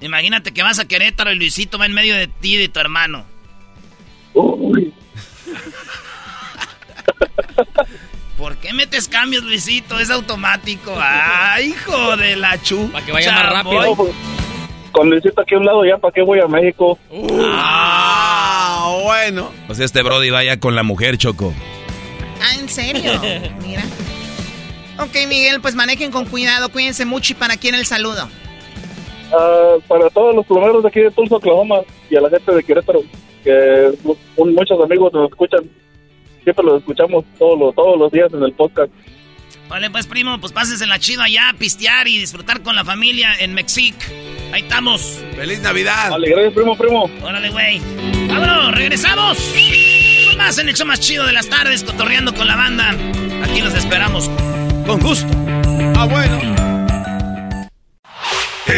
[0.00, 2.80] Imagínate que vas a Querétaro y Luisito va en medio de ti y de tu
[2.80, 3.26] hermano.
[4.36, 4.92] Uy.
[8.36, 9.98] ¿Por qué metes cambios, Luisito?
[9.98, 10.94] Es automático.
[10.98, 12.90] ¡Ay, hijo de la chu!
[12.92, 13.82] Para que vaya más rápido.
[13.82, 14.12] No, pues,
[14.92, 16.98] con Luisito aquí a un lado, ya para qué voy a México.
[17.40, 19.50] Ah, bueno.
[19.66, 21.54] Pues este Brody vaya con la mujer, Choco.
[22.42, 23.12] Ah, ¿en serio?
[23.66, 23.82] Mira.
[24.98, 28.28] Ok, Miguel, pues manejen con cuidado, cuídense mucho y para quién el saludo.
[29.32, 31.80] Ah, para todos los plomeros de aquí de Tulsa, Oklahoma
[32.10, 33.02] y a la gente de Querétaro,
[33.46, 33.92] que
[34.36, 35.60] un- muchos amigos nos escuchan.
[36.42, 38.92] Siempre los escuchamos todos los, todos los días en el podcast.
[39.68, 43.52] Vale, pues primo, pues pases la chido allá, pistear y disfrutar con la familia en
[43.54, 43.96] Mexic.
[44.52, 45.20] Ahí estamos.
[45.34, 46.10] ¡Feliz Navidad!
[46.10, 47.10] Vale, gracias, primo, primo.
[47.22, 47.80] Órale, güey.
[48.28, 48.72] ¡Vámonos!
[48.74, 49.38] ¡Regresamos!
[50.28, 52.90] Con Más en el show más chido de las tardes, cotorreando con la banda.
[53.42, 54.28] Aquí los esperamos.
[54.86, 55.26] Con gusto.
[55.96, 56.65] Ah, bueno.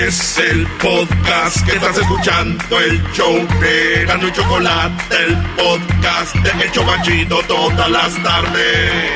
[0.09, 6.65] Es el podcast que estás escuchando, el show de Erasmo y Chocolate, el podcast de
[6.65, 9.13] El Chobachito todas las tardes.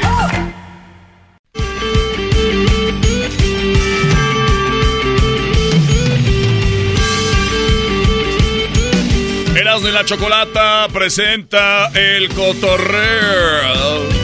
[9.57, 14.22] Erasmo y la Chocolata presenta el cotorreo.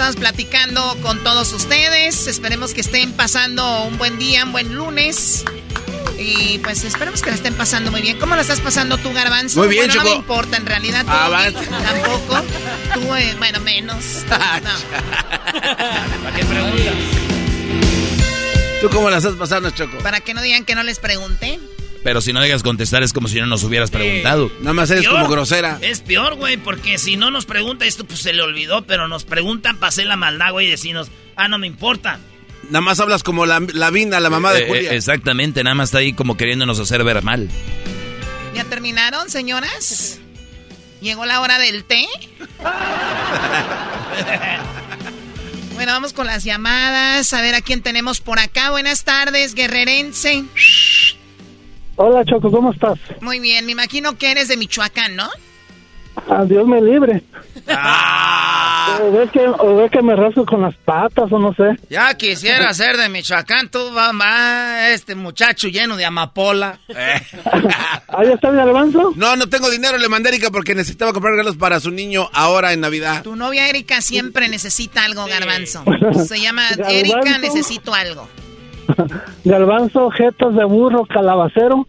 [0.00, 2.26] Estamos platicando con todos ustedes.
[2.26, 5.44] Esperemos que estén pasando un buen día, un buen lunes.
[6.18, 8.18] Y pues esperemos que la estén pasando muy bien.
[8.18, 9.58] ¿Cómo la estás pasando tú, Garbanzo?
[9.60, 10.14] Muy bien, bueno, No Choco.
[10.14, 11.04] me importa, en realidad.
[11.04, 11.50] tú, Ah.
[11.84, 12.42] Tampoco.
[12.94, 14.02] Tú, eh, bueno, menos.
[14.30, 15.50] No.
[16.22, 16.94] ¿Para qué preguntas?
[18.80, 19.98] ¿Tú cómo la estás pasando, Choco?
[19.98, 21.60] Para que no digan que no les pregunté.
[22.02, 24.50] Pero si no dejas contestar es como si no nos hubieras preguntado.
[24.60, 25.16] Nada más eres Peor.
[25.16, 25.78] como grosera.
[25.82, 29.24] Es peor, güey, porque si no nos pregunta esto, pues se le olvidó, pero nos
[29.24, 32.18] preguntan para hacer la maldad, güey, y decirnos, ah, no me importa.
[32.64, 34.92] Nada más hablas como la, la Vina, la mamá de Eh, Julia.
[34.92, 37.50] eh, exactamente, nada más está ahí como queriéndonos hacer ver mal.
[38.54, 40.18] ¿Ya terminaron, señoras?
[41.02, 42.06] ¿Llegó la hora del té?
[45.74, 47.32] bueno, vamos con las llamadas.
[47.32, 48.70] A ver a quién tenemos por acá.
[48.70, 50.44] Buenas tardes, guerrerense.
[52.02, 52.98] Hola, Choco, ¿cómo estás?
[53.20, 55.28] Muy bien, me imagino que eres de Michoacán, ¿no?
[56.30, 57.22] A Dios me libre.
[57.68, 59.00] Ah.
[59.02, 61.76] O ves que, o ves que me rasco con las patas o no sé.
[61.90, 66.78] Ya quisiera ser de Michoacán, tú mamá, este muchacho lleno de amapola.
[68.08, 69.12] ¿Ahí está el garbanzo?
[69.16, 72.30] No, no tengo dinero, le mandé a Erika porque necesitaba comprar regalos para su niño
[72.32, 73.22] ahora en Navidad.
[73.22, 75.84] Tu novia Erika siempre necesita algo, garbanzo.
[76.26, 76.96] Se llama Garbanzo.
[76.96, 78.26] Erika, necesito algo.
[79.44, 81.86] Garbanzo, jetas de burro, calabacero.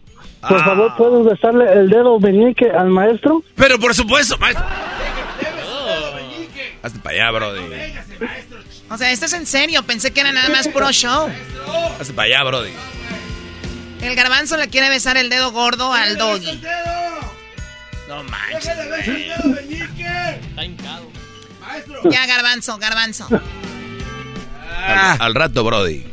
[0.48, 0.64] Por Ah.
[0.64, 3.42] favor, ¿puedes besarle el dedo meñique al maestro?
[3.54, 4.64] Pero por supuesto, maestro.
[6.82, 7.60] Hazte para allá, brody.
[8.90, 9.84] O sea, esto es en serio.
[9.84, 11.28] Pensé que era nada más puro show.
[12.00, 12.72] Hazte para allá, brody.
[14.00, 16.60] El garbanzo le quiere besar el dedo gordo al doggy.
[18.08, 18.66] No manches.
[18.66, 21.08] Está hincado.
[22.10, 23.28] Ya, garbanzo, garbanzo.
[24.86, 26.04] Al, al rato, Brody.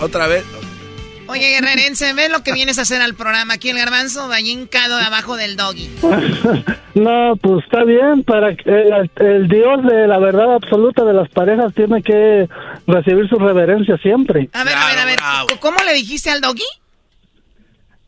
[0.00, 0.44] Otra vez.
[1.32, 3.54] Oye, guerrerense, ¿ves lo que vienes a hacer al programa?
[3.54, 5.88] Aquí el garbanzo va hincado abajo del doggy.
[6.94, 11.26] No, pues está bien, para que el, el Dios de la verdad absoluta de las
[11.30, 12.46] parejas tiene que
[12.86, 14.50] recibir su reverencia siempre.
[14.52, 15.18] A ver, a ver, a ver,
[15.48, 16.66] ¿c- ¿cómo le dijiste al doggy?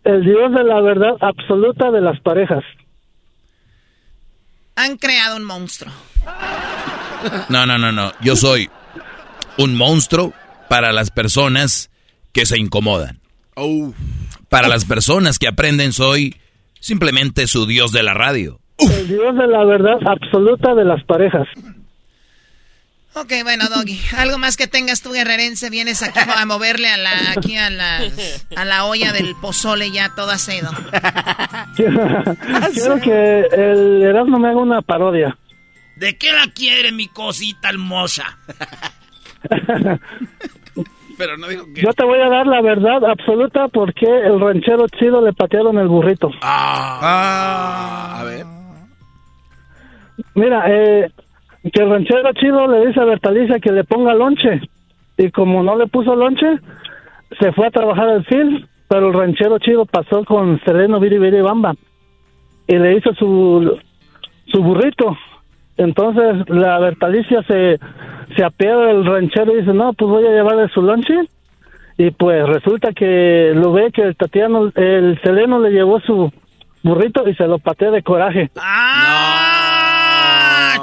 [0.04, 2.62] El Dios de la verdad absoluta de las parejas.
[4.76, 5.90] Han creado un monstruo.
[7.48, 8.12] No, no, no, no.
[8.20, 8.68] Yo soy
[9.56, 10.34] un monstruo
[10.68, 11.90] para las personas
[12.34, 13.20] que se incomodan.
[14.50, 16.36] Para las personas que aprenden soy
[16.80, 18.60] simplemente su dios de la radio.
[18.76, 21.46] El Dios de la verdad absoluta de las parejas.
[23.14, 27.30] Ok, bueno, Doggy, algo más que tengas tú, guerrerense, vienes aquí a moverle a la,
[27.30, 28.00] aquí a la,
[28.56, 30.72] a la olla del pozole ya todo acedo.
[31.76, 35.38] Quiero que el Erasmo me haga una parodia.
[35.94, 38.36] ¿De qué la quiere mi cosita hermosa?
[41.18, 41.80] Pero no dijo que...
[41.80, 45.88] Yo te voy a dar la verdad absoluta porque el ranchero chido le patearon el
[45.88, 46.30] burrito.
[46.42, 48.18] Ah.
[48.20, 48.44] A ver.
[50.34, 51.10] Mira, eh,
[51.72, 54.60] que el ranchero chido le dice a Bertalicia que le ponga lonche.
[55.16, 56.58] Y como no le puso lonche,
[57.40, 61.40] se fue a trabajar al film, pero el ranchero chido pasó con Sereno Viri Viri
[61.40, 61.74] Bamba.
[62.66, 63.78] Y le hizo su,
[64.46, 65.16] su burrito.
[65.76, 67.78] Entonces la Bertalicia se,
[68.36, 71.14] se apea del ranchero y dice, no, pues voy a llevarle su lonche.
[71.96, 76.32] Y pues resulta que lo ve que el Tatiano, el Seleno le llevó su
[76.82, 78.50] burrito y se lo patea de coraje.
[78.56, 79.94] ¡Ah,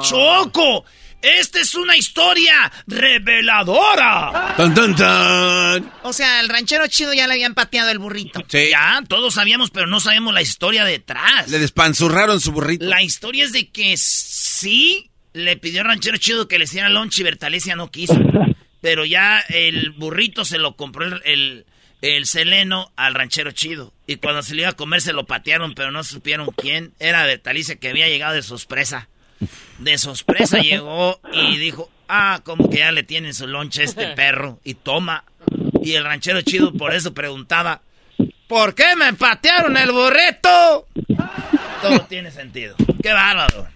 [0.02, 0.86] Choco!
[1.22, 4.56] Esta es una historia reveladora.
[4.57, 5.91] Tan, tan, tan.
[6.02, 8.41] O sea, al ranchero chido ya le habían pateado el burrito.
[8.48, 8.69] Sí.
[8.72, 11.48] Ya, todos sabíamos, pero no sabemos la historia detrás.
[11.49, 12.86] Le despanzurraron su burrito.
[12.86, 17.21] La historia es de que sí le pidió al ranchero chido que le hiciera lonche
[17.21, 18.15] y Bertalecia no quiso.
[18.81, 21.65] Pero ya el burrito se lo compró el, el,
[22.01, 23.93] el seleno al ranchero chido.
[24.07, 26.91] Y cuando se lo iba a comer se lo patearon, pero no supieron quién.
[26.99, 29.07] Era Bertalicia que había llegado de sorpresa.
[29.77, 34.07] De sorpresa llegó y dijo, ah, como que ya le tienen su lonche a este
[34.15, 34.59] perro.
[34.63, 35.25] Y toma.
[35.83, 37.81] Y el ranchero chido por eso preguntaba,
[38.47, 40.87] ¿por qué me patearon el burrito?
[41.81, 42.75] Todo tiene sentido.
[43.01, 43.67] ¡Qué bárbaro!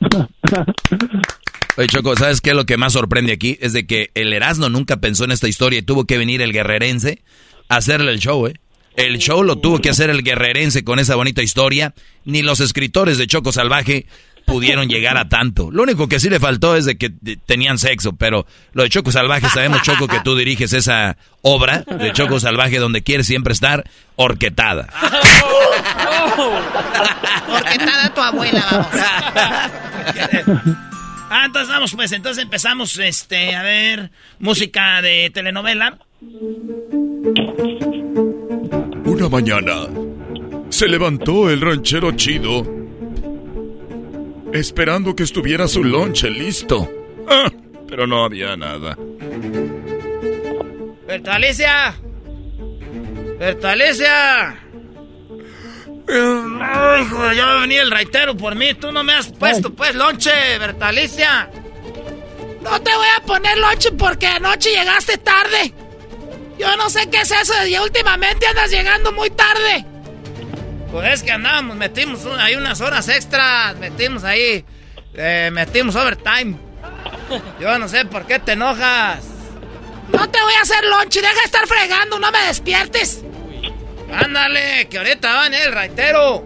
[1.77, 2.53] Oye, Choco, ¿sabes qué?
[2.53, 5.79] Lo que más sorprende aquí es de que el Erasmo nunca pensó en esta historia
[5.79, 7.21] y tuvo que venir el guerrerense
[7.67, 8.53] a hacerle el show, ¿eh?
[8.95, 11.93] El show lo tuvo que hacer el guerrerense con esa bonita historia.
[12.23, 14.05] Ni los escritores de Choco Salvaje
[14.45, 15.69] pudieron llegar a tanto.
[15.69, 17.09] Lo único que sí le faltó es de que
[17.45, 22.13] tenían sexo, pero lo de Choco Salvaje, sabemos, Choco, que tú diriges esa obra de
[22.13, 23.83] Choco Salvaje donde quieres siempre estar
[24.15, 24.87] orquetada.
[27.49, 28.87] Orquetada tu abuela, vamos.
[31.37, 34.09] Ah, entonces vamos, pues, entonces empezamos, este, a ver,
[34.39, 35.97] música de telenovela.
[39.03, 39.85] Una mañana
[40.69, 42.65] se levantó el ranchero chido
[44.53, 46.89] esperando que estuviera su lonche listo.
[47.27, 47.51] Ah,
[47.85, 48.97] pero no había nada.
[51.05, 51.95] Bertalicia.
[53.37, 54.64] Bertalicia.
[56.07, 58.73] Hijo, ya va a venir el raitero por mí.
[58.75, 61.49] Tú no me has puesto, pues, lonche, Bertalicia.
[62.61, 65.73] No te voy a poner lonche porque anoche llegaste tarde.
[66.57, 69.85] Yo no sé qué es eso y últimamente andas llegando muy tarde.
[70.91, 74.63] Pues es que andábamos, metimos ahí unas horas extras, metimos ahí,
[75.13, 76.57] eh, metimos overtime.
[77.59, 79.19] Yo no sé por qué te enojas.
[80.13, 83.23] No te voy a hacer lonche, deja de estar fregando, no me despiertes.
[84.11, 86.45] Ándale, que ahorita va a venir el raitero.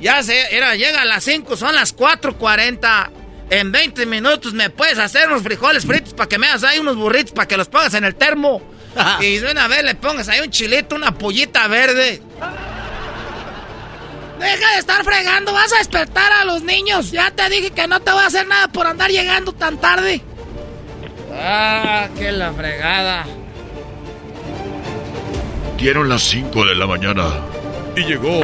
[0.00, 3.10] Ya se, era, llega a las 5, son las 4.40.
[3.48, 6.96] En 20 minutos me puedes hacer unos frijoles fritos para que me hagas ahí unos
[6.96, 8.60] burritos para que los pongas en el termo.
[9.20, 12.22] y de una vez le pongas ahí un chilito, una pollita verde.
[14.40, 17.10] Deja de estar fregando, vas a despertar a los niños.
[17.10, 20.20] Ya te dije que no te voy a hacer nada por andar llegando tan tarde.
[21.32, 23.26] Ah, qué la fregada.
[25.76, 27.24] Dieron las 5 de la mañana
[27.94, 28.40] y llegó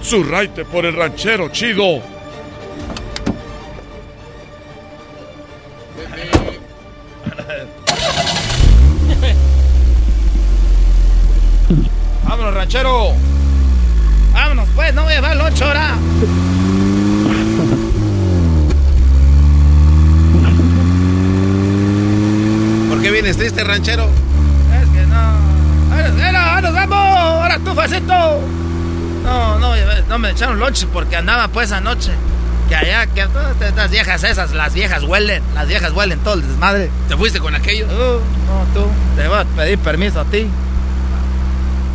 [0.00, 2.00] su raite por el ranchero chido.
[12.24, 13.14] Vámonos, ranchero.
[14.32, 15.96] Vámonos, pues, no voy a llevar lonche ahora.
[22.88, 24.08] ¿Por qué vienes triste, ranchero?
[24.80, 25.46] Es que no.
[26.58, 27.18] ¡Era, era, nos vamos!
[27.18, 28.40] ¡Ahora tú, facito!
[29.22, 29.74] No, no,
[30.08, 32.12] no me echaron lonche porque andaba pues anoche.
[32.68, 36.42] Que allá, que todas estas viejas esas, las viejas huelen, las viejas huelen todo el
[36.42, 36.90] desmadre.
[37.08, 37.86] ¿Te fuiste con aquello?
[37.86, 38.88] Uh, No, tú.
[39.16, 40.46] Te voy a pedir permiso a ti.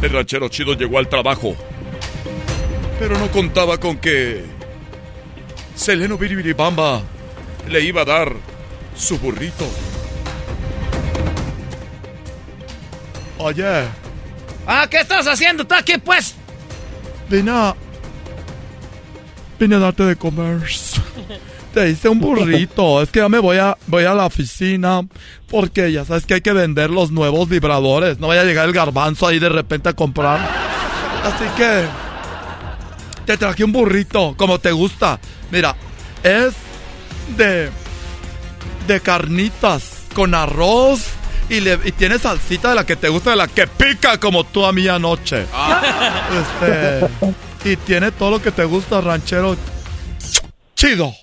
[0.02, 1.56] El ranchero chido llegó al trabajo.
[3.00, 4.46] Pero no contaba con que.
[5.76, 7.02] Seleno Biribiribamba
[7.70, 8.34] le iba a dar
[8.96, 9.66] su burrito.
[13.40, 13.84] Oye,
[14.68, 16.36] Ah, ¿qué estás haciendo tú aquí, pues?
[17.32, 17.76] vine a...
[19.60, 20.62] Vine a darte de comer.
[21.74, 23.02] Te hice un burrito.
[23.02, 25.02] Es que ya me voy a, voy a la oficina.
[25.48, 28.20] Porque ya sabes que hay que vender los nuevos vibradores.
[28.20, 30.40] No vaya a llegar el garbanzo ahí de repente a comprar.
[31.24, 31.86] Así que...
[33.26, 35.20] Te traje un burrito, como te gusta.
[35.52, 35.76] Mira,
[36.24, 36.54] es
[37.38, 37.70] de...
[38.88, 40.08] De carnitas.
[40.14, 41.06] Con arroz.
[41.52, 44.46] Y, le, y tiene salsita de la que te gusta, de la que pica como
[44.46, 45.46] tú a mí anoche.
[46.42, 47.08] Este...
[47.66, 49.58] Y tiene todo lo que te gusta, ranchero.
[50.76, 51.14] Chido.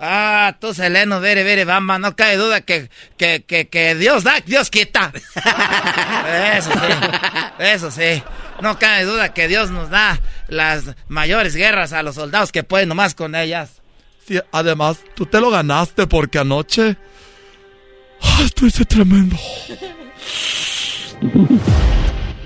[0.00, 4.40] Ah, tú, Seleno, vere, vere, bamba, no cabe duda que, que, que, que Dios da,
[4.44, 5.12] Dios quita.
[6.56, 6.78] Eso sí,
[7.58, 8.22] eso sí.
[8.62, 12.88] No cabe duda que Dios nos da las mayores guerras a los soldados que pueden
[12.88, 13.80] nomás con ellas.
[14.26, 16.96] Sí, además, tú te lo ganaste porque anoche.
[18.22, 19.36] ¡Ah, esto hice tremendo.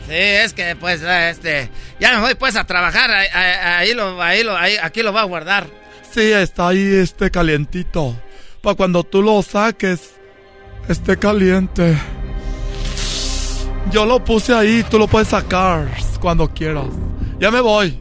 [0.07, 4.21] Sí, es que pues este ya me voy pues a trabajar, ahí, ahí- ahí lo
[4.23, 5.67] ahí lo ahí- aquí lo va a guardar.
[6.13, 8.15] Sí, está ahí este calientito.
[8.61, 10.13] Para cuando tú lo saques,
[10.89, 11.97] esté caliente.
[13.91, 15.89] Yo lo puse ahí, tú lo puedes sacar
[16.21, 16.87] cuando quieras.
[17.41, 18.01] Ya me voy.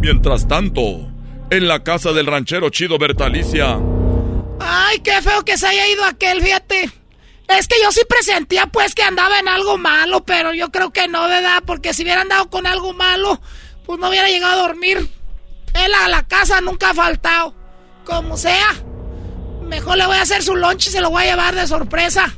[0.00, 1.08] Mientras tanto,
[1.50, 3.78] en la casa del ranchero chido Bertalicia.
[4.66, 6.90] Ay, qué feo que se haya ido aquel, fíjate.
[7.48, 11.06] Es que yo sí presentía pues que andaba en algo malo, pero yo creo que
[11.08, 11.62] no, ¿verdad?
[11.66, 13.40] Porque si hubiera andado con algo malo,
[13.84, 15.10] pues no hubiera llegado a dormir.
[15.74, 17.54] Él a la casa nunca ha faltado.
[18.06, 18.74] Como sea.
[19.62, 22.32] Mejor le voy a hacer su lunch y se lo voy a llevar de sorpresa.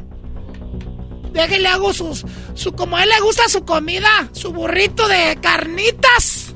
[1.32, 2.24] Déjale hago sus,
[2.54, 6.54] su, como a él le gusta su comida, su burrito de carnitas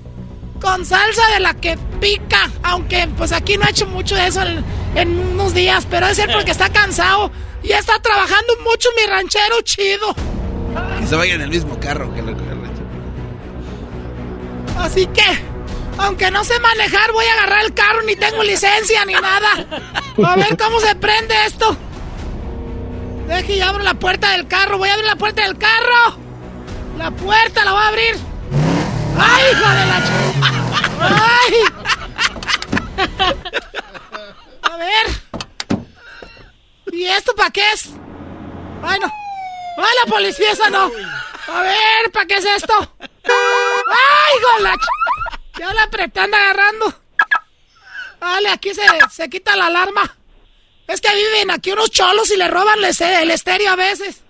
[0.61, 2.51] con salsa de la que pica.
[2.63, 4.65] Aunque pues aquí no ha hecho mucho de eso en,
[4.95, 7.31] en unos días, pero debe ser porque está cansado
[7.63, 10.15] y está trabajando mucho mi ranchero chido.
[11.01, 12.51] Que se vaya en el mismo carro que el ranchero.
[14.79, 15.45] Así que,
[15.99, 19.67] aunque no sé manejar, voy a agarrar el carro, ni tengo licencia ni nada.
[20.25, 21.77] A ver cómo se prende esto.
[23.27, 24.79] Deje y abro la puerta del carro.
[24.79, 26.17] Voy a abrir la puerta del carro.
[26.99, 28.17] La puerta la voy a abrir.
[29.19, 30.11] ¡Ay, hijo de la ch...
[31.01, 31.55] ¡Ay!
[34.81, 35.07] A ver.
[36.93, 37.91] ¿Y esto para qué es?
[38.83, 39.13] Ay, no.
[39.77, 40.91] ¡Ay, la policía esa no!
[41.49, 42.97] A ver, ¿para qué es esto?
[43.01, 45.59] ¡Ay, hijo de la ch...
[45.59, 46.95] Ya la apreté, anda agarrando.
[48.19, 50.17] Vale, aquí se, se quita la alarma.
[50.89, 54.23] Es que viven aquí unos cholos y le roban el este- estéreo a veces.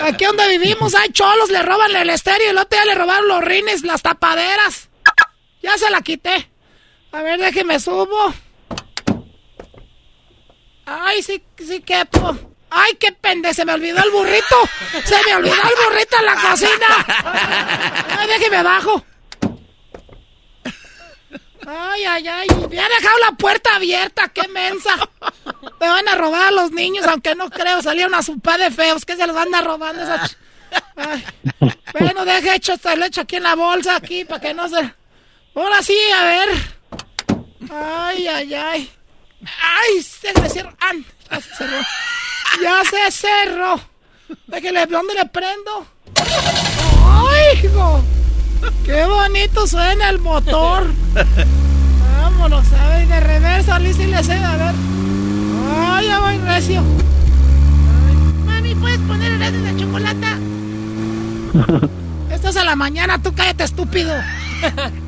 [0.00, 3.44] Aquí donde vivimos hay cholos, le roban el estéreo el otro día le robaron los
[3.44, 4.88] rines, las tapaderas.
[5.62, 6.50] Ya se la quité.
[7.12, 8.34] A ver, déjeme subo.
[10.92, 12.36] Ay, sí, sí quepo.
[12.70, 14.56] Ay, qué pende, se me olvidó el burrito.
[15.04, 17.06] Se me olvidó el burrito en la cocina.
[18.18, 19.04] Ay, déjeme bajo.
[21.66, 22.46] Ay, ay, ay.
[22.70, 24.90] Me ha dejado la puerta abierta, qué mensa.
[25.80, 27.82] Me van a robar a los niños, aunque no creo.
[27.82, 30.36] Salieron a su de feos, que se los anda robando esa ch-
[30.96, 31.24] Ay.
[31.98, 34.76] Bueno, deje hecho esta leche aquí en la bolsa, aquí, para que no se...
[35.54, 36.48] Ahora sí, a ver.
[37.70, 38.90] Ay, ay, ay.
[39.44, 40.70] Ay, se me cerró.
[40.80, 40.92] Ah,
[41.30, 41.78] ya se cerró.
[42.62, 43.80] Ya se cerró.
[44.46, 45.86] Déjele, ¿dónde le prendo?
[46.16, 48.02] ¡Ay, hijo!
[48.84, 50.86] ¡Qué bonito suena el motor!
[52.20, 54.74] Vámonos, a de reversa, Liz, y le sé, a ver.
[55.76, 56.82] ¡Ay, ya voy recio!
[58.46, 60.26] Mami, ¿puedes poner el de chocolate?
[62.30, 64.14] Esto es a la mañana, tú cállate, estúpido.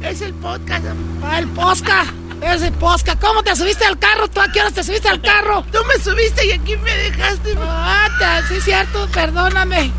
[0.03, 0.85] es el podcast.
[1.23, 2.05] Ah, el posca.
[2.43, 3.17] Es el posca.
[3.17, 4.29] ¿Cómo te subiste al carro?
[4.29, 5.63] ¿Tú a qué horas te subiste al carro?
[5.73, 7.55] Tú me subiste y aquí me dejaste.
[7.61, 9.91] Ah, te- sí, cierto, perdóname.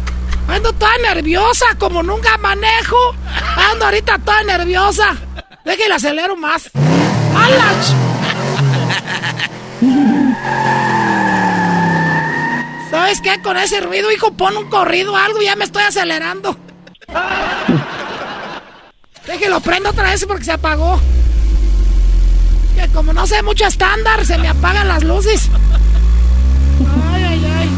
[0.47, 2.97] Ando toda nerviosa, como nunca manejo.
[3.71, 5.15] Ando ahorita toda nerviosa.
[5.63, 6.69] Déjale acelero más.
[7.35, 7.71] ¡Hala!
[12.91, 13.41] ¿Sabes qué?
[13.41, 16.55] Con ese ruido, hijo, pon un corrido algo, ya me estoy acelerando.
[19.25, 20.99] Déjelo prendo otra vez porque se apagó.
[22.75, 25.49] Que como no sé mucho estándar, se me apagan las luces.
[27.13, 27.69] Ay, ay, ay.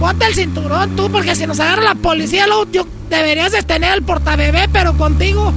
[0.00, 3.94] Ponte el cinturón tú, porque si nos agarra la policía, luego yo- deberías de tener
[3.94, 5.52] el portabebé, pero contigo.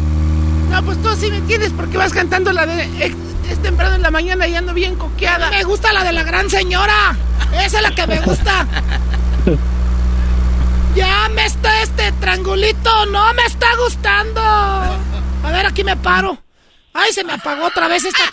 [0.70, 3.16] No, pues tú sí me entiendes porque vas cantando la de eh,
[3.50, 5.50] es temprano en la mañana y ando bien coqueada.
[5.50, 7.16] Me gusta la de la gran señora.
[7.64, 8.68] Esa es la que me gusta.
[10.96, 14.42] ya me está este triangulito, no me está gustando.
[15.46, 16.42] A ver, aquí me paro.
[16.92, 18.24] Ay, se me apagó otra vez esta.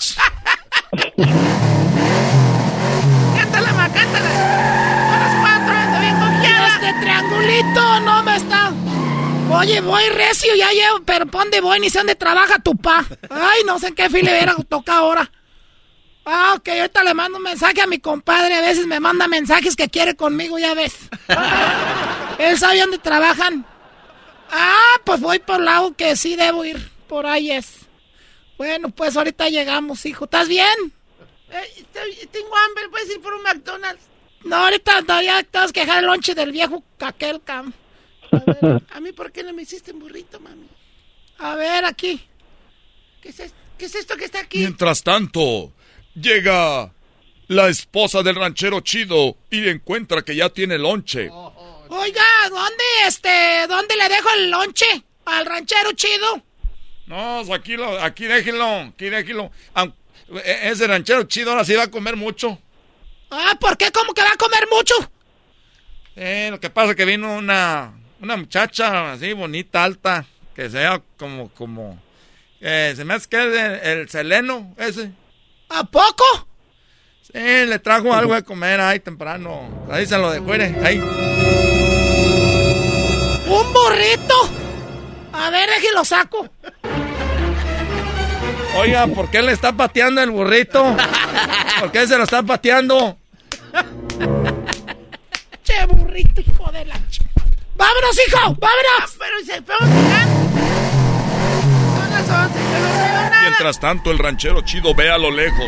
[3.36, 4.30] cántala, ma, cántala.
[5.12, 6.68] A las cuatro ando bien coqueada.
[6.68, 8.72] Este triangulito no me está.
[9.50, 11.80] Oye, voy recio, ya llevo, pero ¿pon de voy?
[11.80, 13.04] Ni sé dónde trabaja tu pa.
[13.28, 15.30] Ay, no sé en qué filera toca ahora.
[16.24, 18.54] Ah, ok, ahorita le mando un mensaje a mi compadre.
[18.54, 20.94] A veces me manda mensajes que quiere conmigo, ya ves.
[22.38, 23.66] Él sabe dónde trabajan.
[24.50, 26.91] Ah, pues voy por el lado que sí debo ir.
[27.12, 27.80] Por ahí es.
[28.56, 30.24] Bueno, pues ahorita llegamos, hijo.
[30.24, 30.94] ¿Estás bien?
[31.50, 31.84] Eh,
[32.32, 34.02] tengo hambre, ¿puedes ir por un McDonald's?
[34.44, 37.74] No, ahorita todavía te vas a quejar el lonche del viejo Caquelcam.
[38.94, 40.66] A, mí, ¿por qué no me hiciste un burrito, mami?
[41.36, 42.18] A ver, aquí.
[43.20, 43.58] ¿Qué es, esto?
[43.76, 44.60] ¿Qué es esto que está aquí?
[44.60, 45.70] Mientras tanto,
[46.14, 46.94] llega
[47.48, 51.28] la esposa del ranchero chido y encuentra que ya tiene lonche.
[51.28, 54.86] Oiga, ¿dónde, este, dónde le dejo el lonche
[55.26, 56.42] al ranchero chido?
[57.06, 59.50] No, aquí, lo, aquí déjenlo, aquí déjenlo.
[60.44, 62.58] E, ese ranchero chido ahora sí va a comer mucho.
[63.30, 63.90] Ah, ¿por qué?
[63.90, 64.94] ¿Cómo que va a comer mucho?
[66.16, 71.00] Eh, lo que pasa es que vino una, una muchacha así bonita, alta, que sea
[71.16, 71.98] como, como,
[72.60, 75.12] eh, se me hace que es el, seleno ese.
[75.70, 76.24] ¿A poco?
[77.22, 79.86] Sí, le trajo algo de comer ahí temprano.
[79.90, 80.98] Ahí se lo dejó, ahí.
[83.46, 84.21] ¡Un burrito!
[85.32, 86.48] A ver, que lo saco.
[88.76, 90.96] Oiga, ¿por qué le está pateando el burrito?
[91.80, 93.18] ¿Por qué se lo está pateando?
[95.62, 96.94] che, burrito, hijo de la...
[97.74, 98.38] ¡Vámonos, hijo!
[98.38, 99.16] ¡Vámonos!
[99.18, 99.56] Pero se
[101.96, 103.40] Son las 11, pero no veo nada.
[103.42, 105.66] Mientras tanto, el ranchero chido ve a lo lejos.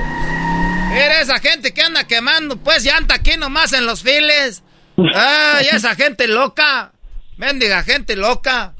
[0.93, 4.63] Era esa gente que anda quemando, pues, llanta aquí nomás en los files.
[4.97, 6.93] ¡Ay, esa gente loca!
[7.37, 8.74] Mendiga gente loca.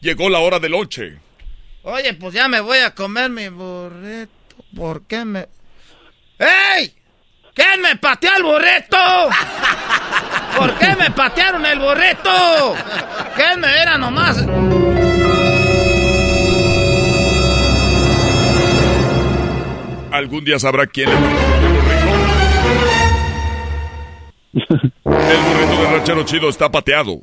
[0.00, 1.18] Llegó la hora del lonche.
[1.82, 4.30] Oye, pues ya me voy a comer mi burrito.
[4.74, 5.46] ¿Por qué me...?
[6.38, 6.94] ¡Ey!
[7.54, 8.96] ¿Quién me pateó el burrito?
[10.56, 12.74] ¿Por qué me patearon el burrito?
[13.36, 14.38] ¿Quién me era nomás?
[20.12, 22.00] ¿Algún día sabrá quién le pateó el burrito?
[25.04, 27.20] El burrito del ranchero chido está pateado.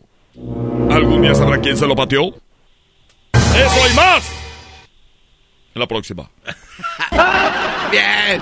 [0.91, 2.35] ¿Algún día sabrá quién se lo pateó?
[3.57, 4.31] ¡Eso y más!
[5.73, 6.29] En la próxima.
[7.91, 8.41] bien.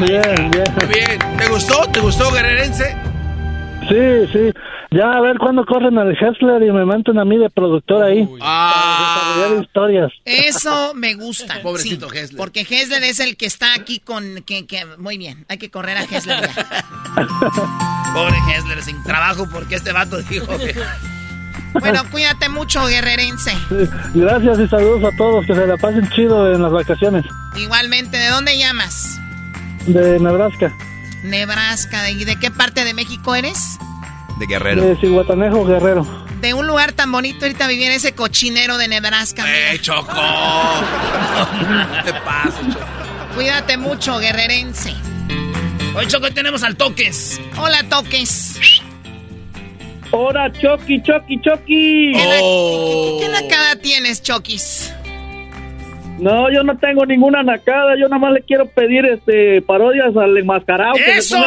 [0.00, 0.64] Bien, bien.
[0.76, 1.36] Muy bien.
[1.36, 1.86] ¿Te gustó?
[1.92, 2.96] ¿Te gustó, guerrerense?
[3.88, 4.52] Sí, sí.
[4.90, 8.28] Ya a ver cuándo corren al Hessler y me meten a mí de productor ahí.
[8.40, 9.36] Ah.
[9.48, 10.12] Para historias.
[10.24, 11.62] Eso me gusta.
[11.62, 12.36] Pobrecito Hessler.
[12.36, 14.42] Porque Hessler es el que está aquí con...
[14.42, 16.84] Que, que, muy bien, hay que correr a Hessler ya.
[18.14, 20.74] Pobre Hessler, sin trabajo porque este vato dijo que...
[21.74, 23.52] Bueno, cuídate mucho, guerrerense.
[24.14, 25.46] Gracias y saludos a todos.
[25.46, 27.24] Que se la pasen chido en las vacaciones.
[27.56, 29.20] Igualmente, ¿de dónde llamas?
[29.86, 30.72] De Nebraska.
[31.24, 32.10] Nebraska.
[32.10, 33.78] ¿Y de qué parte de México eres?
[34.38, 34.82] De Guerrero.
[34.82, 36.06] De Cihuatanejo, Guerrero.
[36.40, 39.44] De un lugar tan bonito ahorita vivir en ese cochinero de Nebraska.
[39.46, 40.12] ¡Eh, Choco!
[42.04, 42.86] ¿Qué te pasa, Choco?
[43.34, 44.94] Cuídate mucho, guerrerense.
[45.94, 47.40] Hoy, Choco, tenemos al Toques.
[47.56, 48.82] Hola, Toques.
[50.14, 52.12] Hola, Choki, Choki, Choki.
[52.12, 53.18] ¿Qué, oh.
[53.18, 54.92] ¿qué, nacada tienes, Chokis?
[56.18, 57.94] No, yo no tengo ninguna nacada.
[57.98, 60.96] Yo nada más le quiero pedir este parodias al enmascarado.
[60.96, 61.38] ¡Eso!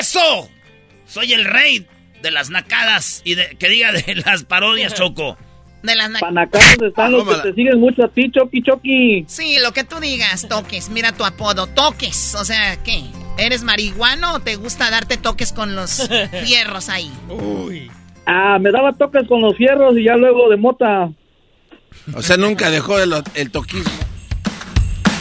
[0.00, 0.48] ¡Eso!
[1.06, 1.86] Soy el rey
[2.22, 5.38] de las nacadas y de, que diga de las parodias, Choco.
[5.84, 9.24] De las nacadas están los que te siguen mucho a ti, Choki, Choki.
[9.28, 10.90] Sí, lo que tú digas, Toques.
[10.90, 12.34] Mira tu apodo, Toques.
[12.34, 13.04] O sea, ¿qué?
[13.38, 16.08] ¿Eres marihuano o te gusta darte toques con los
[16.44, 17.10] fierros ahí?
[17.28, 17.90] Uy.
[18.26, 21.10] Ah, me daba toques con los fierros y ya luego de mota.
[22.14, 23.92] O sea, nunca dejó el, el toquismo.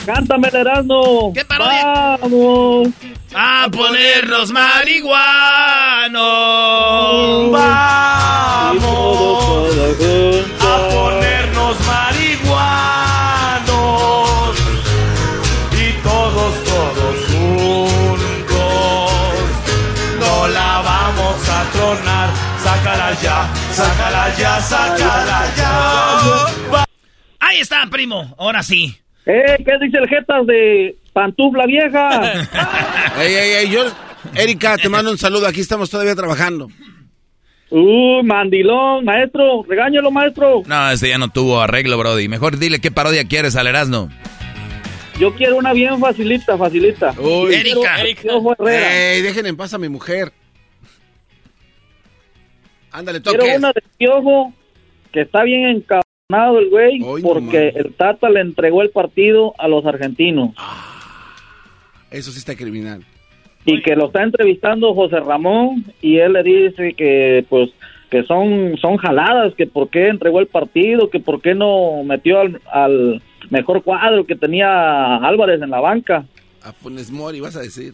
[0.06, 1.32] Cántame, Erasmo.
[1.34, 2.18] ¿Qué parodia?
[2.22, 2.90] Vamos.
[3.34, 5.12] A ponernos marihuanos.
[7.52, 9.22] Vamos.
[23.22, 26.86] Ya, sácala ya, sácala ya.
[27.40, 28.34] Ahí está, primo.
[28.38, 28.96] Ahora sí.
[29.26, 32.34] Eh, ¿qué dice el Jetas de Pantufla Vieja?
[33.22, 33.84] ey, ey, ey, yo...
[34.36, 35.48] Erika, te mando un saludo.
[35.48, 36.70] Aquí estamos todavía trabajando.
[37.72, 40.62] Uh, mandilón, maestro, regáñalo, maestro.
[40.66, 42.28] No, este ya no tuvo arreglo, Brody.
[42.28, 44.10] Mejor dile qué parodia quieres al Erasmo.
[45.20, 47.14] Yo quiero una bien facilita, facilita.
[47.18, 47.54] Uy.
[47.54, 48.02] Erika.
[48.02, 50.34] Ey, dejen en paz a mi mujer.
[52.92, 53.58] Ándale, Quiero toques.
[53.58, 54.54] una de piojo
[55.12, 59.86] que está bien encabronado el güey porque el Tata le entregó el partido a los
[59.86, 60.52] argentinos
[62.10, 63.04] Eso sí está criminal.
[63.66, 67.70] y que lo está entrevistando José Ramón y él le dice que pues
[68.10, 72.40] que son son jaladas, que por qué entregó el partido, que por qué no metió
[72.42, 76.26] al, al mejor cuadro que tenía Álvarez en la banca
[76.62, 77.94] A Funes Mori, vas a decir.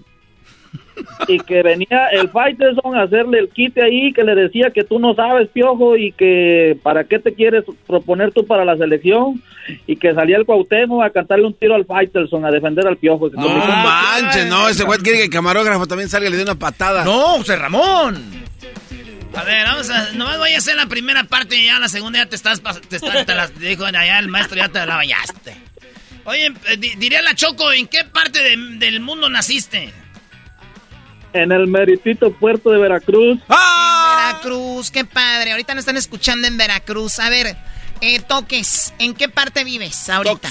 [1.28, 5.00] y que venía el Faitelson a hacerle el quite ahí, que le decía que tú
[5.00, 9.42] no sabes, Piojo, y que para qué te quieres proponer tú para la selección,
[9.86, 13.30] y que salía el Cuauhtémoc a cantarle un tiro al Faitelson, a defender al Piojo.
[13.30, 16.56] No manches, no, ese güey quiere que el camarógrafo también salga y le dé una
[16.56, 17.04] patada.
[17.04, 18.48] No, José Ramón.
[19.36, 20.14] A ver, vamos a.
[20.14, 22.62] Nomás voy a hacer la primera parte y ya la segunda ya te estás.
[22.90, 25.54] Te, estás- te las dijo allá el maestro, ya te la bañaste.
[26.24, 29.94] Oye, eh, di- diría la Choco, ¿en qué parte de- del mundo naciste?
[31.34, 33.40] En el meritito puerto de Veracruz.
[33.48, 35.52] Veracruz, qué padre.
[35.52, 37.20] Ahorita nos están escuchando en Veracruz.
[37.20, 37.56] A ver,
[38.02, 40.50] eh, Toques, ¿en qué parte vives ahorita?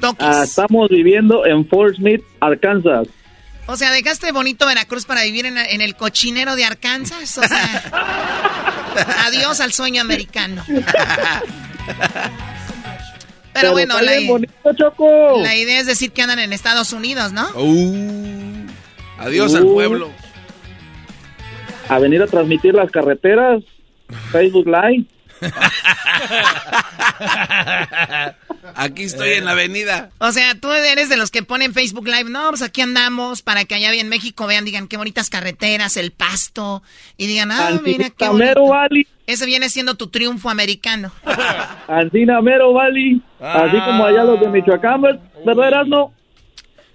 [0.00, 0.26] Toques.
[0.26, 3.08] Ah, estamos viviendo en Fort Smith, Arkansas.
[3.66, 7.38] O sea, dejaste bonito Veracruz para vivir en, en el cochinero de Arkansas.
[7.38, 7.82] O sea,
[9.26, 10.64] adiós al sueño americano.
[13.52, 15.40] Pero, bueno, está la, bien bonito, Choco.
[15.42, 17.48] la idea es decir que andan en Estados Unidos, ¿no?
[17.56, 18.59] Uh,
[19.20, 20.10] adiós al pueblo.
[21.88, 23.62] A venir a transmitir las carreteras,
[24.30, 25.04] Facebook Live.
[28.74, 30.10] Aquí estoy en la avenida.
[30.18, 32.30] O sea, tú eres de los que ponen Facebook Live.
[32.30, 36.12] No, pues aquí andamos para que allá en México vean, digan qué bonitas carreteras, el
[36.12, 36.82] pasto.
[37.16, 38.66] Y digan, ah, mira qué bonito.
[38.66, 41.12] Valley, Ese viene siendo tu triunfo americano.
[41.88, 46.14] Antinamero Valley, así como allá los de Michoacán, ¿verdad, Erasmo?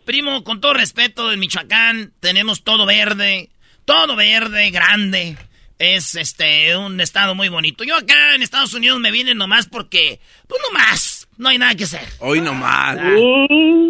[0.05, 3.49] Primo, con todo respeto, en Michoacán tenemos todo verde,
[3.85, 5.35] todo verde, grande.
[5.79, 7.83] Es este un estado muy bonito.
[7.83, 11.85] Yo acá en Estados Unidos me vine nomás porque, pues nomás, no hay nada que
[11.85, 12.07] hacer.
[12.19, 12.97] Hoy nomás.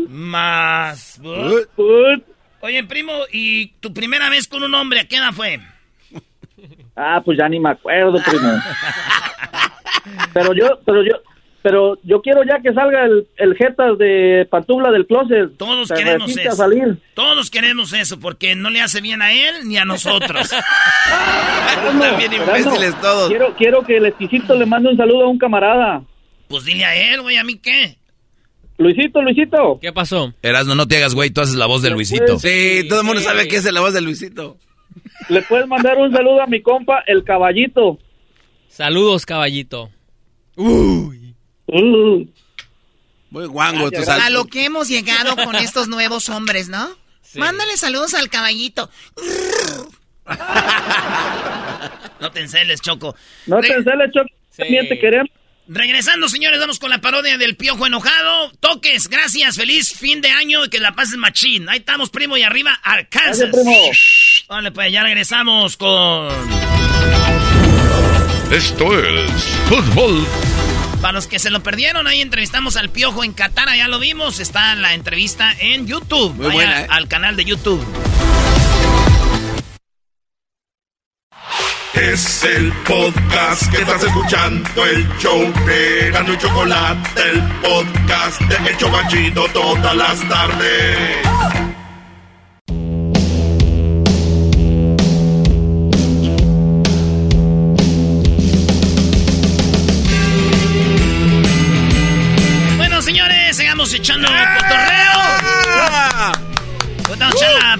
[0.07, 1.21] Más.
[2.61, 5.59] Oye, primo, ¿y tu primera vez con un hombre a qué edad fue?
[6.95, 8.53] Ah, pues ya ni me acuerdo, primo.
[10.33, 11.21] pero yo, pero yo,
[11.65, 15.57] pero yo quiero ya que salga el, el Jetas de Pantubla del closet.
[15.57, 16.51] Todos Se queremos eso.
[16.55, 16.99] salir.
[17.15, 20.47] Todos queremos eso porque no le hace bien a él ni a nosotros.
[21.81, 22.03] Erasmo,
[23.29, 26.03] Quiero, quiero que el exquisito le mande un saludo a un camarada.
[26.49, 27.97] Pues dile a él, güey, ¿a mí qué?
[28.77, 29.79] Luisito, Luisito.
[29.81, 30.35] ¿Qué pasó?
[30.43, 32.37] Erasmo, no te hagas güey, tú haces la voz de Luisito.
[32.37, 34.57] Sí, todo el mundo sabe que es la voz de Luisito.
[35.29, 37.97] Le puedes mandar un saludo a mi compa, el caballito.
[38.67, 39.89] Saludos, caballito.
[41.67, 46.89] Muy guango, tú A lo que hemos llegado con estos nuevos hombres, ¿no?
[47.35, 48.89] Mándale saludos al caballito.
[52.19, 53.15] No te enceles, Choco.
[53.45, 54.29] No te enceles, Choco.
[54.55, 55.29] También te queremos.
[55.67, 58.51] Regresando, señores, vamos con la parodia del Piojo Enojado.
[58.59, 61.67] Toques, gracias, feliz fin de año y que la pases machín.
[61.69, 63.51] Ahí estamos, primo, y arriba, Arkansas.
[63.51, 63.75] Gracias, primo.
[64.47, 66.29] Vale, pues ya regresamos con...
[68.51, 70.25] Esto es fútbol.
[71.05, 74.39] Para los que se lo perdieron, ahí entrevistamos al Piojo en Qatar, ya lo vimos.
[74.39, 76.33] Está la entrevista en YouTube.
[76.33, 76.87] Muy Vaya buena, ¿eh?
[76.89, 77.85] Al canal de YouTube.
[81.93, 88.71] Es el podcast que estás escuchando, el show de Gano y Chocolate, el podcast de
[88.71, 91.74] El Chobachito todas las tardes.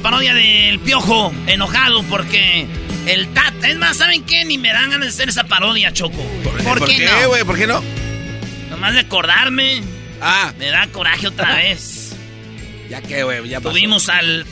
[0.06, 2.68] Parodia del Piojo enojado porque
[3.08, 3.68] el Tata...
[3.68, 4.46] Es más, ¿saben qué?
[4.46, 6.24] Ni me dan ganas de hacer esa parodia, Choco.
[6.44, 7.30] ¿Por, ¿Por qué, qué, no?
[7.30, 7.44] güey?
[7.44, 7.82] ¿Por qué no?
[8.70, 9.82] Nomás de acordarme.
[10.22, 10.54] Ah.
[10.60, 12.16] Me da coraje otra vez.
[12.88, 13.72] Ya que, güey, ya pasó.
[13.72, 14.46] Tuvimos al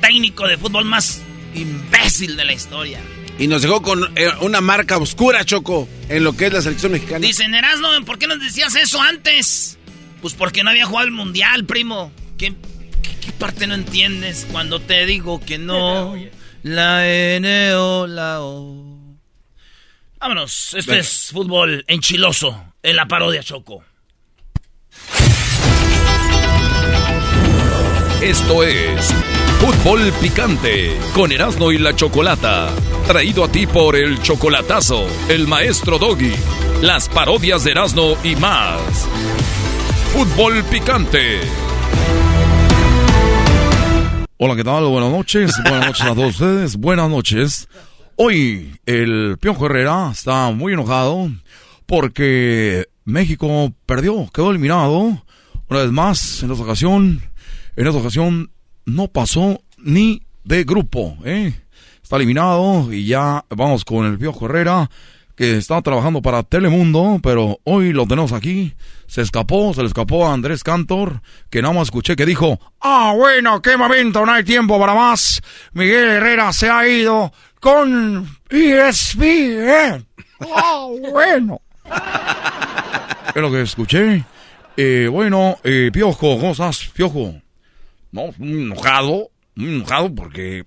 [0.00, 1.20] técnico de fútbol más
[1.54, 2.98] imbécil de la historia.
[3.38, 6.92] Y nos dejó con eh, una marca oscura, Choco, en lo que es la selección
[6.92, 7.18] mexicana.
[7.18, 9.76] Dicen, Erasmo, ¿por qué nos decías eso antes?
[10.22, 12.10] Pues porque no había jugado el mundial, primo.
[12.38, 12.54] ¿Qué,
[13.28, 16.14] qué, parte no entiendes cuando te digo que no?
[16.62, 18.84] La N o la O.
[20.18, 21.00] Vámonos, este Venga.
[21.00, 23.84] es fútbol enchiloso en la parodia Choco.
[28.20, 29.14] Esto es
[29.60, 32.68] Fútbol Picante con Erasmo y la Chocolata.
[33.06, 36.34] Traído a ti por el chocolatazo, el maestro Doggy,
[36.82, 39.08] las parodias de Erasmo y más.
[40.12, 41.40] Fútbol picante.
[44.40, 44.84] Hola, ¿qué tal?
[44.86, 45.52] Buenas noches.
[45.64, 46.76] Buenas noches a todos ustedes.
[46.76, 47.68] Buenas noches.
[48.14, 51.28] Hoy el Piojo Herrera está muy enojado
[51.86, 55.24] porque México perdió, quedó eliminado.
[55.68, 57.20] Una vez más, en esta ocasión,
[57.74, 58.52] en esta ocasión
[58.86, 61.52] no pasó ni de grupo, ¿eh?
[62.00, 64.88] Está eliminado y ya vamos con el Piojo Herrera
[65.38, 68.74] que está trabajando para Telemundo, pero hoy lo tenemos aquí.
[69.06, 73.14] Se escapó, se le escapó a Andrés Cantor, que nada más escuché que dijo, ah,
[73.16, 75.40] bueno, qué momento, no hay tiempo para más.
[75.74, 80.04] Miguel Herrera se ha ido con ESPN.
[80.56, 81.60] Ah, bueno.
[83.32, 84.24] es lo que escuché.
[84.76, 87.34] Eh, bueno, eh, Piojo, ¿cómo estás, Piojo?
[88.10, 90.64] No, enojado, muy enojado porque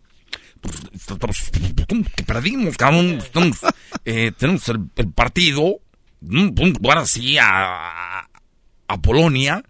[2.15, 2.75] que perdimos,
[4.05, 5.79] eh, tenemos el, partido,
[6.21, 8.29] podemos jugar así a,
[8.87, 9.63] a Polonia.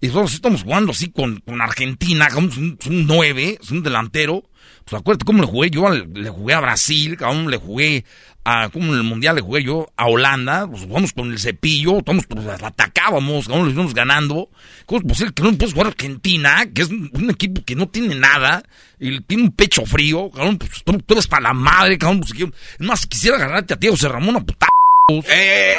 [0.00, 4.44] Y nosotros estamos jugando así con, Argentina, un, un 9, es un delantero.
[4.88, 8.04] Pues acuérdate cómo le jugué yo, le jugué a Brasil, cabrón, le jugué
[8.44, 12.00] a, como en el Mundial le jugué yo a Holanda, pues jugamos con el cepillo,
[12.00, 14.48] todos pues, atacábamos, cabrón, lo íbamos ganando.
[14.86, 17.88] ¿Cómo es posible que no puedes jugar a Argentina, que es un, equipo que no
[17.88, 18.62] tiene nada,
[18.98, 22.86] y tiene un pecho frío, cabrón, pues tú, eres para la madre, cabrón, pues, es
[22.86, 24.68] más, quisiera agarrarte a ti, José Ramón, a puta.
[25.10, 25.76] ¡Eh, eh!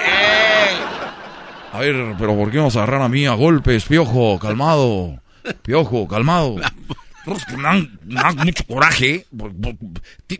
[1.73, 4.37] A ver, pero ¿por qué vamos a agarrar a mí a golpes, piojo?
[4.37, 5.19] Calmado.
[5.63, 6.57] Piojo, calmado.
[7.23, 9.25] Que me dan, mucho coraje.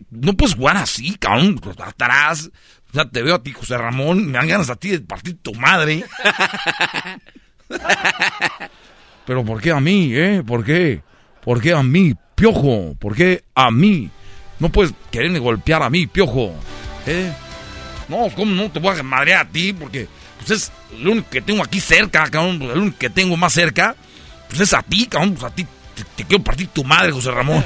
[0.10, 1.60] No puedes jugar así, cabrón.
[1.78, 2.50] Atrás.
[2.90, 4.28] O sea, te veo a ti, José Ramón.
[4.28, 6.04] Me dan ganas a ti de partir tu madre.
[9.26, 10.44] Pero ¿por qué a mí, eh?
[10.46, 11.04] ¿Por qué?
[11.44, 12.96] ¿Por qué a mí, piojo?
[13.00, 14.10] ¿Por qué a mí?
[14.58, 16.56] No puedes quererme golpear a mí, piojo.
[17.06, 17.32] ¿Eh?
[18.08, 19.72] No, ¿cómo no te voy a madrear a ti?
[19.72, 20.08] Porque
[20.40, 22.62] pues es lo único que tengo aquí cerca, cabrón.
[22.64, 23.96] El único que tengo más cerca,
[24.48, 25.36] pues es a ti, cabrón.
[25.36, 25.68] Pues a ti
[26.16, 27.66] te, quiero partir tu madre, José Ramón.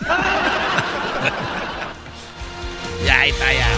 [3.06, 3.68] ya, ahí está, ya.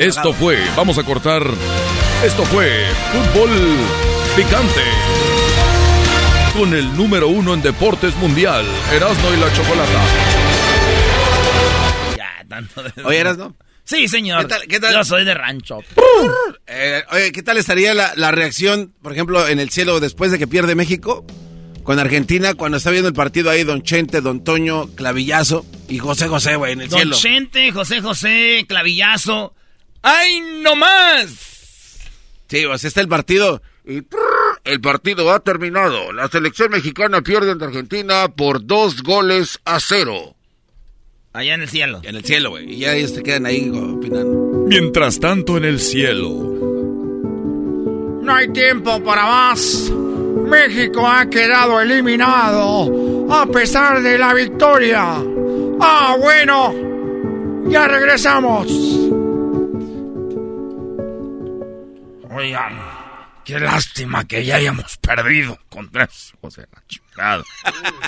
[0.00, 1.42] Esto fue, vamos a cortar.
[2.24, 3.50] Esto fue Fútbol
[4.36, 4.82] Picante.
[6.54, 10.04] Con el número uno en deportes mundial, Erasmo y la Chocolata.
[12.16, 12.92] Ya, tanto de...
[13.04, 13.54] Oye, Erasmo.
[13.84, 14.48] Sí, señor.
[14.68, 15.80] ¿Qué tal, Yo soy de rancho.
[16.66, 20.38] Eh, oye, ¿qué tal estaría la, la, reacción, por ejemplo, en el cielo después de
[20.38, 21.26] que pierde México?
[21.82, 26.28] Con Argentina, cuando está viendo el partido ahí, Don Chente, Don Toño, Clavillazo y José
[26.28, 27.10] José, güey, en el cielo.
[27.10, 29.54] Don Chente, José José, Clavillazo.
[30.02, 31.28] ¡Ay, no más!
[32.48, 34.02] Sí, pues está el partido y
[34.64, 36.12] el partido ha terminado.
[36.12, 40.36] La selección mexicana pierde ante Argentina por dos goles a cero.
[41.32, 42.00] Allá en el cielo.
[42.04, 42.74] En el cielo, güey.
[42.74, 44.66] Y ya ellos se quedan ahí opinando.
[44.68, 46.28] Mientras tanto, en el cielo.
[48.22, 49.90] No hay tiempo para más.
[50.48, 55.16] México ha quedado eliminado a pesar de la victoria.
[55.80, 56.74] Ah, bueno.
[57.68, 58.66] Ya regresamos.
[62.34, 62.80] Oigan,
[63.44, 66.08] qué lástima que ya hayamos perdido contra
[66.40, 66.66] José
[67.16, 67.42] la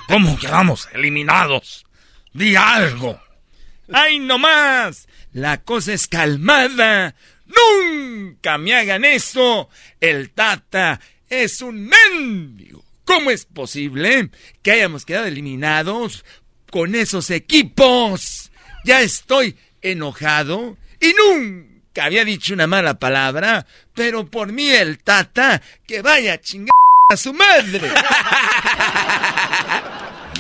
[0.09, 1.87] ¿Cómo quedamos eliminados?
[2.33, 3.21] Di algo.
[3.93, 5.09] ¡Ay, no más!
[5.33, 7.15] La cosa es calmada.
[7.47, 9.69] ¡Nunca me hagan eso!
[10.01, 12.85] El Tata es un mendigo.
[13.05, 14.31] ¿Cómo es posible
[14.63, 16.25] que hayamos quedado eliminados
[16.71, 18.51] con esos equipos?
[18.85, 25.61] Ya estoy enojado y nunca había dicho una mala palabra, pero por mí el Tata
[25.87, 26.73] que vaya a chingar
[27.13, 27.81] a su madre.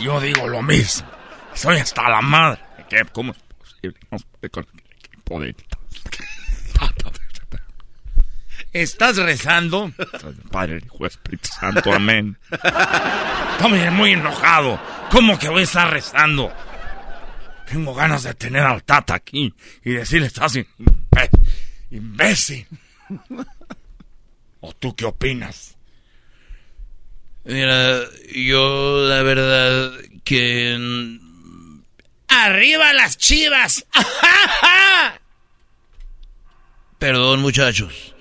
[0.01, 1.09] Yo digo lo mismo.
[1.55, 2.61] Soy hasta la madre.
[3.13, 3.99] ¿Cómo es posible?
[8.75, 9.93] ¿Estás rezando?
[10.51, 12.37] Padre, Hijo, Espíritu Santo, amén.
[12.51, 14.81] Estoy muy enojado.
[15.13, 16.53] ¿Cómo que voy a estar rezando?
[17.67, 20.59] Tengo ganas de tener al Tata aquí y decirle, estás
[21.89, 22.67] imbécil.
[24.59, 25.77] ¿O tú qué opinas?
[27.45, 28.01] Mira,
[28.35, 29.93] yo la verdad
[30.25, 31.21] que
[32.27, 33.87] ¡Arriba las chivas!
[36.99, 38.14] Perdón, muchachos.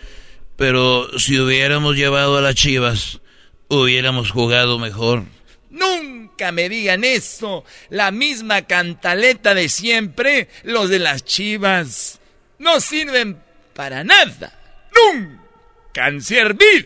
[0.55, 3.19] Pero si hubiéramos llevado a las chivas,
[3.67, 5.23] hubiéramos jugado mejor.
[5.69, 7.65] Nunca me digan eso.
[7.89, 12.19] La misma cantaleta de siempre, los de las chivas.
[12.59, 13.41] No sirven
[13.73, 14.59] para nada.
[14.93, 16.85] Nunca han servido.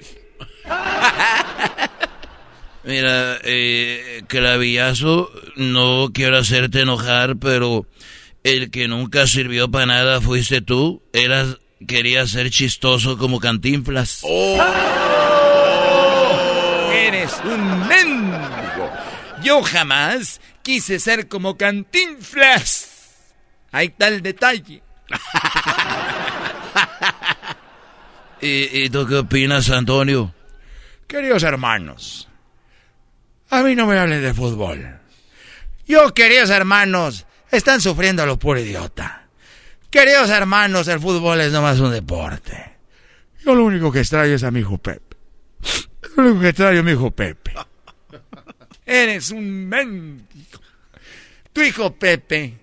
[2.84, 7.85] Mira, eh, Clavillazo, no quiero hacerte enojar, pero
[8.44, 11.03] El que nunca sirvió para nada fuiste tú.
[11.11, 14.22] Eras, querías ser chistoso como cantinflas.
[14.24, 14.58] Oh.
[16.91, 18.91] Eres un mendigo.
[19.44, 22.90] Yo jamás quise ser como cantinflas.
[23.72, 24.82] Ahí está el detalle.
[28.41, 30.34] ¿Y, ¿Y, tú qué opinas, Antonio?
[31.08, 32.28] Queridos hermanos,
[33.49, 34.99] a mí no me hablen de fútbol.
[35.88, 39.27] Yo, queridos hermanos, están sufriendo a lo puro idiota.
[39.98, 42.76] Queridos hermanos, el fútbol es nomás un deporte.
[43.44, 45.18] Yo lo único que extraño es a mi hijo Pepe.
[46.15, 47.56] Lo único que extraño a mi hijo Pepe.
[48.86, 50.61] Eres un mendigo.
[51.52, 52.60] Tu hijo Pepe,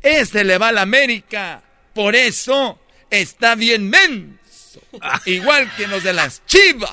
[0.00, 1.60] este le va a la América.
[1.92, 2.78] Por eso
[3.10, 4.80] está bien menso.
[5.24, 6.92] Igual que los de las chivas.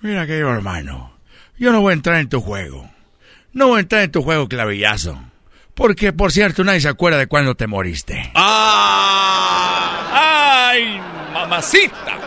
[0.00, 1.16] Mira, querido hermano,
[1.58, 2.90] yo no voy a entrar en tu juego.
[3.52, 5.30] No voy a entrar en tu juego clavillazo.
[5.74, 8.30] Porque, por cierto, nadie se acuerda de cuándo te moriste.
[8.34, 9.70] ¡Ah!
[10.72, 11.00] ¡Ay,
[11.32, 12.18] mamacita!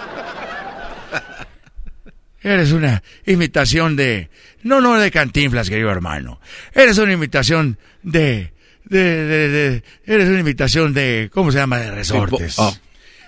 [2.42, 4.30] Eres una imitación de...
[4.64, 6.40] No, no de cantinflas, querido hermano.
[6.74, 8.54] Eres una imitación de...
[8.84, 11.30] De, de, de, eres una imitación de...
[11.34, 11.78] ¿Cómo se llama?
[11.80, 12.58] De resortes.
[12.58, 12.74] Oh.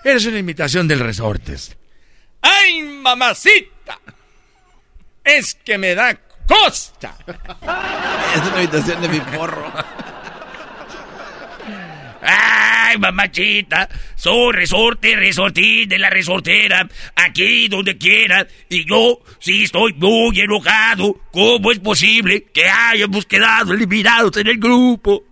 [0.05, 1.75] Eres una imitación del resortes.
[2.41, 3.99] ¡Ay, mamacita!
[5.23, 6.17] Es que me da
[6.47, 7.15] costa.
[7.27, 9.71] es una imitación de mi porro.
[12.21, 19.93] Ay, mamachita, soy resorte, resortín de la resortera, aquí donde quiera, y yo sí estoy
[19.93, 21.19] muy enojado.
[21.31, 25.23] ¿Cómo es posible que hayamos quedado eliminados en el grupo?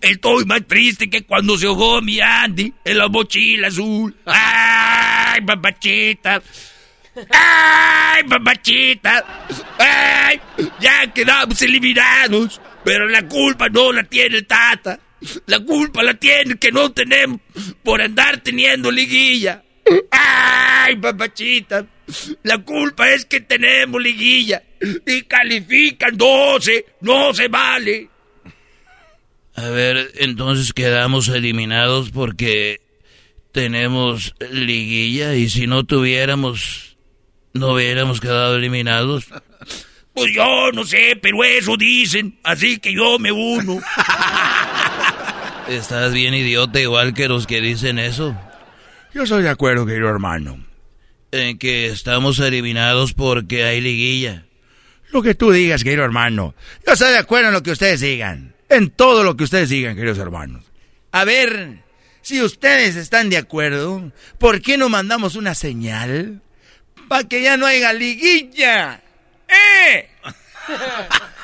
[0.00, 4.14] Estoy más triste que cuando se ahogó mi Andy en la mochila azul.
[4.26, 6.42] ¡Ay, mamachita!
[7.30, 9.46] ¡Ay, mamachita!
[9.78, 10.40] ¡Ay!
[10.80, 12.60] Ya quedamos eliminados.
[12.84, 15.00] Pero la culpa no la tiene el Tata.
[15.46, 17.40] La culpa la tiene que no tenemos
[17.82, 19.62] por andar teniendo liguilla.
[20.10, 21.86] ¡Ay, papachita!
[22.42, 24.62] La culpa es que tenemos liguilla
[25.06, 26.86] y califican 12.
[27.00, 28.08] No se vale.
[29.54, 32.80] A ver, entonces quedamos eliminados porque
[33.52, 36.98] tenemos liguilla y si no tuviéramos,
[37.54, 39.26] no hubiéramos quedado eliminados.
[40.12, 43.80] Pues yo no sé, pero eso dicen, así que yo me uno.
[45.68, 48.36] Estás bien idiota igual que los que dicen eso.
[49.12, 50.64] Yo estoy de acuerdo, querido hermano.
[51.32, 54.44] En que estamos eliminados porque hay liguilla.
[55.10, 56.54] Lo que tú digas, querido hermano.
[56.86, 58.54] Yo estoy de acuerdo en lo que ustedes digan.
[58.68, 60.64] En todo lo que ustedes digan, queridos hermanos.
[61.10, 61.78] A ver,
[62.22, 66.42] si ustedes están de acuerdo, ¿por qué no mandamos una señal?
[67.08, 69.00] Para que ya no haya liguilla.
[69.48, 70.08] ¡Eh!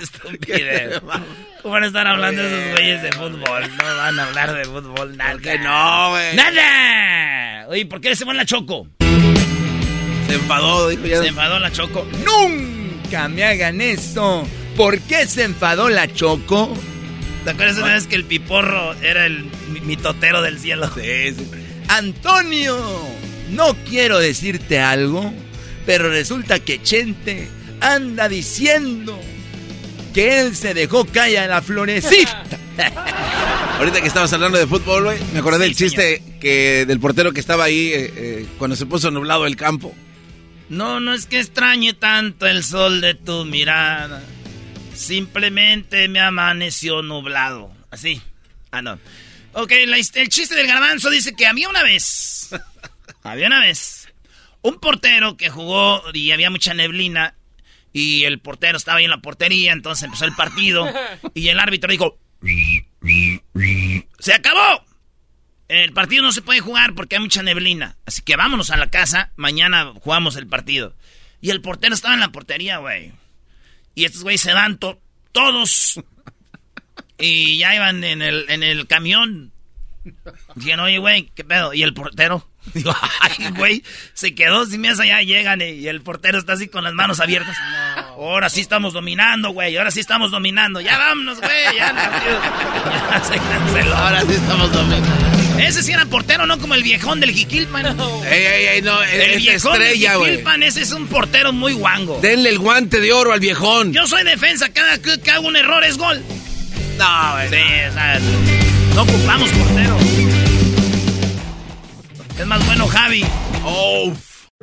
[0.00, 1.00] Estupidez.
[1.62, 3.62] ¿Cómo van a estar hablando de esos güeyes de fútbol?
[3.76, 5.32] No van a hablar de fútbol nada.
[5.32, 6.36] ¿Por qué no, güey?
[6.36, 7.68] ¡Nada!
[7.68, 8.88] Oye, ¿por qué se fue la Choco?
[10.26, 11.20] Se enfadó, dijo ya.
[11.20, 12.06] Se enfadó la Choco.
[12.24, 14.46] ¡Nunca me hagan eso!
[14.76, 16.74] ¿Por qué se enfadó la Choco?
[17.44, 19.50] ¿Te acuerdas una vez que el piporro era el
[19.84, 20.90] mitotero del cielo?
[20.94, 21.50] Sí, sí.
[21.88, 22.78] Antonio,
[23.50, 25.32] no quiero decirte algo,
[25.86, 27.48] pero resulta que Chente
[27.80, 29.18] anda diciendo
[30.12, 32.44] que él se dejó caer a la florecita.
[33.78, 36.38] Ahorita que estabas hablando de fútbol, güey, me acordé sí, del chiste señor.
[36.38, 39.94] que del portero que estaba ahí eh, eh, cuando se puso nublado el campo.
[40.68, 44.22] No, no es que extrañe tanto el sol de tu mirada.
[44.94, 47.72] Simplemente me amaneció nublado.
[47.90, 48.22] Así.
[48.70, 48.98] Ah, no.
[49.52, 52.50] Ok, la, el chiste del garbanzo dice que había una vez.
[53.22, 54.08] había una vez.
[54.62, 57.34] Un portero que jugó y había mucha neblina
[57.92, 60.86] y el portero estaba ahí en la portería, entonces empezó el partido
[61.34, 62.18] y el árbitro dijo,
[64.18, 64.84] ¡Se acabó!
[65.68, 68.90] El partido no se puede jugar porque hay mucha neblina, así que vámonos a la
[68.90, 70.94] casa, mañana jugamos el partido.
[71.40, 73.12] Y el portero estaba en la portería, güey.
[73.94, 75.00] Y estos güeyes se dan to
[75.32, 76.00] todos
[77.18, 79.52] y ya iban en el, en el camión.
[80.54, 81.72] Dijeron, oye, güey, ¿qué pedo?
[81.72, 82.49] ¿Y el portero?
[82.74, 83.82] Digo, ay, güey,
[84.12, 87.56] se quedó sin mesa, ya llegan y el portero está así con las manos abiertas.
[87.58, 88.02] No.
[88.24, 90.80] Ahora sí estamos dominando, güey, ahora sí estamos dominando.
[90.80, 93.96] Ya vámonos, güey, ya, ya se canceló.
[93.96, 95.30] Ahora sí estamos dominando.
[95.58, 97.96] Ese sí era portero, no como el viejón del Jiquilpan.
[97.96, 98.24] No.
[98.24, 102.20] Ey, ey, ey, no, el viejón estrella, del Jiquilpan, ese es un portero muy guango.
[102.20, 103.92] Denle el guante de oro al viejón.
[103.92, 106.22] Yo soy defensa, cada que hago un error es gol.
[106.98, 107.48] No, güey.
[107.48, 107.56] Sí,
[107.88, 108.20] o sea,
[108.94, 109.98] no ocupamos portero.
[112.40, 113.22] Es más bueno Javi.
[113.64, 114.10] Oh.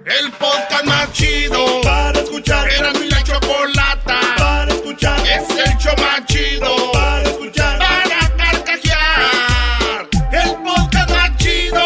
[0.04, 2.68] El podcast más chido para escuchar.
[2.72, 5.20] Era mi la chocolata para escuchar.
[5.20, 7.78] Es el show más chido para escuchar.
[7.78, 10.10] Para carcajear.
[10.32, 11.86] El podcast más chido.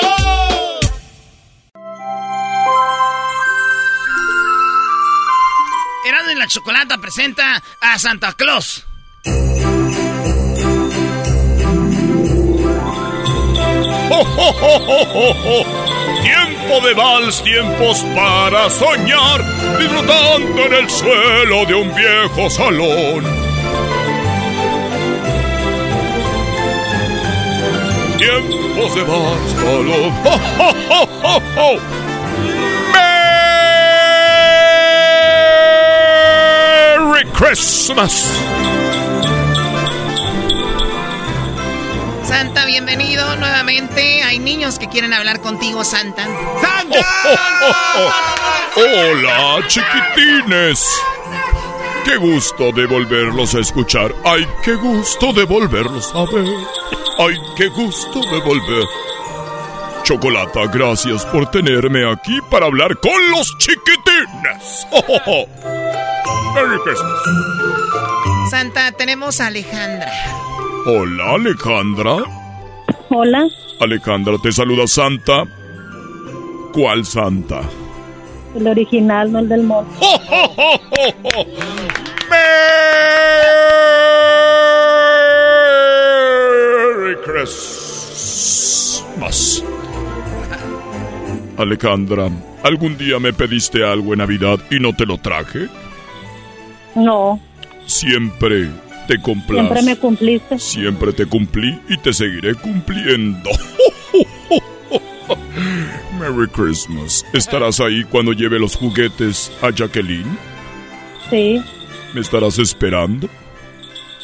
[6.07, 8.85] Era de la chocolata presenta a Santa Claus.
[16.21, 19.41] Tiempo de vals, tiempos para soñar,
[19.79, 23.23] disfrutando en el suelo de un viejo salón.
[28.17, 29.55] Tiempos de vals.
[31.57, 31.77] ¡Oh,
[36.97, 38.25] merry Christmas!
[42.31, 44.23] Santa, bienvenido nuevamente.
[44.23, 46.25] Hay niños que quieren hablar contigo, Santa.
[46.61, 47.05] ¡Santa!
[48.77, 50.81] Hola, chiquitines.
[52.05, 54.15] Qué gusto de volverlos a escuchar.
[54.23, 56.45] Ay, qué gusto de volverlos a ver.
[57.19, 58.85] Ay, qué gusto de volver.
[60.03, 64.87] Chocolata, gracias por tenerme aquí para hablar con los chiquitines.
[66.55, 67.19] Merry Christmas.
[68.49, 70.11] Santa, tenemos a Alejandra.
[70.83, 72.17] Hola, Alejandra.
[73.09, 73.47] Hola.
[73.79, 75.43] Alejandra, te saluda Santa.
[76.73, 77.61] ¿Cuál Santa?
[78.55, 79.93] El original, no el del monte.
[86.71, 88.43] Merry Christmas.
[91.57, 92.31] Alejandra,
[92.63, 95.67] ¿algún día me pediste algo en Navidad y no te lo traje?
[96.95, 97.39] No,
[97.85, 98.69] Siempre
[99.17, 100.59] te siempre me cumpliste.
[100.59, 103.49] Siempre te cumplí y te seguiré cumpliendo.
[106.19, 107.25] Merry Christmas.
[107.33, 110.37] ¿Estarás ahí cuando lleve los juguetes a Jacqueline?
[111.29, 111.61] Sí,
[112.13, 113.27] ¿Me estarás esperando?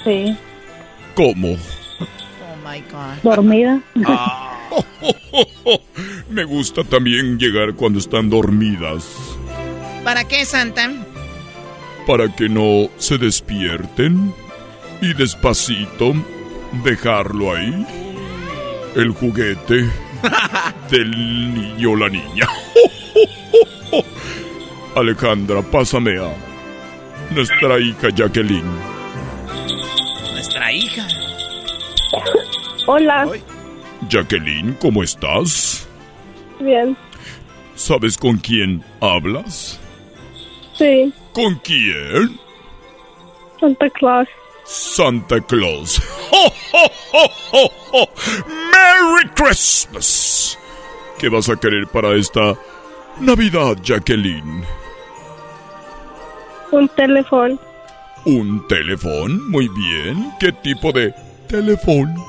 [0.03, 0.35] sí.
[1.15, 1.53] ¿Cómo?
[1.53, 3.15] Oh my God.
[3.23, 3.81] Dormida.
[6.29, 9.15] Me gusta también llegar cuando están dormidas,
[10.03, 10.91] ¿Para qué, Santa?
[12.05, 14.31] para que no se despierten
[15.01, 16.13] y despacito
[16.83, 17.85] dejarlo ahí.
[18.95, 19.89] El juguete
[20.89, 21.11] del
[21.53, 22.47] niño o la niña.
[24.95, 26.33] Alejandra, pásame a
[27.31, 28.71] nuestra hija Jacqueline.
[30.33, 31.07] Nuestra hija.
[32.87, 33.27] Hola.
[34.09, 35.87] Jacqueline, ¿cómo estás?
[36.59, 36.97] Bien.
[37.75, 39.79] ¿Sabes con quién hablas?
[40.73, 41.13] Sí.
[41.33, 42.39] ¿Con quién?
[43.59, 44.27] Santa Claus.
[44.67, 46.01] Santa Claus.
[46.31, 48.09] ¡Ho, ho, ho, ho, ho!
[48.47, 50.57] ¡Merry Christmas!
[51.17, 52.53] ¿Qué vas a querer para esta
[53.19, 54.63] Navidad, Jacqueline?
[56.71, 57.57] Un teléfono.
[58.25, 59.41] ¿Un teléfono?
[59.47, 60.33] Muy bien.
[60.39, 61.13] ¿Qué tipo de
[61.47, 62.25] teléfono?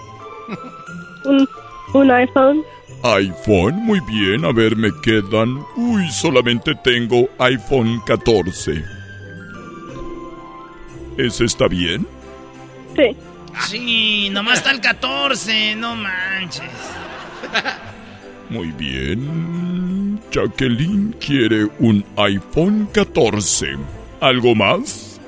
[1.25, 1.49] Un,
[1.93, 2.63] un iPhone.
[3.03, 4.45] iPhone, muy bien.
[4.45, 5.59] A ver, me quedan...
[5.77, 8.85] Uy, solamente tengo iPhone 14.
[11.19, 12.07] ¿Ese está bien?
[12.99, 13.17] Sí.
[13.69, 16.63] Sí, nomás está el 14, no manches.
[18.51, 20.21] Muy bien.
[20.31, 23.77] Jacqueline quiere un iPhone 14.
[24.21, 25.21] ¿Algo más?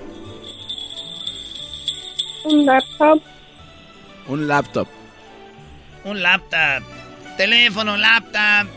[2.45, 3.23] Un laptop.
[4.27, 4.89] Un laptop.
[6.05, 6.83] Un laptop.
[7.37, 8.69] Teléfono, laptop.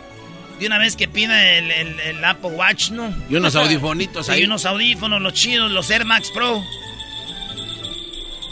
[0.60, 3.14] De una vez que pida el, el- el Apple Watch, ¿no?
[3.30, 4.42] Y unos audifonitos ahí.
[4.42, 6.64] Y unos audífonos, los chidos, los Air Max Pro.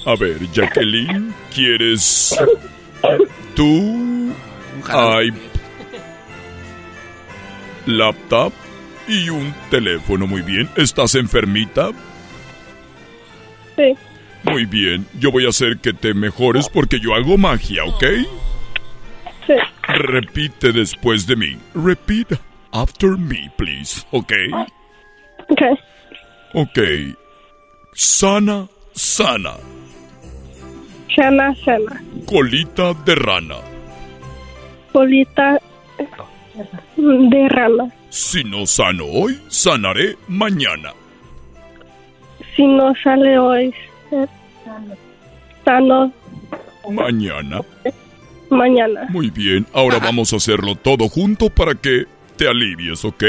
[0.05, 2.35] A ver, Jacqueline, ¿quieres
[3.55, 4.33] tú
[7.85, 8.51] laptop
[9.07, 10.25] y un teléfono?
[10.25, 10.69] Muy bien.
[10.75, 11.91] ¿Estás enfermita?
[13.75, 13.95] Sí.
[14.43, 15.05] Muy bien.
[15.19, 18.03] Yo voy a hacer que te mejores porque yo hago magia, ¿ok?
[19.45, 19.53] Sí.
[19.87, 21.57] Repite después de mí.
[21.75, 22.39] Repeat
[22.71, 24.33] after me, please, ¿ok?
[25.49, 25.61] Ok.
[26.53, 26.79] Ok.
[27.93, 29.53] Sana, sana.
[31.15, 32.01] Shana, Shana.
[32.25, 33.55] Colita de rana.
[34.93, 35.59] Bolita
[36.97, 37.91] de rana.
[38.09, 40.93] Si no sano hoy, sanaré mañana.
[42.55, 43.73] Si no sale hoy,
[45.65, 46.11] sano
[46.89, 47.61] Mañana.
[48.49, 49.05] mañana.
[49.09, 52.05] Muy bien, ahora vamos a hacerlo todo junto para que
[52.35, 53.23] te alivies, ¿ok?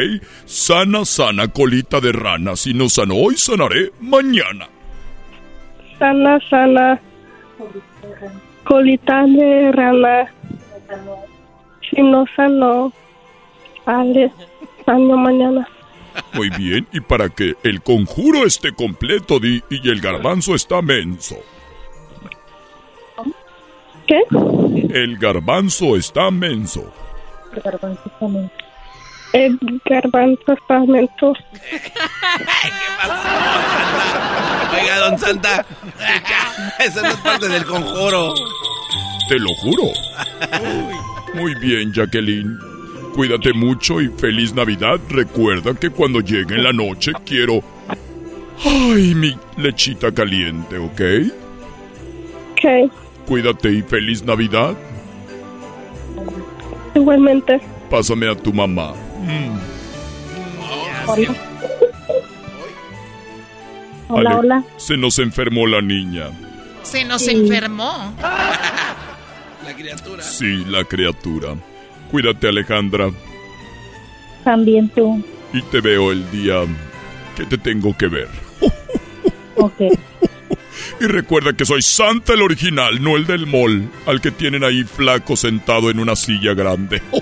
[0.47, 2.57] Sana, sana, colita de rana.
[2.57, 4.67] Si no sano hoy, sanaré mañana.
[5.99, 7.01] Sana, sana.
[8.65, 10.33] Colita de rana.
[11.91, 12.93] Si no sale
[14.85, 15.69] sano mañana.
[16.35, 21.37] Muy bien, y para que el conjuro esté completo di, y el garbanzo está menso.
[24.07, 24.21] ¿Qué?
[24.91, 26.93] El garbanzo está menso.
[27.55, 28.11] El garbanzo
[29.33, 31.33] estamento.
[34.73, 35.67] Oiga, don Santa.
[36.79, 38.33] Esa no es parte del conjuro.
[39.29, 39.85] Te lo juro.
[41.35, 42.59] Muy bien, Jacqueline.
[43.15, 44.99] Cuídate mucho y feliz Navidad.
[45.09, 47.63] Recuerda que cuando llegue la noche quiero...
[48.65, 51.01] Ay, mi lechita caliente, ¿ok?
[52.53, 52.93] Ok.
[53.27, 54.75] Cuídate y feliz Navidad.
[56.95, 57.61] Igualmente.
[57.91, 58.93] Pásame a tu mamá.
[61.07, 61.35] Hola.
[64.09, 64.65] Hola, hola.
[64.77, 66.31] Se nos enfermó la niña.
[66.83, 67.31] Se nos Sí.
[67.33, 68.15] enfermó.
[69.65, 70.23] La criatura.
[70.25, 71.55] Sí, la criatura.
[72.11, 73.11] Cuídate, Alejandra.
[74.43, 75.25] También tú.
[75.53, 76.65] Y te veo el día
[77.37, 78.29] que te tengo que ver.
[79.55, 79.81] Ok.
[81.01, 84.83] Y recuerda que soy Santa el original, no el del mall, al que tienen ahí
[84.83, 87.01] flaco sentado en una silla grande.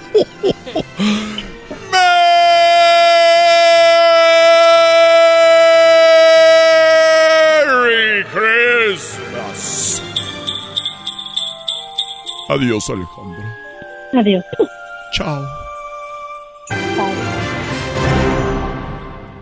[12.51, 13.57] Adiós, Alejandra.
[14.13, 14.45] Adiós.
[15.13, 15.47] Chao.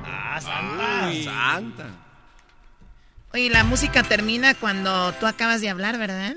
[0.05, 1.23] Ah, Santa.
[1.25, 1.87] Santa.
[3.33, 6.35] Oye, la música termina cuando tú acabas de hablar, ¿verdad?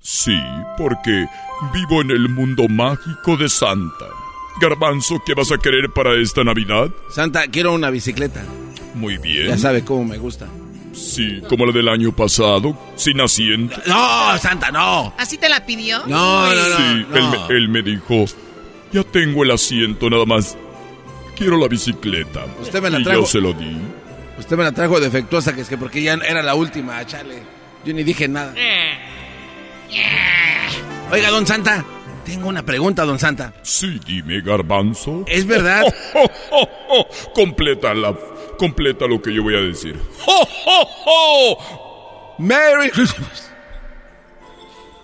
[0.00, 0.40] Sí,
[0.78, 1.26] porque
[1.74, 4.06] vivo en el mundo mágico de Santa.
[4.62, 6.88] Garbanzo, ¿qué vas a querer para esta Navidad?
[7.10, 8.42] Santa, quiero una bicicleta.
[8.94, 9.48] Muy bien.
[9.48, 10.46] Ya sabe cómo me gusta.
[10.98, 13.80] Sí, como la del año pasado, sin asiento.
[13.86, 15.14] No, Santa, no.
[15.16, 16.04] ¿Así te la pidió?
[16.06, 16.76] No, no, no.
[16.76, 17.16] Sí, no.
[17.16, 18.24] Él, me, él me dijo,
[18.92, 20.56] ya tengo el asiento, nada más.
[21.36, 22.46] Quiero la bicicleta.
[22.60, 23.20] Usted me la y trajo.
[23.20, 23.76] yo se lo di.
[24.38, 27.42] Usted me la trajo defectuosa, que es que porque ya era la última, chale.
[27.84, 28.54] Yo ni dije nada.
[31.10, 31.84] Oiga, don Santa,
[32.24, 33.54] tengo una pregunta, don Santa.
[33.62, 35.24] Sí, dime, garbanzo.
[35.26, 35.82] ¿Es verdad?
[37.34, 38.14] completa la...
[38.58, 39.96] Completa lo que yo voy a decir.
[40.26, 42.34] ¡Ho, ho, ho!
[42.38, 43.50] ¡Merry Christmas!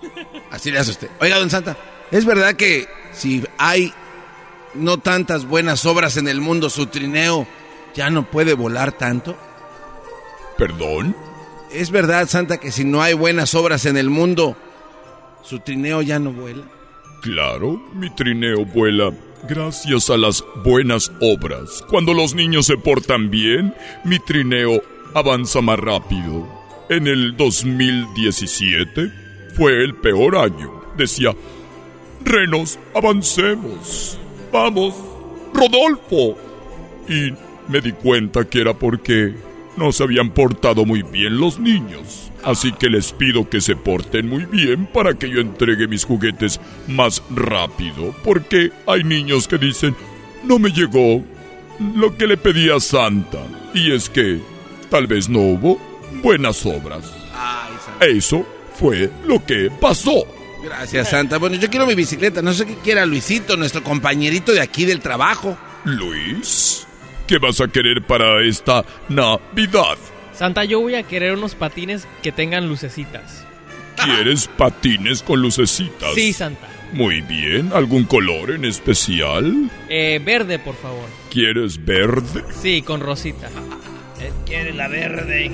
[0.51, 1.09] Así le hace usted.
[1.21, 1.77] Oiga, don Santa,
[2.11, 3.93] ¿es verdad que si hay
[4.75, 7.47] no tantas buenas obras en el mundo, su trineo
[7.95, 9.37] ya no puede volar tanto?
[10.59, 11.17] ¿Perdón?
[11.71, 14.57] ¿Es verdad, Santa, que si no hay buenas obras en el mundo,
[15.43, 16.65] su trineo ya no vuela?
[17.23, 19.13] Claro, mi trineo vuela
[19.49, 21.85] gracias a las buenas obras.
[21.89, 24.83] Cuando los niños se portan bien, mi trineo
[25.15, 26.49] avanza más rápido.
[26.89, 29.11] En el 2017
[29.55, 30.83] fue el peor año.
[30.97, 31.35] Decía,
[32.25, 34.19] Renos, avancemos.
[34.53, 34.95] Vamos,
[35.53, 36.37] Rodolfo.
[37.09, 37.33] Y
[37.69, 39.35] me di cuenta que era porque
[39.77, 42.31] no se habían portado muy bien los niños.
[42.43, 46.61] Así que les pido que se porten muy bien para que yo entregue mis juguetes
[46.87, 48.15] más rápido.
[48.23, 49.97] Porque hay niños que dicen,
[50.43, 51.25] no me llegó
[51.95, 53.39] lo que le pedí a Santa.
[53.73, 54.41] Y es que
[54.91, 55.81] tal vez no hubo
[56.23, 57.13] buenas obras.
[58.01, 60.27] Eso fue lo que pasó.
[60.63, 61.39] Gracias, Santa.
[61.39, 62.43] Bueno, yo quiero mi bicicleta.
[62.43, 65.57] No sé qué quiera Luisito, nuestro compañerito de aquí del trabajo.
[65.85, 66.87] Luis,
[67.27, 69.97] ¿qué vas a querer para esta Navidad?
[70.33, 73.45] Santa, yo voy a querer unos patines que tengan lucecitas.
[74.03, 76.15] ¿Quieres patines con lucecitas?
[76.15, 76.69] Sí, Santa.
[76.93, 77.73] Muy bien.
[77.73, 79.71] ¿Algún color en especial?
[79.89, 81.09] Eh, verde, por favor.
[81.31, 82.45] ¿Quieres verde?
[82.61, 83.49] Sí, con rosita.
[84.21, 85.51] Él quiere la verde.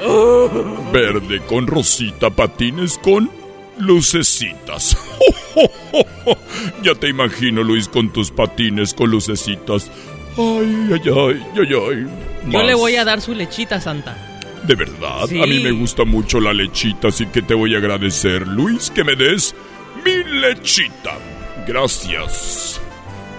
[0.92, 3.30] Verde con rosita, patines con
[3.78, 4.96] lucecitas.
[6.82, 9.90] ya te imagino, Luis, con tus patines con lucecitas.
[10.38, 12.06] Ay, ay, ay, ay, ay.
[12.50, 14.16] Yo le voy a dar su lechita, Santa.
[14.64, 15.26] ¿De verdad?
[15.28, 15.40] Sí.
[15.42, 19.04] A mí me gusta mucho la lechita, así que te voy a agradecer, Luis, que
[19.04, 19.54] me des
[20.04, 21.18] mi lechita.
[21.66, 22.80] Gracias.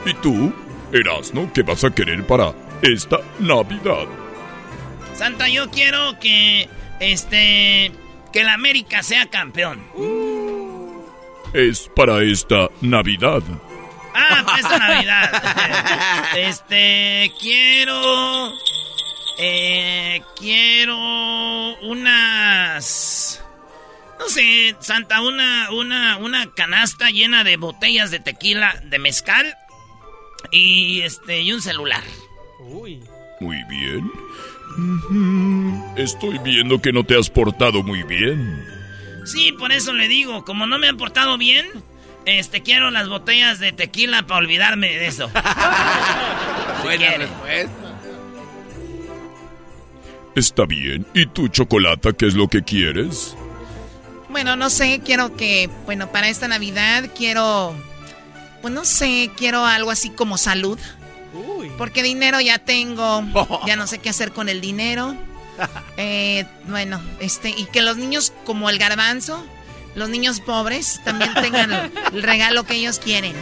[0.05, 0.53] ¿Y tú,
[0.91, 4.07] Erasno, qué vas a querer para esta Navidad?
[5.13, 6.69] Santa, yo quiero que.
[6.99, 7.91] Este.
[8.33, 9.79] Que la América sea campeón.
[11.53, 13.41] Es para esta Navidad.
[14.17, 15.43] Ah, para esta Navidad.
[16.37, 17.31] Este.
[17.39, 18.53] Quiero.
[19.39, 20.97] Eh, quiero
[21.81, 23.43] unas.
[24.19, 29.55] No sé, Santa, una, una, una canasta llena de botellas de tequila de mezcal
[30.51, 32.03] y este y un celular.
[32.59, 33.03] Uy.
[33.39, 34.11] Muy bien.
[35.95, 38.65] Estoy viendo que no te has portado muy bien.
[39.25, 41.67] Sí, por eso le digo, como no me han portado bien,
[42.27, 45.29] este quiero las botellas de tequila para olvidarme de eso.
[46.83, 47.71] Buena respuesta.
[50.35, 51.05] Está bien.
[51.13, 53.35] ¿Y tú, Chocolata, qué es lo que quieres?
[54.29, 57.73] Bueno, no sé, quiero que, bueno, para esta Navidad quiero,
[58.61, 60.77] pues no sé, quiero algo así como salud.
[61.77, 63.23] Porque dinero ya tengo.
[63.67, 65.15] Ya no sé qué hacer con el dinero.
[65.99, 69.43] Eh, bueno, este, y que los niños como el garbanzo,
[69.97, 73.33] los niños pobres, también tengan el regalo que ellos quieren.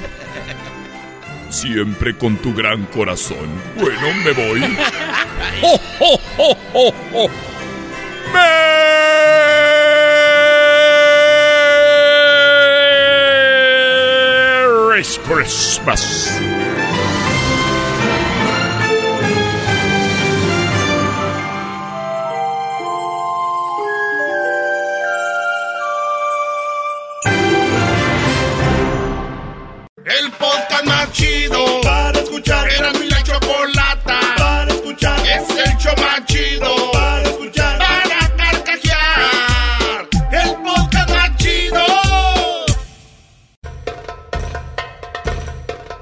[1.50, 3.50] Siempre con tu gran corazón.
[3.78, 4.62] Bueno, me voy.
[5.62, 7.30] ¡Oh, oh, oh, oh, oh!
[14.94, 16.40] Merry Christmas.
[30.20, 32.70] El podcast más chido para escuchar.
[32.72, 35.20] Era mi la chocolata para escuchar.
[35.20, 37.78] Es el show más chido para escuchar.
[37.80, 40.08] Para carcajear.
[40.32, 41.86] El podcast más chido.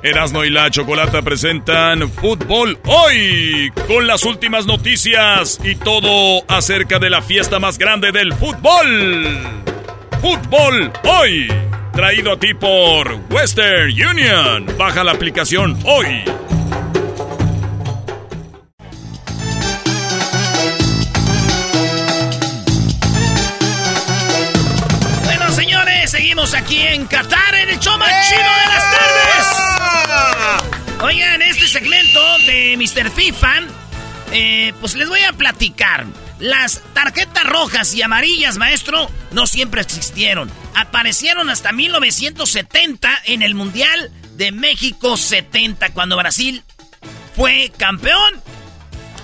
[0.04, 7.10] Erasno y la Chocolata presentan Fútbol Hoy con las últimas noticias y todo acerca de
[7.10, 9.40] la fiesta más grande del fútbol.
[10.22, 11.48] Fútbol Hoy,
[11.94, 14.66] traído a ti por Western Union.
[14.78, 16.24] Baja la aplicación hoy.
[25.26, 29.14] Bueno, señores, seguimos aquí en Qatar, en el show más chido de las tardes.
[31.04, 33.12] Oigan, este segmento de Mr.
[33.12, 33.54] FIFA,
[34.32, 36.06] eh, pues les voy a platicar.
[36.40, 40.52] Las tarjetas rojas y amarillas, maestro, no siempre existieron.
[40.76, 46.64] Aparecieron hasta 1970 en el Mundial de México 70, cuando Brasil
[47.36, 48.42] fue campeón.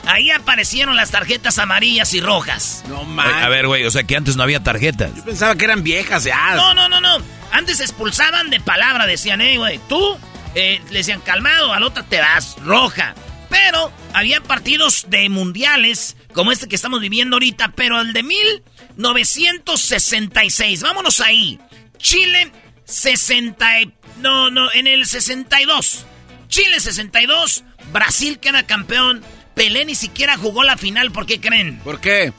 [0.05, 2.83] Ahí aparecieron las tarjetas amarillas y rojas.
[2.87, 5.13] No A ver, güey, o sea que antes no había tarjetas.
[5.15, 6.55] Yo pensaba que eran viejas ya.
[6.55, 7.17] No, no, no, no.
[7.51, 10.17] Antes expulsaban de palabra, decían, eh, güey, tú,
[10.55, 13.13] eh, le decían calmado, al otro te das roja.
[13.49, 20.81] Pero había partidos de mundiales, como este que estamos viviendo ahorita, pero el de 1966.
[20.81, 21.59] Vámonos ahí.
[21.97, 22.51] Chile
[22.85, 23.81] 60.
[23.81, 26.05] y- No, no, en el 62.
[26.47, 27.63] Chile 62.
[27.91, 29.23] Brasil queda campeón.
[29.55, 31.79] Pelé ni siquiera jugó la final, ¿por qué creen?
[31.79, 32.31] ¿Por qué?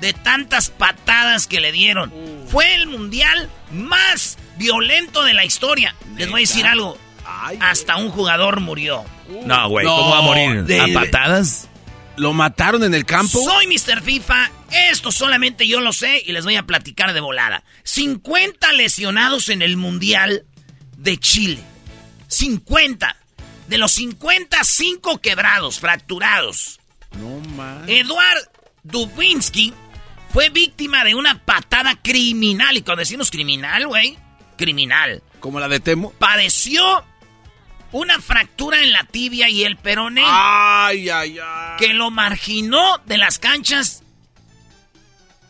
[0.00, 2.12] De tantas patadas que le dieron.
[2.48, 5.94] Fue el mundial más violento de la historia.
[6.16, 6.98] Les voy a decir algo.
[7.60, 9.04] Hasta un jugador murió.
[9.44, 10.64] No, güey, ¿cómo va a morir?
[10.64, 11.68] de- ¿A patadas?
[12.16, 13.38] ¿Lo mataron en el campo?
[13.42, 14.02] Soy Mr.
[14.02, 14.50] FIFA.
[14.90, 17.62] Esto solamente yo lo sé y les voy a platicar de volada.
[17.84, 20.44] 50 lesionados en el Mundial
[20.96, 21.60] de Chile.
[22.26, 23.16] 50.
[23.68, 26.80] De los 50, 5 quebrados, fracturados.
[27.20, 27.86] No más.
[27.88, 28.48] Eduard
[28.82, 29.72] Dubinsky
[30.32, 32.76] fue víctima de una patada criminal.
[32.76, 34.18] Y cuando decimos criminal, güey,
[34.56, 35.22] criminal.
[35.40, 36.12] ¿Como la de Temo?
[36.18, 37.04] Padeció
[37.92, 40.22] una fractura en la tibia y el peroné.
[40.24, 41.76] Ay, ay, ay.
[41.78, 44.02] Que lo marginó de las canchas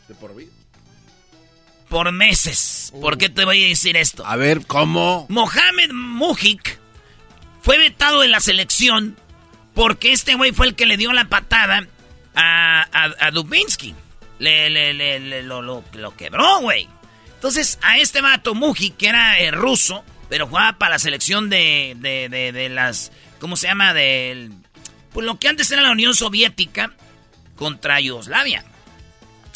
[0.08, 0.52] De por vida.
[1.88, 2.92] por meses.
[3.00, 4.24] ¿Por qué te voy a decir esto?
[4.26, 5.26] A ver, ¿cómo?
[5.28, 6.78] Mohamed Mujik
[7.62, 9.16] fue vetado de la selección
[9.74, 11.86] porque este güey fue el que le dio la patada
[12.34, 13.94] a, a, a Dubinsky.
[14.38, 16.88] Le, le, le, le- lo, lo- lo quebró, güey.
[17.34, 21.96] Entonces, a este vato Mujik, que era eh, ruso, pero jugaba para la selección de,
[21.98, 23.12] de, de, las...
[23.40, 23.94] ¿Cómo se llama?
[23.94, 24.52] Del...
[25.12, 26.92] Pues lo que antes era la Unión Soviética
[27.56, 28.64] contra Yugoslavia.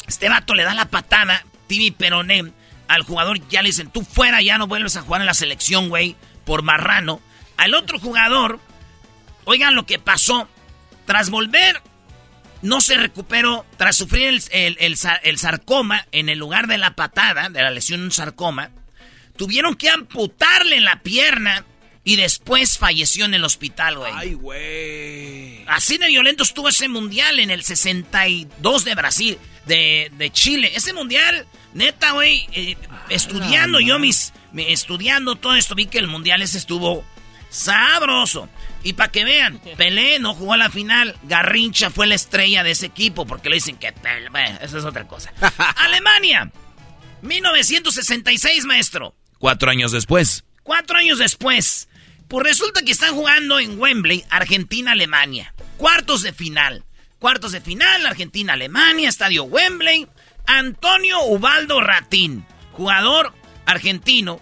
[0.07, 2.51] Este vato le da la patada, Tibi Peroné,
[2.87, 5.89] al jugador ya le dicen, tú fuera, ya no vuelves a jugar en la selección,
[5.89, 7.21] güey, por marrano.
[7.57, 8.59] Al otro jugador,
[9.45, 10.49] oigan lo que pasó,
[11.05, 11.81] tras volver,
[12.61, 17.61] no se recuperó, tras sufrir el, el sarcoma en el lugar de la patada, de
[17.61, 18.71] la lesión un sarcoma,
[19.37, 21.65] tuvieron que amputarle la pierna
[22.05, 24.11] y después falleció en el hospital, güey.
[24.15, 25.63] Ay, güey.
[25.67, 30.71] Así de violento estuvo ese mundial en el 62 de Brasil, de, de Chile.
[30.75, 32.75] Ese mundial, neta, güey, eh,
[33.09, 37.05] estudiando yo mis, mi- estudiando todo esto, vi que el mundial ese estuvo
[37.49, 38.49] sabroso.
[38.83, 42.71] Y para que vean, Pelé no jugó a la final, Garrincha fue la estrella de
[42.71, 43.93] ese equipo, porque le dicen que
[44.29, 45.31] bueno, eso es otra cosa.
[45.77, 46.51] Alemania,
[47.21, 49.15] 1966, maestro.
[49.43, 50.45] Cuatro años después.
[50.63, 51.89] Cuatro años después,
[52.29, 55.53] pues resulta que están jugando en Wembley, Argentina-Alemania.
[55.75, 56.85] Cuartos de final.
[57.19, 60.07] Cuartos de final, Argentina-Alemania, estadio Wembley.
[60.45, 63.33] Antonio Ubaldo Ratín, jugador
[63.65, 64.39] argentino,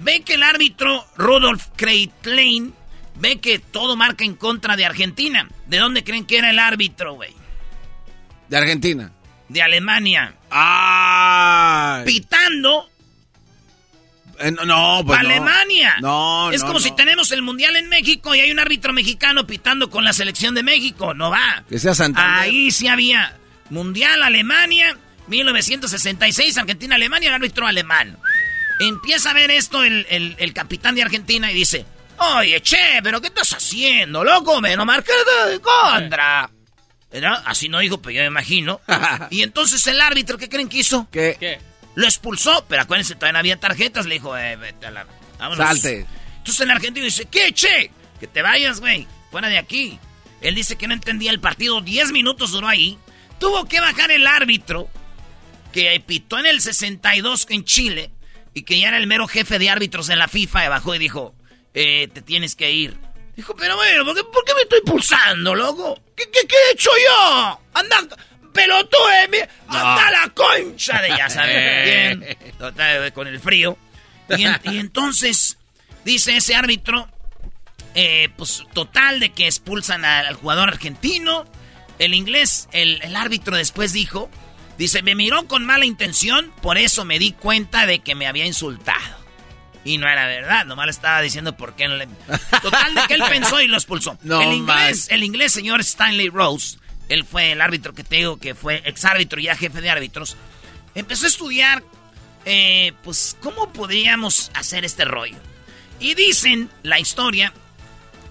[0.00, 2.74] ve que el árbitro Rudolf Kreitlein
[3.20, 5.48] ve que todo marca en contra de Argentina.
[5.68, 7.32] ¿De dónde creen que era el árbitro, güey?
[8.48, 9.12] De Argentina.
[9.48, 10.34] De Alemania.
[10.50, 12.04] ¡Ay!
[12.04, 12.90] Pitando
[14.40, 15.28] Eh, no, no, pues no.
[15.28, 15.96] Alemania.
[16.00, 16.84] No, Es no, como no.
[16.84, 20.54] si tenemos el mundial en México y hay un árbitro mexicano pitando con la selección
[20.54, 21.14] de México.
[21.14, 21.64] No va.
[21.68, 22.40] Que sea Santander.
[22.48, 23.36] Ahí sí había
[23.70, 24.96] mundial Alemania,
[25.28, 28.18] 1966, Argentina, Alemania, el árbitro alemán.
[28.80, 31.86] Empieza a ver esto el, el- el capitán de Argentina y dice:
[32.18, 34.60] Oye, che, pero ¿qué estás haciendo, loco?
[34.60, 35.12] Me no marqué
[35.50, 36.50] de contra.
[37.12, 37.42] ¿Verdad?
[37.46, 38.80] Así no dijo, pero yo me imagino.
[39.30, 41.06] y entonces el árbitro, ¿qué creen que hizo?
[41.12, 41.60] ¿Qué?
[41.94, 44.06] Lo expulsó, pero acuérdense, todavía no había tarjetas.
[44.06, 45.06] Le dijo, eh, vete a la...
[45.38, 45.64] vámonos.
[45.64, 46.06] Salte.
[46.38, 47.90] Entonces el argentino dice, ¿qué, che?
[48.20, 49.06] Que te vayas, güey.
[49.30, 49.98] Fuera de aquí.
[50.40, 51.80] Él dice que no entendía el partido.
[51.80, 52.98] Diez minutos duró ahí.
[53.38, 54.88] Tuvo que bajar el árbitro
[55.72, 58.10] que pitó en el 62 en Chile
[58.52, 60.66] y que ya era el mero jefe de árbitros en la FIFA.
[60.66, 61.34] Y bajó y dijo,
[61.72, 62.96] eh, te tienes que ir.
[63.36, 66.00] Dijo, pero bueno, ¿por qué, por qué me estoy pulsando, loco?
[66.14, 67.60] ¿Qué, qué, qué he hecho yo?
[67.72, 68.16] Anda,
[68.54, 69.38] pelotudo, eh, mi-
[69.76, 72.36] anda la concha de ya sabes bien.
[72.58, 73.76] Total, con el frío.
[74.30, 75.58] Y, en- y entonces,
[76.06, 77.08] dice ese árbitro,
[77.94, 81.44] eh, pues total de que expulsan al, al jugador argentino.
[81.98, 84.30] El inglés, el, el árbitro después dijo,
[84.78, 88.46] dice, me miró con mala intención, por eso me di cuenta de que me había
[88.46, 89.22] insultado.
[89.84, 92.06] Y no era verdad, nomás le estaba diciendo por qué no le...
[92.62, 94.18] Total de que él pensó y lo expulsó.
[94.22, 95.10] No el inglés, más.
[95.10, 96.78] el inglés señor Stanley Rose,
[97.08, 100.36] él fue el árbitro que te digo que fue exárbitro y ya jefe de árbitros,
[100.94, 101.82] empezó a estudiar,
[102.44, 105.36] eh, pues, cómo podríamos hacer este rollo.
[106.00, 107.52] Y dicen la historia,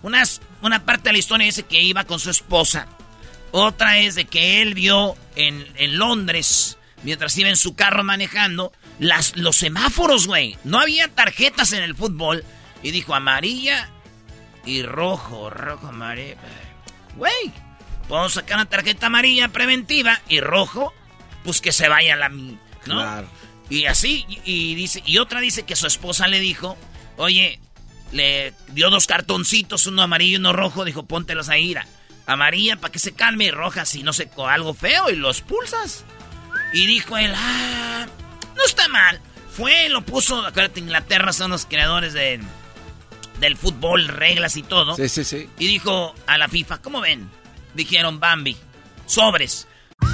[0.01, 2.87] unas, una parte de la historia dice que iba con su esposa,
[3.51, 8.71] otra es de que él vio en, en Londres, mientras iba en su carro manejando,
[8.99, 10.57] las, los semáforos, güey.
[10.63, 12.43] No había tarjetas en el fútbol.
[12.81, 13.89] Y dijo amarilla
[14.65, 16.35] y rojo, rojo, amarilla.
[17.15, 17.51] Güey,
[18.07, 20.93] puedo sacar una tarjeta amarilla preventiva y rojo,
[21.43, 22.55] pues que se vaya la ¿no?
[22.85, 23.27] Claro.
[23.69, 26.77] Y así, y, y dice, y otra dice que su esposa le dijo,
[27.17, 27.59] oye,
[28.11, 31.87] le dio dos cartoncitos, uno amarillo y uno rojo, dijo, póntelos ahí, ira.
[32.25, 35.41] Amarilla para que se calme y roja si no se co algo feo y los
[35.41, 36.05] pulsas.
[36.73, 38.05] Y dijo él, ah,
[38.55, 39.19] no está mal.
[39.51, 42.39] Fue, lo puso, acuérdate, Inglaterra son los creadores de,
[43.39, 44.95] del fútbol, reglas y todo.
[44.95, 45.49] Sí, sí, sí.
[45.59, 47.29] Y dijo a la FIFA, ¿cómo ven?
[47.73, 48.57] Dijeron Bambi,
[49.05, 49.67] sobres.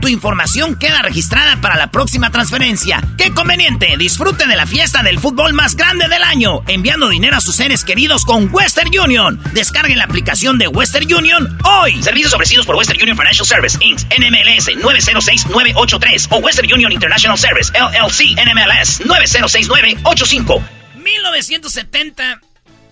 [0.00, 3.02] tu información queda registrada para la próxima transferencia.
[3.16, 3.96] ¡Qué conveniente!
[3.98, 7.84] Disfrute de la fiesta del fútbol más grande del año, enviando dinero a sus seres
[7.84, 9.40] queridos con Western Union.
[9.52, 12.02] Descarguen la aplicación de Western Union hoy.
[12.02, 17.72] Servicios ofrecidos por Western Union Financial Service, Inc., NMLS 906983 o Western Union International Service,
[17.72, 20.62] LLC, NMLS 906985.
[20.96, 22.40] 1970,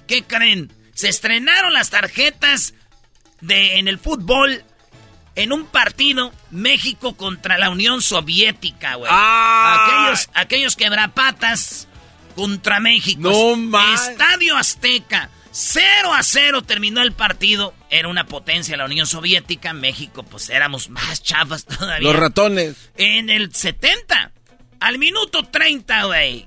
[0.07, 0.73] ¿qué creen?
[0.95, 2.75] Se estrenaron las tarjetas
[3.41, 4.65] de en el fútbol
[5.37, 9.11] en un partido México contra la Unión Soviética, güey.
[9.15, 9.85] Ah.
[9.85, 11.87] Aquellos, aquellos quebrapatas
[12.35, 13.21] contra México.
[13.21, 14.09] No más.
[14.09, 15.31] Estadio Azteca.
[15.53, 17.75] 0 a 0 terminó el partido.
[17.89, 19.73] Era una potencia la Unión Soviética.
[19.73, 22.09] México, pues éramos más chafas todavía.
[22.09, 22.91] Los ratones.
[22.97, 24.33] En el 70,
[24.81, 26.47] al minuto 30, güey.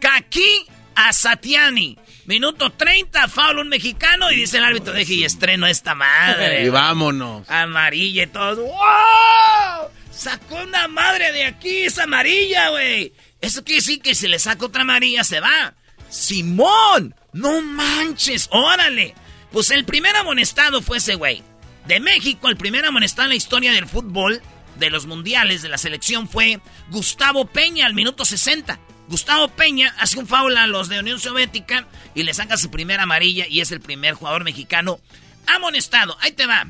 [0.00, 0.66] Kaki
[0.96, 1.98] Asatiani.
[2.24, 6.64] Minuto 30, foul un mexicano y dice el árbitro, deje y estreno esta madre.
[6.64, 7.48] Y vámonos.
[7.48, 8.64] Amarilla y todo.
[8.64, 9.90] ¡Wow!
[10.10, 13.12] Sacó una madre de aquí, es amarilla, güey.
[13.40, 15.74] Eso quiere decir que si le saca otra amarilla se va.
[16.08, 19.14] Simón, no manches, órale.
[19.52, 21.42] Pues el primer amonestado fue ese güey.
[21.86, 24.42] De México, el primer amonestado en la historia del fútbol,
[24.78, 26.60] de los mundiales, de la selección, fue
[26.90, 28.80] Gustavo Peña al minuto 60.
[29.08, 33.04] Gustavo Peña hace un foul a los de Unión Soviética y le saca su primera
[33.04, 34.98] amarilla y es el primer jugador mexicano
[35.46, 36.16] amonestado.
[36.20, 36.66] Ahí te va.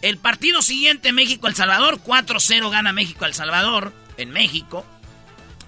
[0.00, 4.86] El partido siguiente, México-El Salvador, 4-0 gana México-El Salvador en México.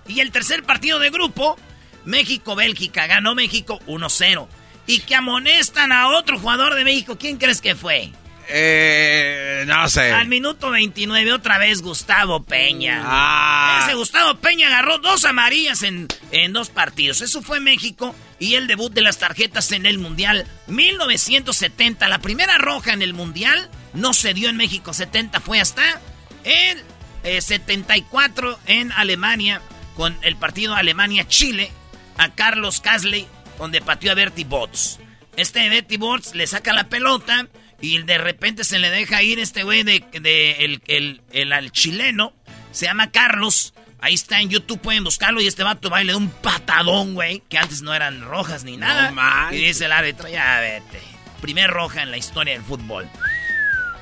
[0.07, 1.59] Y el tercer partido de grupo,
[2.05, 4.47] México-Bélgica, ganó México 1-0.
[4.87, 8.13] Y que amonestan a otro jugador de México, ¿quién crees que fue?
[8.49, 10.13] Eh, no sé.
[10.13, 13.03] Al minuto 29 otra vez Gustavo Peña.
[13.05, 13.81] Ah.
[13.83, 17.21] Ese Gustavo Peña agarró dos amarillas en, en dos partidos.
[17.21, 22.09] Eso fue México y el debut de las tarjetas en el Mundial 1970.
[22.09, 24.93] La primera roja en el Mundial no se dio en México.
[24.93, 26.01] 70 fue hasta
[26.45, 26.83] el
[27.25, 29.61] eh, 74 en Alemania
[29.97, 31.71] con el partido Alemania-Chile.
[32.19, 33.27] a Carlos Casley,
[33.59, 34.99] donde pateó a Bertie Bots.
[35.37, 37.49] Este Bertie Bots le saca la pelota
[37.81, 42.33] y de repente se le deja ir este güey de, el, el, el, chileno.
[42.73, 43.75] Se llama Carlos.
[44.01, 45.41] Ahí está en YouTube, pueden buscarlo.
[45.41, 47.43] Y este vato va y le da un patadón, güey.
[47.49, 49.13] Que antes no eran rojas ni nada.
[49.53, 51.01] y dice el árbitro, ya vete.
[51.41, 53.09] Primer roja en la historia del fútbol.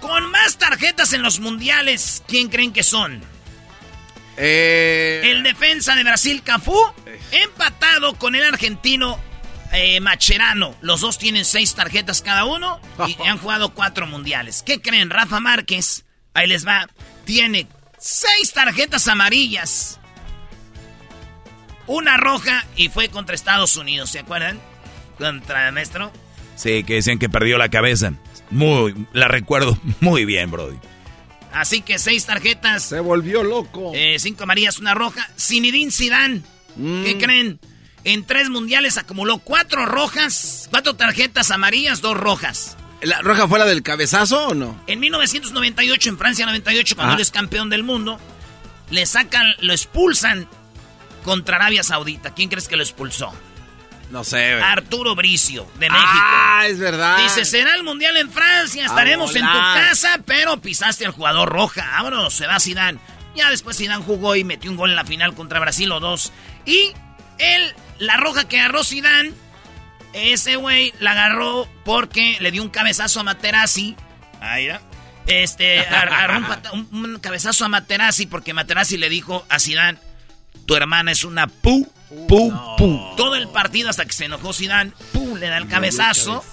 [0.01, 3.23] Con más tarjetas en los mundiales, ¿quién creen que son?
[4.37, 5.23] Eh...
[5.25, 6.79] El defensa de Brasil, Cafú,
[7.33, 9.19] empatado con el argentino
[9.75, 10.75] eh, Macherano.
[10.81, 14.63] Los dos tienen seis tarjetas cada uno y han jugado cuatro mundiales.
[14.63, 15.11] ¿Qué creen?
[15.11, 16.89] Rafa Márquez, ahí les va,
[17.25, 17.67] tiene
[17.99, 20.01] seis tarjetas amarillas.
[21.87, 24.59] Una roja y fue contra Estados Unidos, ¿se acuerdan?
[25.19, 26.11] Contra el maestro.
[26.57, 28.15] Sí, que decían que perdió la cabeza.
[28.51, 30.79] Muy, la recuerdo muy bien, Brody.
[31.53, 32.83] Así que seis tarjetas.
[32.83, 33.93] Se volvió loco.
[33.95, 35.29] Eh, cinco amarillas, una roja.
[35.39, 36.43] Zinedine Zidane.
[36.77, 37.19] ¿Qué mm.
[37.19, 37.61] creen?
[38.05, 42.77] En tres mundiales acumuló cuatro rojas, cuatro tarjetas amarillas, dos rojas.
[43.01, 44.81] ¿La roja fue la del cabezazo o no?
[44.87, 48.19] En 1998, en Francia 98, cuando él es campeón del mundo,
[48.91, 50.49] le sacan, lo expulsan
[51.23, 52.35] contra Arabia Saudita.
[52.35, 53.33] ¿Quién crees que lo expulsó?
[54.11, 54.53] No sé.
[54.53, 56.09] Arturo Bricio, de México.
[56.09, 57.19] Ah, es verdad.
[57.23, 61.87] Dice, será el Mundial en Francia, estaremos en tu casa, pero pisaste al jugador roja.
[61.97, 62.99] Vámonos, se va Zidane.
[63.35, 66.33] Ya después Zidane jugó y metió un gol en la final contra Brasil o dos.
[66.65, 66.93] Y
[67.39, 69.33] él la roja que agarró Zidane,
[70.13, 73.97] ese güey la agarró porque le dio un cabezazo a Materazzi.
[74.41, 74.81] Ahí era.
[75.27, 79.99] Este, agarró un, cabezazo a Materazzi porque Materazzi le dijo a Zidane,
[80.67, 81.91] tu hermana es una pu,
[82.29, 83.15] pu, pu.
[83.17, 86.45] Todo el partido hasta que se enojó Zidane, pu, le da el cabezazo.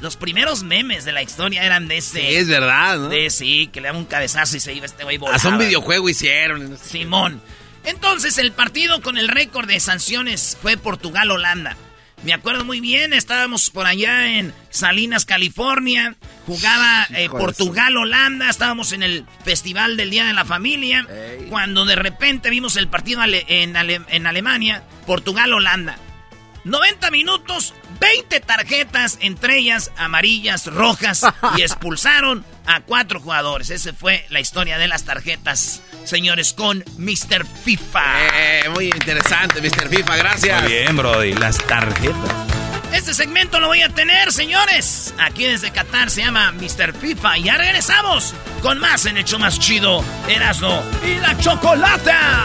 [0.00, 2.20] Los primeros memes de la historia eran de ese.
[2.20, 3.08] Sí, es verdad, ¿no?
[3.08, 5.36] De sí, que le daba un cabezazo y se iba este güey volando.
[5.36, 6.76] Hasta un videojuego hicieron.
[6.76, 7.40] Simón.
[7.84, 11.76] Entonces, el partido con el récord de sanciones fue Portugal-Holanda.
[12.24, 16.14] Me acuerdo muy bien, estábamos por allá en Salinas, California.
[16.46, 21.06] Jugaba eh, Portugal-Holanda, estábamos en el Festival del Día de la Familia.
[21.48, 25.98] Cuando de repente vimos el partido en, en Alemania, Portugal-Holanda.
[26.64, 31.22] 90 minutos, 20 tarjetas, entre ellas amarillas, rojas,
[31.56, 33.70] y expulsaron a cuatro jugadores.
[33.70, 37.46] Esa fue la historia de las tarjetas, señores, con Mr.
[37.64, 38.04] FIFA.
[38.34, 39.88] Eh, muy interesante, Mr.
[39.88, 40.62] FIFA, gracias.
[40.62, 42.32] Muy bien, Brody, las tarjetas.
[42.92, 45.14] Este segmento lo voy a tener, señores.
[45.18, 46.92] Aquí desde Qatar se llama Mr.
[46.92, 47.38] FIFA.
[47.38, 52.44] Y ya regresamos con más en Hecho Más Chido, Erasmo y la Chocolata.